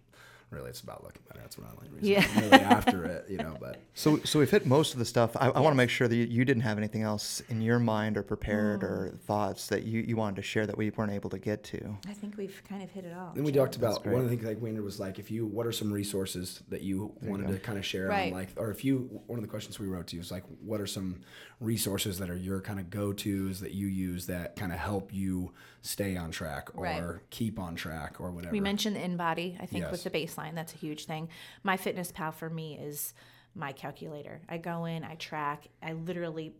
really, 0.53 0.69
it's 0.69 0.81
about 0.81 1.03
looking 1.03 1.21
better. 1.27 1.39
That's 1.41 1.57
what 1.57 1.67
I 1.67 1.71
like. 1.71 1.89
Yeah. 2.01 2.25
I'm 2.35 2.41
really 2.49 2.51
after 2.63 3.05
it, 3.05 3.25
you 3.29 3.37
know. 3.37 3.55
But 3.59 3.79
So, 3.95 4.17
so 4.23 4.39
we've 4.39 4.49
hit 4.49 4.65
most 4.65 4.93
of 4.93 4.99
the 4.99 5.05
stuff. 5.05 5.35
I, 5.37 5.49
I 5.49 5.59
want 5.59 5.73
to 5.73 5.77
make 5.77 5.89
sure 5.89 6.07
that 6.07 6.15
you, 6.15 6.25
you 6.25 6.45
didn't 6.45 6.63
have 6.63 6.77
anything 6.77 7.01
else 7.03 7.41
in 7.49 7.61
your 7.61 7.79
mind 7.79 8.17
or 8.17 8.23
prepared 8.23 8.83
or 8.83 9.11
Mm. 9.13 9.19
thoughts 9.21 9.67
that 9.67 9.83
you, 9.83 10.01
you 10.01 10.15
wanted 10.15 10.35
to 10.37 10.41
share 10.41 10.65
that 10.65 10.77
we 10.77 10.89
weren't 10.91 11.11
able 11.11 11.29
to 11.31 11.39
get 11.39 11.63
to. 11.65 11.97
I 12.07 12.13
think 12.13 12.37
we've 12.37 12.61
kind 12.67 12.81
of 12.83 12.89
hit 12.91 13.05
it 13.05 13.13
all. 13.15 13.31
then 13.35 13.43
we 13.43 13.51
Joe. 13.51 13.61
talked 13.65 13.75
about 13.75 14.05
one 14.05 14.15
of 14.15 14.23
the 14.23 14.29
things 14.29 14.43
like 14.43 14.61
Wayne 14.61 14.81
was 14.83 14.99
like, 14.99 15.19
if 15.19 15.29
you, 15.31 15.45
what 15.45 15.65
are 15.67 15.71
some 15.71 15.91
resources 15.91 16.61
that 16.69 16.81
you 16.81 17.13
wanted 17.21 17.47
go. 17.47 17.53
to 17.53 17.59
kind 17.59 17.77
of 17.77 17.85
share 17.85 18.07
Right. 18.07 18.31
on, 18.33 18.37
like, 18.39 18.49
or 18.57 18.71
if 18.71 18.83
you, 18.85 19.21
one 19.27 19.37
of 19.39 19.43
the 19.43 19.49
questions 19.49 19.79
we 19.79 19.87
wrote 19.87 20.07
to 20.07 20.15
you 20.15 20.21
is 20.21 20.31
like, 20.31 20.43
what 20.61 20.79
are 20.81 20.87
some 20.87 21.21
resources 21.59 22.19
that 22.19 22.29
are 22.29 22.35
your 22.35 22.61
kind 22.61 22.79
of 22.79 22.89
go 22.89 23.13
tos 23.13 23.59
that 23.59 23.71
you 23.73 23.87
use 23.87 24.25
that 24.27 24.55
kind 24.55 24.71
of 24.71 24.79
help 24.79 25.13
you 25.13 25.51
stay 25.85 26.15
on 26.17 26.31
track 26.31 26.69
or 26.75 26.83
Right. 26.83 27.19
keep 27.29 27.59
on 27.59 27.75
track 27.75 28.19
or 28.19 28.31
whatever. 28.31 28.51
We 28.53 28.61
mentioned 28.61 28.95
the 28.95 29.01
InBody. 29.01 29.61
I 29.61 29.65
think 29.67 29.91
with 29.91 30.03
the 30.03 30.09
baseline, 30.09 30.55
that's 30.55 30.73
a 30.73 30.77
huge 30.77 31.05
thing. 31.05 31.27
My 31.61 31.77
Fitness 31.77 32.11
Pal 32.11 32.31
for 32.31 32.49
me 32.49 32.77
is 32.79 33.13
my 33.53 33.73
calculator. 33.73 34.41
I 34.49 34.57
go 34.57 34.85
in, 34.85 35.03
I 35.03 35.15
track, 35.15 35.67
I 35.83 35.91
literally 35.93 36.53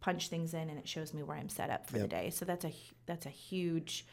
punch 0.00 0.28
things 0.28 0.54
in, 0.54 0.70
and 0.70 0.78
it 0.78 0.88
shows 0.88 1.12
me 1.12 1.22
where 1.22 1.36
I'm 1.36 1.48
set 1.48 1.70
up 1.70 1.86
for 1.90 1.98
the 1.98 2.08
day. 2.08 2.30
So 2.30 2.44
that's 2.44 2.64
a 2.64 2.72
that's 3.04 3.26
a 3.26 3.30
huge 3.30 4.06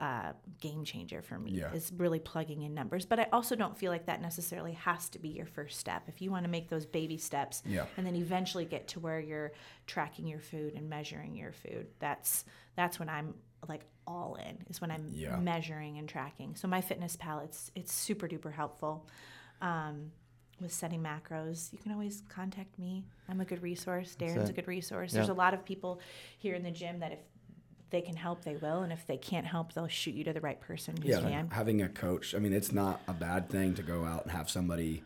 uh, 0.00 0.32
game 0.60 0.84
changer 0.84 1.22
for 1.22 1.38
me. 1.38 1.52
Yeah. 1.52 1.72
Is 1.72 1.90
really 1.96 2.18
plugging 2.18 2.62
in 2.62 2.74
numbers. 2.74 3.06
But 3.06 3.18
I 3.20 3.28
also 3.32 3.56
don't 3.56 3.76
feel 3.78 3.90
like 3.90 4.06
that 4.06 4.20
necessarily 4.20 4.72
has 4.72 5.08
to 5.10 5.18
be 5.18 5.28
your 5.30 5.46
first 5.46 5.78
step. 5.80 6.02
If 6.06 6.20
you 6.20 6.30
want 6.30 6.44
to 6.44 6.50
make 6.50 6.68
those 6.68 6.84
baby 6.84 7.16
steps, 7.16 7.62
Yeah. 7.64 7.86
and 7.96 8.06
then 8.06 8.14
eventually 8.16 8.66
get 8.66 8.88
to 8.88 9.00
where 9.00 9.20
you're 9.20 9.52
tracking 9.86 10.26
your 10.26 10.40
food 10.40 10.74
and 10.74 10.90
measuring 10.90 11.34
your 11.34 11.52
food, 11.52 11.86
that's 11.98 12.44
that's 12.74 12.98
when 12.98 13.08
I'm 13.08 13.34
like 13.68 13.82
all 14.06 14.36
in. 14.36 14.58
Is 14.68 14.80
when 14.80 14.90
I'm 14.90 15.10
Yeah. 15.12 15.36
measuring 15.36 15.98
and 15.98 16.08
tracking. 16.08 16.54
So 16.54 16.68
my 16.68 16.80
fitness 16.80 17.16
pal, 17.16 17.40
it's 17.40 17.70
it's 17.74 17.92
super 17.92 18.28
duper 18.28 18.52
helpful. 18.52 19.06
Um, 19.60 20.12
with 20.60 20.72
setting 20.72 21.02
macros, 21.02 21.70
you 21.72 21.78
can 21.78 21.92
always 21.92 22.22
contact 22.30 22.78
me. 22.78 23.04
I'm 23.28 23.40
a 23.40 23.44
good 23.44 23.62
resource. 23.62 24.16
Darren's 24.18 24.48
a 24.48 24.54
good 24.54 24.66
resource. 24.68 25.12
Yeah. 25.12 25.18
There's 25.18 25.28
a 25.28 25.34
lot 25.34 25.52
of 25.52 25.64
people 25.66 26.00
here 26.38 26.54
in 26.54 26.62
the 26.62 26.70
gym 26.70 27.00
that 27.00 27.12
if 27.12 27.18
they 27.90 28.00
can 28.00 28.16
help, 28.16 28.42
they 28.42 28.56
will, 28.56 28.82
and 28.82 28.92
if 28.92 29.06
they 29.06 29.18
can't 29.18 29.46
help, 29.46 29.74
they'll 29.74 29.86
shoot 29.86 30.14
you 30.14 30.24
to 30.24 30.32
the 30.32 30.40
right 30.40 30.58
person 30.60 30.96
who 30.96 31.08
yeah, 31.08 31.20
can. 31.20 31.50
having 31.50 31.82
a 31.82 31.88
coach. 31.88 32.34
I 32.34 32.38
mean, 32.38 32.52
it's 32.54 32.72
not 32.72 33.00
a 33.06 33.12
bad 33.12 33.48
thing 33.50 33.74
to 33.74 33.82
go 33.82 34.04
out 34.04 34.22
and 34.22 34.32
have 34.32 34.48
somebody 34.50 35.02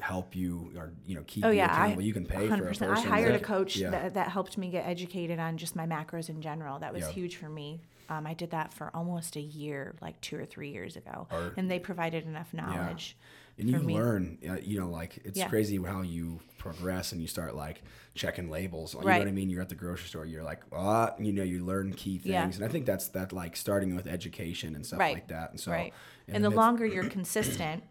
help 0.00 0.34
you 0.34 0.72
or 0.76 0.92
you 1.06 1.14
know 1.14 1.22
keep 1.26 1.44
Oh 1.44 1.50
you 1.50 1.58
yeah, 1.58 1.66
I 1.66 1.74
accountable. 1.86 2.02
you 2.02 2.12
can 2.12 2.26
pay 2.26 2.48
for 2.48 2.54
a 2.54 2.58
person. 2.58 2.90
I 2.90 3.00
hired 3.00 3.34
a 3.34 3.38
coach 3.40 3.76
yeah. 3.76 3.90
that, 3.90 4.14
that 4.14 4.28
helped 4.28 4.58
me 4.58 4.68
get 4.70 4.86
educated 4.86 5.38
on 5.38 5.56
just 5.56 5.76
my 5.76 5.86
macros 5.86 6.28
in 6.28 6.42
general. 6.42 6.78
That 6.80 6.92
was 6.92 7.02
Yeah. 7.02 7.10
huge 7.12 7.36
for 7.36 7.48
me. 7.48 7.80
Um, 8.08 8.26
I 8.26 8.34
did 8.34 8.50
that 8.50 8.74
for 8.74 8.90
almost 8.94 9.36
a 9.36 9.40
year, 9.40 9.94
like 10.02 10.20
two 10.20 10.36
or 10.36 10.44
three 10.44 10.70
years 10.70 10.96
ago, 10.96 11.26
Or- 11.30 11.54
and 11.56 11.70
they 11.70 11.78
provided 11.78 12.26
enough 12.26 12.52
knowledge. 12.52 13.16
and 13.56 13.70
you 13.70 13.78
me. 13.78 13.94
learn 13.94 14.36
uh, 14.50 14.56
you 14.60 14.80
know 14.80 14.90
like 14.90 15.16
it's 15.24 15.40
crazy 15.44 15.76
how 15.80 16.02
you 16.02 16.40
progress 16.58 17.12
and 17.12 17.20
you 17.20 17.28
start 17.28 17.54
like 17.54 17.82
checking 18.16 18.50
labels 18.50 18.94
you 18.94 19.00
know 19.00 19.06
what 19.16 19.28
i 19.28 19.30
mean 19.30 19.48
you're 19.48 19.62
at 19.62 19.68
the 19.68 19.76
grocery 19.76 20.08
store 20.08 20.24
you're 20.26 20.42
like 20.42 20.60
ah 20.72 21.14
you 21.20 21.32
know 21.32 21.44
you 21.44 21.64
learn 21.64 21.92
key 21.92 22.18
things 22.18 22.56
and 22.56 22.64
i 22.64 22.68
think 22.68 22.84
that's 22.84 23.06
that 23.10 23.32
like 23.32 23.54
starting 23.54 23.94
with 23.94 24.08
education 24.08 24.74
and 24.74 24.84
stuff 24.84 24.98
Right. 24.98 25.14
like 25.14 25.28
that 25.28 25.52
and 25.52 25.60
so 25.60 25.70
right. 25.70 25.92
and 26.26 26.34
And, 26.34 26.44
the 26.44 26.50
longer 26.50 26.84
you're 26.84 27.08
consistent, 27.08 27.84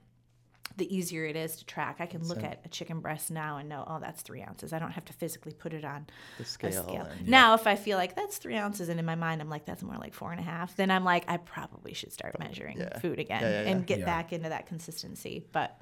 the 0.76 0.96
easier 0.96 1.24
it 1.26 1.36
is 1.36 1.58
to 1.58 1.66
track. 1.66 1.98
I 2.00 2.08
can 2.08 2.24
look 2.28 2.42
at 2.44 2.62
a 2.66 2.70
chicken 2.70 3.00
breast 3.00 3.30
now 3.30 3.58
and 3.58 3.70
know, 3.70 3.84
oh, 3.86 4.00
that's 4.00 4.24
three 4.24 4.42
ounces. 4.42 4.74
I 4.74 4.80
don't 4.80 4.92
have 4.92 5.06
to 5.06 5.14
physically 5.14 5.54
put 5.54 5.72
it 5.74 5.86
on 5.86 6.08
The 6.38 6.44
a 6.44 6.46
scale. 6.48 6.84
scale. 6.88 7.06
and- 7.06 7.28
Now, 7.28 7.54
if 7.54 7.68
I 7.68 7.76
feel 7.76 7.98
like 7.98 8.16
that's 8.16 8.38
three 8.40 8.56
ounces, 8.58 8.90
and 8.90 9.00
in 9.00 9.06
my 9.06 9.14
mind 9.16 9.40
I'm 9.42 9.50
like 9.50 9.66
that's 9.66 9.84
more 9.84 9.98
like 9.98 10.14
four 10.16 10.32
and 10.32 10.40
a 10.40 10.44
half, 10.44 10.76
then 10.76 10.90
I'm 10.90 11.04
like 11.04 11.26
I 11.28 11.38
probably 11.38 11.94
should 11.94 12.12
start 12.12 12.40
measuring 12.40 12.80
yeah. 12.80 12.98
food 13.00 13.20
again 13.20 13.42
Yeah, 13.44 13.62
yeah, 13.64 13.70
and 13.70 13.86
get 13.86 14.00
Yeah. 14.00 14.06
back 14.06 14.34
into 14.34 14.50
that 14.50 14.66
consistency. 14.66 15.46
But 15.52 15.80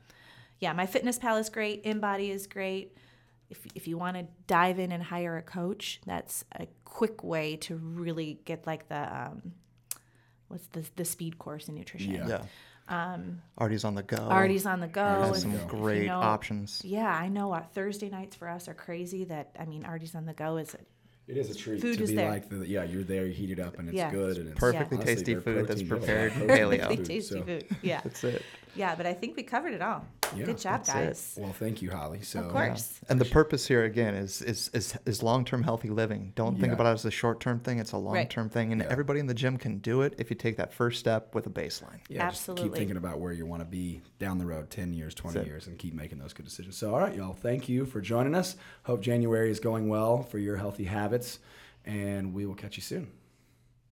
yeah, 0.60 0.74
my 0.74 0.86
fitness 0.86 1.18
pal 1.18 1.38
is 1.38 1.50
great. 1.50 1.84
InBody 1.86 2.30
is 2.30 2.46
great. 2.48 2.98
If, 3.50 3.66
if 3.76 3.88
you 3.88 3.98
want 3.98 4.18
to 4.18 4.28
dive 4.48 4.78
in 4.80 4.92
and 4.92 5.02
hire 5.04 5.38
a 5.38 5.42
coach, 5.42 6.02
that's 6.06 6.44
a 6.60 6.68
quick 6.86 7.24
way 7.24 7.56
to 7.58 7.76
really 7.78 8.40
get 8.46 8.68
like 8.68 8.88
the 8.90 9.16
um, 9.26 9.54
what's 10.50 10.68
the 10.68 10.86
the 10.98 11.06
speed 11.06 11.38
course 11.40 11.68
in 11.70 11.76
nutrition. 11.76 12.14
Yeah. 12.28 12.44
Yeah. 12.90 13.14
Um, 13.14 13.42
Artie's 13.58 13.84
on 13.86 13.96
the 13.96 14.04
go. 14.04 14.18
Artie's 14.18 14.66
on 14.66 14.80
the 14.80 14.88
go. 14.88 15.04
Has 15.04 15.42
some 15.42 15.52
the 15.52 15.58
If 15.58 15.64
you 15.64 15.68
great 15.70 16.08
know- 16.08 16.20
options. 16.20 16.82
Yeah, 16.84 17.08
I 17.14 17.28
know. 17.30 17.52
Uh, 17.54 17.64
Thursday 17.74 18.10
nights 18.10 18.36
for 18.36 18.48
us 18.50 18.68
are 18.68 18.74
crazy. 18.74 19.24
That 19.26 19.56
I 19.60 19.66
mean, 19.66 19.86
Artie's 19.86 20.16
on 20.16 20.26
the 20.26 20.34
go 20.34 20.58
is 20.58 20.76
it 21.28 21.38
is 21.38 21.50
a 21.50 21.56
treat 21.56 21.80
Food 21.82 21.98
to 22.00 22.04
is 22.04 22.10
be 22.10 22.16
there. 22.18 22.30
like 22.30 22.50
the 22.50 22.68
yeah 22.68 22.84
you're 22.84 23.04
there 23.04 23.26
you 23.26 23.32
heat 23.34 23.52
it 23.52 23.60
up 23.60 23.78
and 23.80 23.88
it's 23.88 23.96
Yeah. 23.96 24.12
good 24.12 24.38
and 24.38 24.50
it's 24.50 24.60
Perfectly 24.60 24.98
honestly, 24.98 25.16
tasty 25.16 25.34
their 25.34 25.42
food 25.42 25.68
that's 25.68 25.84
prepared 25.84 26.32
paleo. 26.34 26.38
protein 26.48 26.58
really 26.58 26.78
tasty 26.98 27.22
so- 27.22 27.44
food. 27.44 27.66
Yeah, 27.82 28.02
That's 28.04 28.24
it. 28.24 28.42
Yeah, 28.76 28.96
but 28.96 29.06
I 29.06 29.14
think 29.14 29.36
we 29.36 29.44
covered 29.44 29.74
it 29.74 29.82
all. 29.82 30.06
Yeah, 30.36 30.46
Good 30.46 30.60
job, 30.60 30.86
that's 30.86 30.90
it. 30.90 30.94
guys. 30.94 31.36
Well, 31.38 31.52
thank 31.52 31.82
you, 31.82 31.92
Holly. 31.92 32.22
So 32.22 32.40
Of 32.40 32.52
course. 32.54 33.02
And 33.10 33.20
the 33.20 33.26
purpose 33.26 33.68
here 33.68 33.84
again 33.84 34.16
is 34.16 34.42
is 34.42 34.70
is, 34.74 34.98
is 35.06 35.22
long 35.22 35.44
term 35.44 35.62
healthy 35.62 35.90
living. 35.90 36.32
Don't 36.36 36.58
think 36.58 36.72
about 36.72 36.86
it 36.88 36.92
as 36.94 37.04
a 37.04 37.12
short 37.12 37.42
term 37.42 37.60
thing. 37.60 37.80
It's 37.80 37.92
a 37.92 37.98
long 37.98 38.26
term 38.28 38.48
thing, 38.50 38.72
and 38.72 38.82
Yeah. 38.82 38.88
everybody 38.90 39.20
in 39.20 39.28
the 39.28 39.34
gym 39.34 39.58
can 39.58 39.80
do 39.80 40.04
it 40.04 40.16
if 40.18 40.30
you 40.30 40.38
take 40.38 40.56
that 40.56 40.74
first 40.74 41.00
step 41.02 41.36
with 41.36 41.48
a 41.48 41.50
baseline. 41.50 42.00
Yeah, 42.08 42.30
just 42.30 42.56
keep 42.56 42.74
thinking 42.74 42.96
about 42.96 43.20
where 43.20 43.34
you 43.34 43.46
want 43.46 43.62
to 43.62 43.66
be 43.66 44.02
down 44.20 44.38
the 44.38 44.46
road 44.46 44.70
10 44.70 44.94
years, 44.94 45.14
20 45.16 45.34
That's 45.36 45.46
it. 45.46 45.50
years, 45.50 45.68
and 45.68 45.78
keep 45.78 45.94
making 45.94 46.20
those 46.20 46.32
good 46.32 46.46
decisions. 46.46 46.78
So, 46.78 46.94
all 46.94 47.00
right, 47.02 47.14
y'all, 47.14 47.34
thank 47.34 47.68
you 47.68 47.86
for 47.86 48.00
joining 48.00 48.34
us. 48.36 48.56
Hope 48.84 49.02
January 49.02 49.52
is 49.52 49.60
going 49.60 49.90
well 49.90 50.24
for 50.24 50.38
your 50.40 50.56
healthy 50.56 50.86
habits, 50.86 51.40
and 51.86 52.34
we 52.34 52.46
will 52.46 52.56
catch 52.56 52.78
you 52.78 52.84
soon. 52.84 53.12